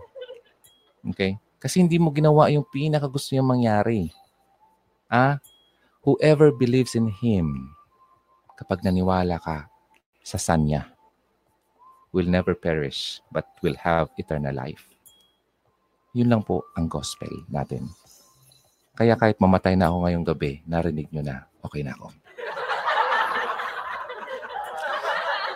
[1.12, 1.36] Okay?
[1.58, 4.10] Kasi hindi mo ginawa yung pinaka gusto niyang mangyari.
[5.12, 5.36] Ah,
[6.08, 7.68] whoever believes in Him,
[8.56, 9.68] kapag naniwala ka
[10.24, 10.88] sa Son niya,
[12.16, 14.88] will never perish but will have eternal life.
[16.16, 17.92] Yun lang po ang gospel natin.
[18.96, 22.08] Kaya kahit mamatay na ako ngayong gabi, narinig nyo na, okay na ako.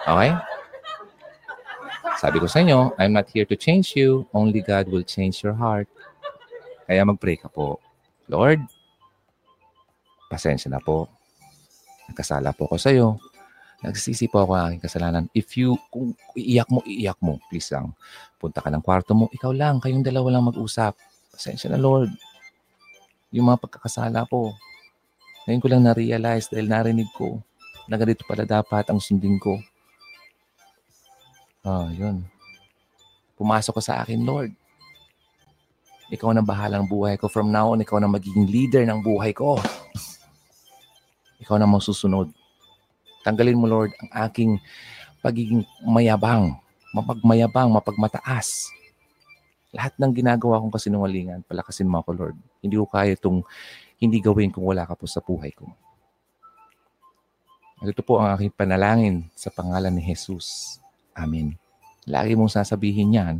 [0.05, 0.33] Okay?
[2.21, 4.29] Sabi ko sa inyo, I'm not here to change you.
[4.37, 5.89] Only God will change your heart.
[6.85, 7.81] Kaya mag-pray ka po.
[8.29, 8.65] Lord,
[10.27, 11.11] pasensya na po.
[12.11, 13.19] Nagkasala po ako sa iyo.
[13.85, 15.25] Nagsisi po ako ang aking kasalanan.
[15.37, 17.37] If you, kung iiyak mo, iiyak mo.
[17.53, 17.93] Please lang.
[18.41, 19.29] Punta ka ng kwarto mo.
[19.29, 19.85] Ikaw lang.
[19.85, 20.97] Kayong dalawa lang mag-usap.
[21.29, 22.09] Pasensya na, Lord.
[23.37, 24.57] Yung mga pagkakasala po.
[25.45, 27.39] Ngayon ko lang na-realize dahil narinig ko
[27.87, 29.61] na ganito pala dapat ang sundin ko.
[31.67, 32.25] Oh, yun.
[33.37, 34.51] Pumasok ka sa akin, Lord.
[36.09, 37.29] Ikaw na bahalang buhay ko.
[37.29, 39.61] From now on, ikaw na magiging leader ng buhay ko.
[41.43, 42.33] Ikaw na masusunod.
[43.27, 44.57] Tanggalin mo, Lord, ang aking
[45.21, 46.55] pagiging mayabang,
[46.95, 48.71] mapagmayabang, mapagmataas.
[49.75, 52.37] Lahat ng ginagawa kong kasinungalingan, palakasin mo ako, Lord.
[52.63, 53.43] Hindi ko kaya itong
[54.01, 55.69] hindi gawin kung wala ka po sa buhay ko.
[57.83, 60.79] At ito po ang aking panalangin sa pangalan ni Jesus.
[61.13, 61.61] Amen.
[62.09, 63.35] Lagi mong sasabihin yan.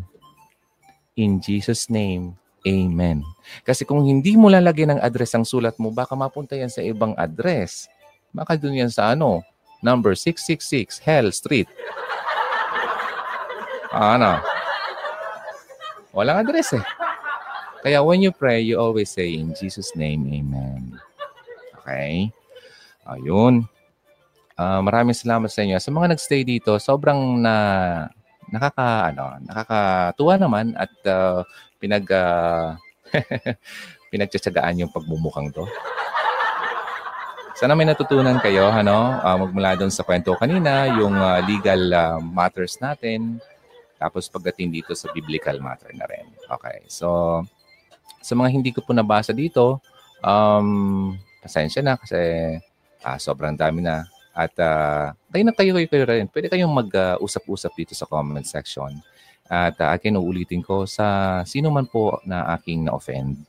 [1.17, 2.37] In Jesus' name,
[2.67, 3.23] Amen.
[3.63, 7.15] Kasi kung hindi mo lalagyan ng address ang sulat mo, baka mapunta yan sa ibang
[7.15, 7.87] address.
[8.35, 9.47] Baka dun yan sa ano,
[9.79, 11.71] number 666 Hell Street.
[13.95, 14.43] Ah, ano?
[16.11, 16.85] Walang address eh.
[17.87, 20.99] Kaya when you pray, you always say, in Jesus' name, Amen.
[21.81, 22.35] Okay?
[23.07, 23.71] Ayun.
[24.59, 25.79] Uh, maraming salamat sa inyo.
[25.79, 27.55] Sa mga nagstay dito, sobrang na
[28.51, 31.43] nakaka ano, nakakatuwa naman at uh,
[31.81, 32.75] pinag uh,
[34.13, 35.67] pinagtsatsagaan yung pagmumukhang to.
[37.57, 42.21] Sana may natutunan kayo, ano, uh, magmula doon sa kwento kanina, yung uh, legal uh,
[42.21, 43.41] matters natin,
[43.97, 46.29] tapos pagdating dito sa biblical matter na rin.
[46.53, 47.41] Okay, so
[48.21, 49.81] sa mga hindi ko po nabasa dito,
[50.21, 52.21] um, pasensya na kasi
[53.01, 54.05] uh, sobrang dami na.
[54.37, 56.29] At uh, kayo na kayo kayo, kayo rin.
[56.29, 58.93] Pwede kayong mag-usap-usap dito sa comment section.
[59.49, 63.49] At uh, akin uulitin ko sa sino man po na aking na-offend,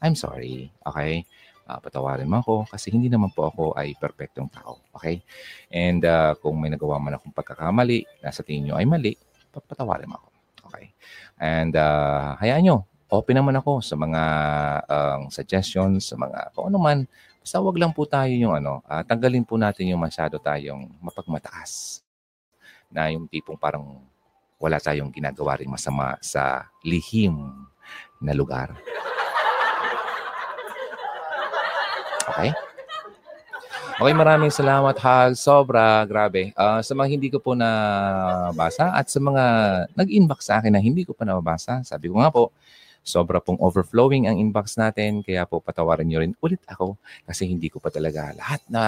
[0.00, 0.72] I'm sorry.
[0.88, 1.28] Okay?
[1.68, 4.80] Uh, patawarin mo ako kasi hindi naman po ako ay perfectong tao.
[4.96, 5.20] Okay?
[5.68, 9.12] And uh, kung may nagawa man akong pagkakamali na sa tingin nyo ay mali,
[9.52, 10.28] patawarin mo ako.
[10.72, 10.96] Okay?
[11.36, 12.76] And uh, hayaan nyo,
[13.12, 14.22] open naman ako sa mga
[14.88, 16.98] uh, suggestions, sa mga kung ano man
[17.42, 21.98] Basta wag lang po tayo yung ano, uh, tanggalin po natin yung masyado tayong mapagmataas.
[22.86, 23.98] Na yung tipong parang
[24.62, 27.34] wala tayong ginagawa rin masama sa lihim
[28.22, 28.78] na lugar.
[32.30, 32.54] Okay?
[33.98, 35.34] Okay, maraming salamat, Hal.
[35.34, 36.54] Sobra, grabe.
[36.54, 39.44] Uh, sa mga hindi ko po nabasa at sa mga
[39.98, 42.54] nag-inbox sa akin na hindi ko pa nababasa, sabi ko nga po,
[43.02, 45.26] sobra pong overflowing ang inbox natin.
[45.26, 46.94] Kaya po patawarin nyo rin ulit ako
[47.26, 48.82] kasi hindi ko pa talaga lahat na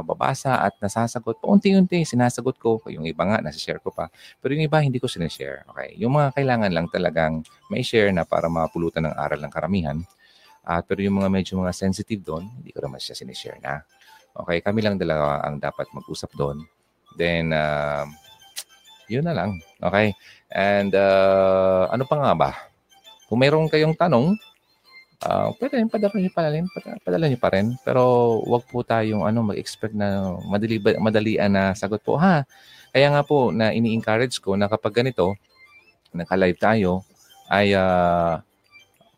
[0.00, 1.38] babasa at nasasagot.
[1.38, 2.80] Paunti-unti sinasagot ko.
[2.88, 4.08] Yung iba nga, nasa-share ko pa.
[4.40, 5.68] Pero yung iba, hindi ko sinashare.
[5.68, 6.00] Okay?
[6.00, 9.98] Yung mga kailangan lang talagang may share na para mapulutan ng aral ng karamihan.
[10.64, 13.84] At uh, pero yung mga medyo mga sensitive doon, hindi ko naman siya sinishare na.
[14.36, 16.62] Okay, kami lang dalawa ang dapat mag-usap doon.
[17.16, 18.04] Then, uh,
[19.08, 19.58] yun na lang.
[19.80, 20.12] Okay?
[20.52, 22.50] And uh, ano pa nga ba?
[23.28, 24.34] Kung mayroon kayong tanong,
[25.28, 26.64] uh, pwede rin padala niyo pa rin,
[27.04, 27.76] padala niyo pa rin.
[27.84, 28.02] Pero
[28.48, 32.16] wag po tayong ano, mag-expect na madali, madalian na sagot po.
[32.16, 32.48] Ha,
[32.90, 35.36] kaya nga po na ini-encourage ko na kapag ganito,
[36.16, 37.04] naka-live tayo,
[37.52, 38.40] ay uh,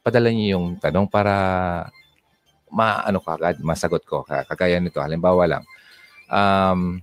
[0.03, 1.35] padala niyo yung tanong para
[2.71, 4.23] maano ka agad, masagot ko.
[4.27, 5.65] Kagaya nito, halimbawa lang,
[6.31, 6.99] um,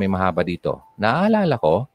[0.00, 0.80] may mahaba dito.
[0.96, 1.88] Naalala ko,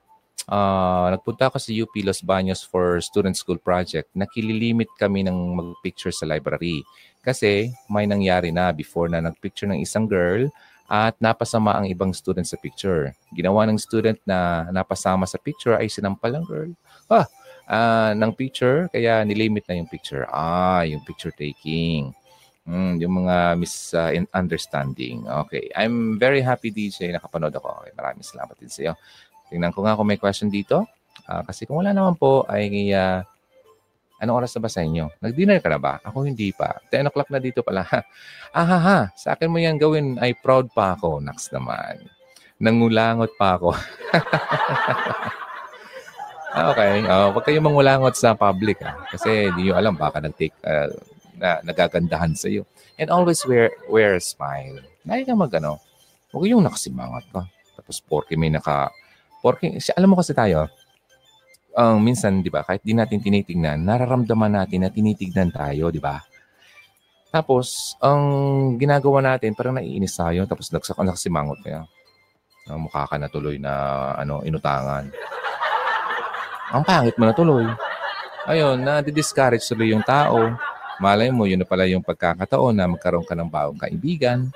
[0.50, 4.10] uh, nagpunta ako sa UP Los Baños for student school project.
[4.18, 6.82] Nakililimit kami ng mag-picture sa library.
[7.22, 10.50] Kasi may nangyari na before na nag-picture ng isang girl
[10.90, 13.14] at napasama ang ibang student sa picture.
[13.38, 16.72] Ginawa ng student na napasama sa picture ay sinampal ng girl.
[17.06, 17.30] Ah,
[17.70, 20.26] uh, ng picture, kaya nilimit na yung picture.
[20.34, 22.10] Ah, yung picture taking.
[22.70, 25.26] Mm, yung mga misunderstanding.
[25.46, 25.74] Okay.
[25.74, 27.82] I'm very happy, DJ, nakapanood ako.
[27.82, 28.94] Okay, maraming salamat din sa iyo.
[29.50, 30.86] Tingnan ko nga kung may question dito.
[31.26, 33.22] Uh, kasi kung wala naman po, ay uh,
[34.20, 35.08] Anong oras na ba sa inyo?
[35.24, 35.96] Nag-dinner ka na ba?
[36.04, 36.76] Ako hindi pa.
[36.92, 37.88] 10 o'clock na dito pala.
[38.52, 39.00] ah, ha.
[39.16, 41.24] Sa akin mo yan gawin ay proud pa ako.
[41.24, 42.04] Naks naman.
[42.60, 43.72] Nangulangot pa ako.
[46.76, 46.92] okay.
[47.08, 48.84] Uh, huwag kayong mangulangot sa public.
[48.84, 49.08] Ha?
[49.08, 50.92] Kasi hindi nyo alam baka nag-take, uh,
[51.40, 52.68] na, nagagandahan sa iyo.
[53.00, 54.84] And always wear wear a smile.
[55.08, 55.80] Lagi ka mag ano.
[56.36, 57.48] Huwag yung nakasimangat ka.
[57.80, 58.92] Tapos porke may naka...
[59.40, 60.68] Porke, alam mo kasi tayo,
[61.76, 66.20] um, minsan, 'di ba, kahit di natin tinitingnan, nararamdaman natin na tinitignan tayo, 'di ba?
[67.30, 68.22] Tapos, ang
[68.82, 71.86] ginagawa natin, parang naiinis tayo, tapos nagsak nakasimangot kaya.
[72.66, 73.72] Uh, mukha ka na tuloy na
[74.18, 75.14] ano, inutangan.
[76.70, 77.66] Ang pangit mo na tuloy.
[78.50, 80.58] Ayun, na-discourage tuloy yung tao.
[81.00, 84.50] Malay mo, yun na pala yung pagkakataon na magkaroon ka ng bagong kaibigan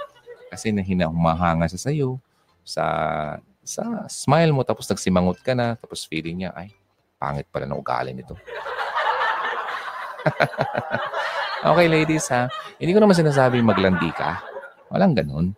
[0.50, 2.22] kasi nahina humahanga sa sayo
[2.62, 2.84] sa
[3.64, 6.76] sa smile mo tapos nagsimangot ka na tapos feeling niya ay
[7.16, 8.36] pangit pala ng ugali nito.
[11.72, 12.52] okay, ladies, ha?
[12.76, 14.44] Hindi ko naman sinasabi maglandi ka.
[14.92, 15.56] Walang ganun.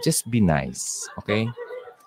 [0.00, 1.44] Just be nice, okay?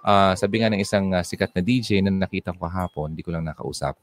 [0.01, 3.35] Uh, sabi nga ng isang uh, sikat na DJ na nakita ko kahapon, hindi ko
[3.35, 3.93] lang nakausap.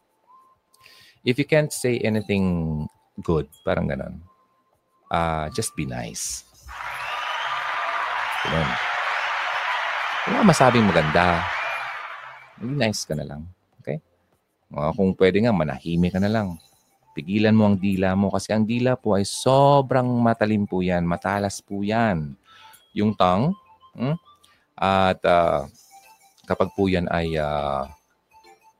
[1.24, 2.86] If you can't say anything
[3.24, 4.20] good, parang ganun,
[5.10, 6.44] uh, just be nice.
[8.44, 8.93] Ganun.
[10.24, 11.44] Wala masabing maganda.
[12.56, 13.54] Be nice ka na lang.
[14.74, 16.58] Uh, kung pwede nga, manahimik ka na lang.
[17.14, 21.06] Pigilan mo ang dila mo kasi ang dila po ay sobrang matalim po yan.
[21.06, 22.34] Matalas po yan.
[22.90, 23.54] Yung tongue.
[23.94, 24.18] Hmm?
[24.74, 25.70] At uh,
[26.42, 27.86] kapag po yan ay uh,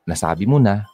[0.02, 0.90] nasabi mo na,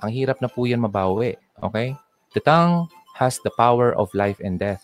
[0.00, 1.36] ang hirap na po yan mabawi.
[1.60, 1.92] Okay?
[2.32, 2.88] The tongue
[3.20, 4.80] has the power of life and death.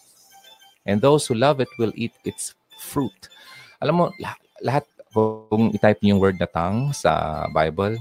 [0.84, 3.32] And those who love it will eat its fruit.
[3.80, 4.84] Alam mo, lahat, lahat
[5.16, 7.96] kung itype niyo yung word na tongue sa Bible,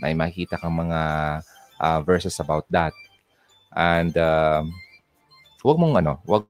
[0.00, 1.00] may makita kang mga
[1.76, 2.96] uh, verses about that.
[3.76, 4.64] And uh,
[5.60, 6.48] wag mong ano, wag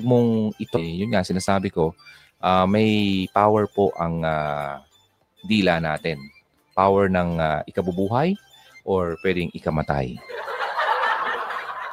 [0.00, 1.92] mong ito, yun nga sinasabi ko,
[2.40, 4.80] uh, may power po ang uh,
[5.44, 6.16] dila natin.
[6.72, 8.32] Power ng uh, ikabubuhay
[8.88, 10.16] or pwedeng ikamatay.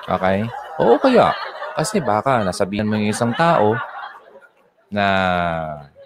[0.07, 0.47] Okay?
[0.79, 1.35] Oo kaya.
[1.75, 3.75] Kasi baka nasabihan mo yung isang tao
[4.89, 5.05] na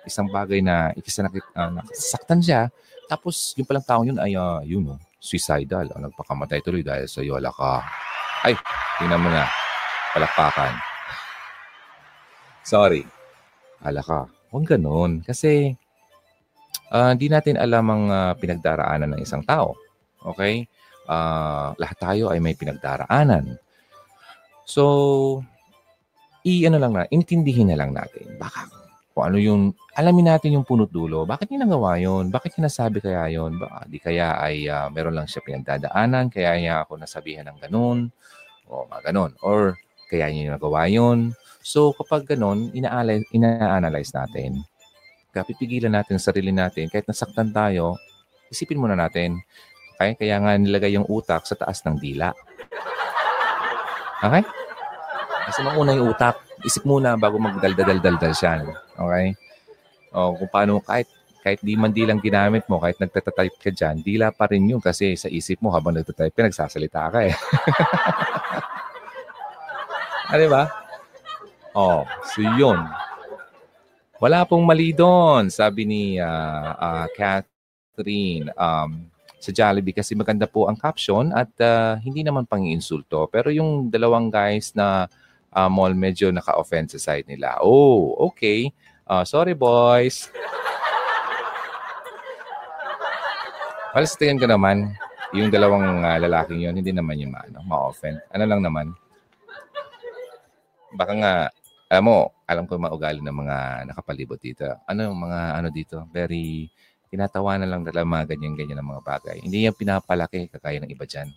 [0.03, 2.61] isang bagay na ikisanakit, uh, nasaktan siya,
[3.13, 5.85] tapos, yung palang taong yun ay, uh, yun, oh, suicidal.
[5.93, 7.83] Oh, nagpakamatay tuloy dahil sa yola ka.
[8.41, 8.57] Ay,
[8.99, 9.45] tingnan mo na.
[10.17, 10.73] Palakpakan.
[12.63, 13.05] Sorry.
[13.83, 14.25] Ala ka.
[14.49, 15.21] Huwag ganun.
[15.21, 15.77] Kasi,
[16.93, 19.77] hindi uh, natin alam ang uh, pinagdaraanan ng isang tao.
[20.33, 20.65] Okay?
[21.05, 23.59] Uh, lahat tayo ay may pinagdaraanan.
[24.63, 25.43] So,
[26.43, 28.35] i-ano lang na, intindihin na lang natin.
[28.35, 28.67] Baka
[29.13, 29.61] kung ano yung,
[29.93, 31.21] alamin natin yung punot dulo.
[31.23, 32.33] Bakit niya nagawa yun?
[32.33, 33.61] Bakit niya nasabi kaya yun?
[33.61, 38.09] Ba, di kaya ay uh, meron lang siya pinagdadaanan, kaya niya ako nasabihan ng ganun,
[38.65, 39.31] o mga ganun.
[39.45, 39.77] Or
[40.09, 41.37] kaya niya nagawa yun.
[41.61, 44.65] So kapag ganun, ina-analyze, natin.
[45.29, 46.89] Kaya pipigilan natin sa sarili natin.
[46.89, 48.01] Kahit nasaktan tayo,
[48.49, 49.37] isipin muna natin.
[49.93, 50.17] Okay?
[50.17, 52.33] Kaya nga nilagay yung utak sa taas ng dila.
[54.25, 54.62] Okay?
[55.47, 58.63] Kasi mauna yung utak isip muna bago magdaldal-daldal siya.
[58.95, 59.35] Okay?
[60.15, 61.09] O kung paano kahit
[61.43, 64.79] kahit di man di lang ginamit mo, kahit nagtatatype ka dyan, dila pa rin yun
[64.79, 67.35] kasi sa isip mo habang nagtatatype ka, nagsasalita ka eh.
[70.39, 70.71] di ba?
[71.75, 72.79] Oh, so yun.
[74.23, 79.03] Wala pong mali doon, sabi ni uh, uh, Catherine um,
[79.35, 83.27] sa Jollibee kasi maganda po ang caption at uh, hindi naman pang-insulto.
[83.27, 85.11] Pero yung dalawang guys na
[85.53, 87.61] uh, mall medyo naka-offend sa side nila.
[87.61, 88.73] Oh, okay.
[89.05, 90.27] Uh, sorry, boys.
[93.93, 94.97] Well, sa tingin ko naman,
[95.37, 98.21] yung dalawang uh, lalaking yon hindi naman yung ano, ma-offend.
[98.33, 98.93] Ano lang naman.
[100.93, 101.33] Baka nga,
[101.93, 102.17] alam mo,
[102.49, 103.57] alam ko maugali ng mga
[103.89, 104.65] nakapalibot dito.
[104.89, 106.09] Ano yung mga ano dito?
[106.09, 106.69] Very,
[107.13, 109.37] tinatawanan lang talaga mga ganyan-ganyan ng mga bagay.
[109.45, 111.29] Hindi yan pinapalaki kagaya ng iba dyan.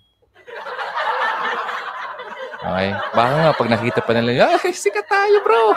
[2.57, 2.89] Okay?
[3.13, 5.73] Baka nga, pag nakita pa nila, ay, sikat tayo, bro!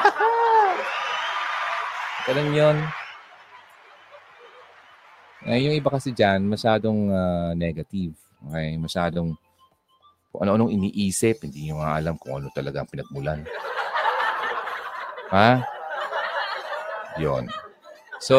[2.29, 2.77] Ganun yun.
[5.49, 8.13] Eh, yung iba kasi dyan, masyadong uh, negative.
[8.47, 8.75] Okay?
[8.75, 9.35] Masyadong
[10.29, 13.41] kung ano-anong iniisip, hindi nyo nga alam kung ano talaga ang pinagmulan.
[15.33, 15.49] Ha?
[17.17, 17.49] Yon.
[18.21, 18.37] So,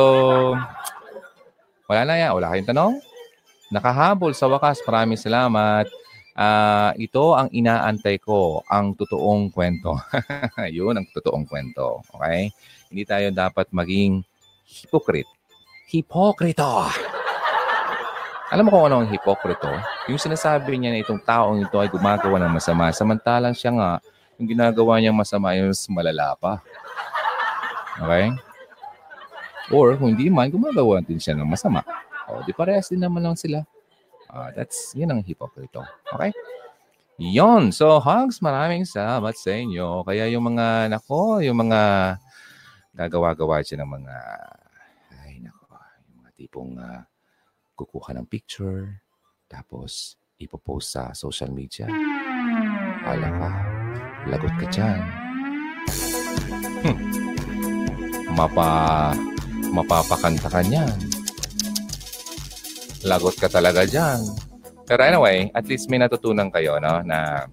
[1.90, 2.32] wala na yan.
[2.38, 2.94] Wala kayong tanong?
[3.74, 4.78] Nakahabol sa wakas.
[4.86, 5.90] Maraming salamat.
[6.34, 9.98] Uh, ito ang inaantay ko, ang totoong kwento.
[10.76, 12.06] Yun ang totoong kwento.
[12.16, 12.54] Okay?
[12.90, 14.22] Hindi tayo dapat maging
[14.66, 15.30] hypocrite.
[15.90, 16.86] Hipokrito!
[18.50, 19.70] Alam mo kung ano ang hipokrito?
[20.10, 23.90] Yung sinasabi niya na itong taong ito ay gumagawa ng masama, samantalang siya nga,
[24.38, 26.58] yung ginagawa niyang masama ay mas malala pa.
[28.00, 28.34] Okay?
[29.70, 31.86] Or kung hindi man, gumagawa din siya ng masama.
[32.26, 33.62] O, di parehas din naman lang sila.
[34.30, 35.82] Uh, that's, yun ang hipokrito.
[36.14, 36.30] Okay?
[37.18, 37.74] Yon.
[37.74, 40.06] So, hugs, maraming salamat sa inyo.
[40.06, 42.14] Kaya yung mga, nako, yung mga
[42.94, 44.16] gagawa-gawa siya ng mga,
[45.20, 45.66] ay, nako,
[46.06, 47.02] yung mga tipong uh,
[47.76, 49.02] kukuha ng picture,
[49.50, 51.90] tapos ipopost sa social media.
[53.04, 53.50] Wala ka,
[54.30, 55.00] lagot ka dyan.
[56.80, 56.98] Hmm.
[58.32, 58.68] Mapa,
[59.68, 61.19] mapapakanta ka niyan.
[63.04, 64.20] Lagot ka talaga dyan.
[64.84, 67.46] Pero anyway, at least may natutunan kayo no, na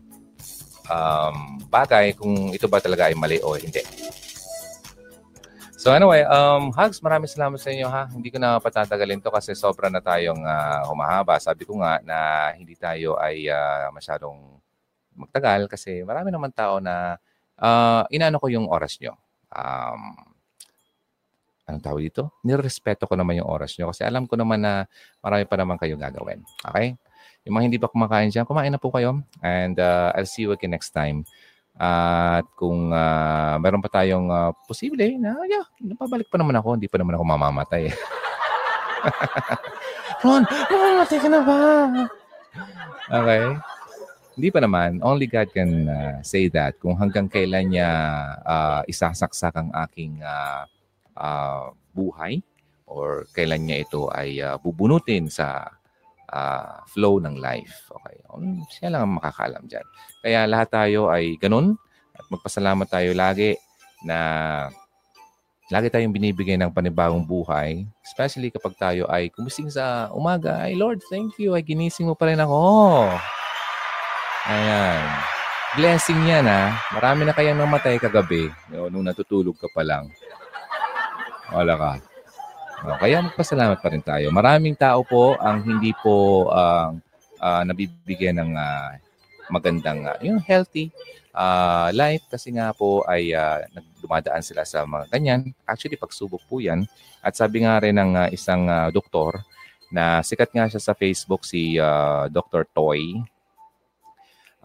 [0.89, 3.79] um, bagay kung ito ba talaga ay mali o hindi.
[5.77, 8.09] So anyway, um, Hugs, maraming salamat sa inyo ha.
[8.09, 11.37] Hindi ko na patatagalin to kasi sobra na tayong uh, humahaba.
[11.37, 14.57] Sabi ko nga na hindi tayo ay uh, masyadong
[15.15, 17.21] magtagal kasi marami naman tao na
[17.61, 19.15] uh, inaano ko yung oras nyo.
[19.53, 20.35] Um,
[21.67, 22.39] anong tawag dito?
[22.47, 24.87] Nirespeto ko naman yung oras nyo kasi alam ko naman na
[25.19, 26.39] marami pa naman kayong gagawin.
[26.63, 26.95] Okay?
[27.43, 29.19] Yung mga hindi pa kumakain dyan, kumain na po kayo.
[29.43, 31.27] And uh, I'll see you again next time.
[31.77, 36.79] At kung uh, meron pa tayong uh, posible na, yeah, napabalik pa naman ako.
[36.79, 37.83] Hindi pa naman ako mamamatay.
[40.25, 41.59] Ron, mamamatay ka na ba?
[43.07, 43.43] Okay.
[44.37, 44.99] Hindi pa naman.
[45.01, 46.75] Only God can uh, say that.
[46.81, 47.89] Kung hanggang kailan niya
[48.43, 50.67] uh, isasaksak ang aking uh,
[51.17, 52.39] uh, buhay
[52.87, 55.67] or kailan niya ito ay uh, bubunutin sa
[56.31, 57.89] uh, flow ng life.
[57.91, 58.17] Okay.
[58.31, 59.85] Um, siya lang ang makakaalam dyan.
[60.23, 61.75] Kaya lahat tayo ay ganun
[62.15, 63.59] at magpasalamat tayo lagi
[64.05, 64.17] na
[65.67, 67.83] lagi tayong binibigay ng panibagong buhay.
[67.99, 70.63] Especially kapag tayo ay kumising sa umaga.
[70.63, 71.51] Ay, Lord, thank you.
[71.51, 72.55] Ay, ginising mo pa rin ako.
[74.47, 75.03] Ayan.
[75.75, 76.79] Blessing yan, ha.
[76.95, 78.47] Marami na kayang namatay kagabi.
[78.71, 80.07] No, nung natutulog ka pa lang.
[81.51, 81.91] Wala ka.
[82.85, 84.29] No, kaya magpasalamat pa rin tayo.
[84.29, 86.93] Maraming tao po ang hindi po uh,
[87.41, 88.93] uh, nabibigyan ng uh,
[89.49, 90.91] magandang, uh, yung healthy
[91.37, 93.61] uh, life kasi nga po ay uh,
[94.01, 95.41] dumadaan sila sa mga ganyan.
[95.63, 96.85] Actually, pagsubok po yan.
[97.21, 99.41] At sabi nga rin ng uh, isang uh, doktor
[99.93, 102.67] na sikat nga siya sa Facebook, si uh, Dr.
[102.75, 103.23] Toy,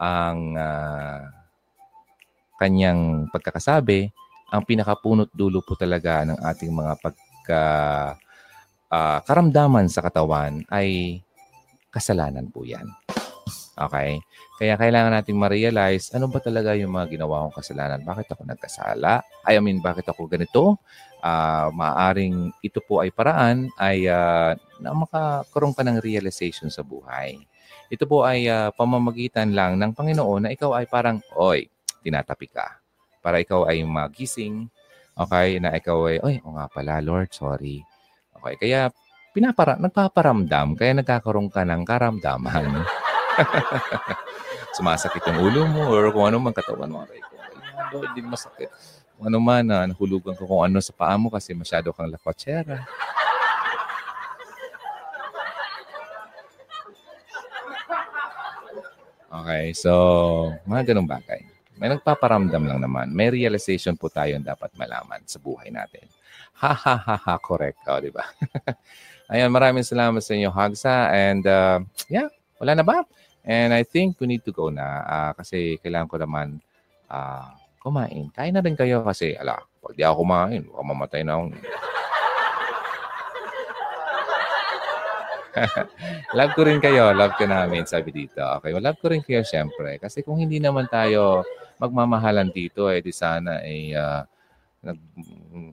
[0.01, 1.31] ang uh,
[2.59, 4.11] kanyang pagkakasabi,
[4.53, 7.65] ang pinakapunot dulo po talaga ng ating mga pagka
[8.93, 11.19] uh, karamdaman sa katawan ay
[11.89, 12.85] kasalanan po yan.
[13.73, 14.21] Okay?
[14.61, 18.05] Kaya kailangan nating ma-realize ano ba talaga yung mga ginawa kong kasalanan.
[18.05, 19.25] Bakit ako nagkasala?
[19.49, 20.77] I mean, bakit ako ganito?
[21.25, 24.53] Uh, maaring ito po ay paraan ay uh,
[24.85, 27.41] na makakaroon ka ng realization sa buhay.
[27.89, 31.73] Ito po ay uh, pamamagitan lang ng Panginoon na ikaw ay parang, oy,
[32.05, 32.82] tinatapi ka.
[33.23, 34.67] Para ikaw ay magising.
[35.15, 35.63] Okay?
[35.63, 37.87] Na ikaw ay, oy, o nga pala, Lord, sorry.
[38.43, 38.55] Okay?
[38.59, 38.91] Kaya
[39.33, 42.85] pinapara, nagpaparamdam, kaya nagkakaroon ka ng karamdaman.
[44.77, 47.05] Sumasakit yung ulo mo or kung ano man katawan mo.
[47.05, 47.33] Aray ko,
[47.97, 48.69] Lord, hindi masakit.
[49.17, 52.85] Kung ano man, uh, nahulugan ko kung ano sa paa mo kasi masyado kang lakwatsera.
[59.33, 59.93] Okay, so
[60.69, 61.52] mga ganong bagay.
[61.83, 63.11] May nagpaparamdam lang naman.
[63.11, 66.07] May realization po tayo dapat malaman sa buhay natin.
[66.63, 67.83] Ha ha ha ha, correct.
[67.91, 68.23] O, oh, di ba?
[69.35, 71.11] Ayan, maraming salamat sa inyo, Hagsa.
[71.11, 72.31] And uh, yeah,
[72.63, 73.03] wala na ba?
[73.43, 76.63] And I think we need to go na uh, kasi kailangan ko naman
[77.11, 77.51] uh,
[77.83, 78.31] kumain.
[78.31, 81.51] Kain na rin kayo kasi, ala, pag di ako kumain, baka mamatay na akong
[86.39, 87.13] love ko rin kayo.
[87.13, 88.41] Love ka namin, sabi dito.
[88.61, 90.01] Okay, well, love ko rin kayo, syempre.
[90.01, 91.45] Kasi kung hindi naman tayo
[91.83, 94.23] magmamahalan dito, eh, di sana, eh, uh,
[94.83, 94.99] nag,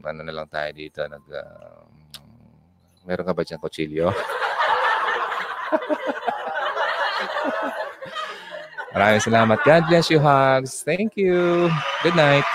[0.06, 1.84] ano na lang tayo dito, nag, uh,
[3.06, 4.12] meron ka ba dyan kutsilyo?
[8.94, 9.62] Maraming salamat.
[9.62, 10.82] God bless you, Hugs.
[10.82, 11.70] Thank you.
[12.02, 12.46] Good night.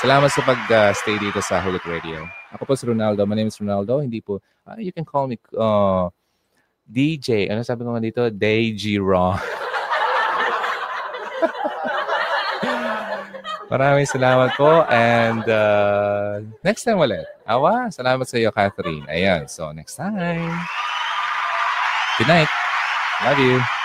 [0.00, 2.24] Salamat sa pag-stay dito sa Hulot Radio.
[2.56, 3.20] Ako po si Ronaldo.
[3.28, 4.00] My name is Ronaldo.
[4.00, 6.08] Hindi po, ah, you can call me uh,
[6.88, 7.52] DJ.
[7.52, 8.32] Ano sabi ko nga dito?
[8.32, 9.36] DJ Raw.
[13.68, 14.88] Maraming salamat po.
[14.88, 17.28] And uh, next time ulit.
[17.44, 19.04] Awa, salamat sa iyo, Catherine.
[19.04, 19.52] Ayan.
[19.52, 20.56] So, next time.
[22.16, 22.48] Good night.
[23.20, 23.75] Love you.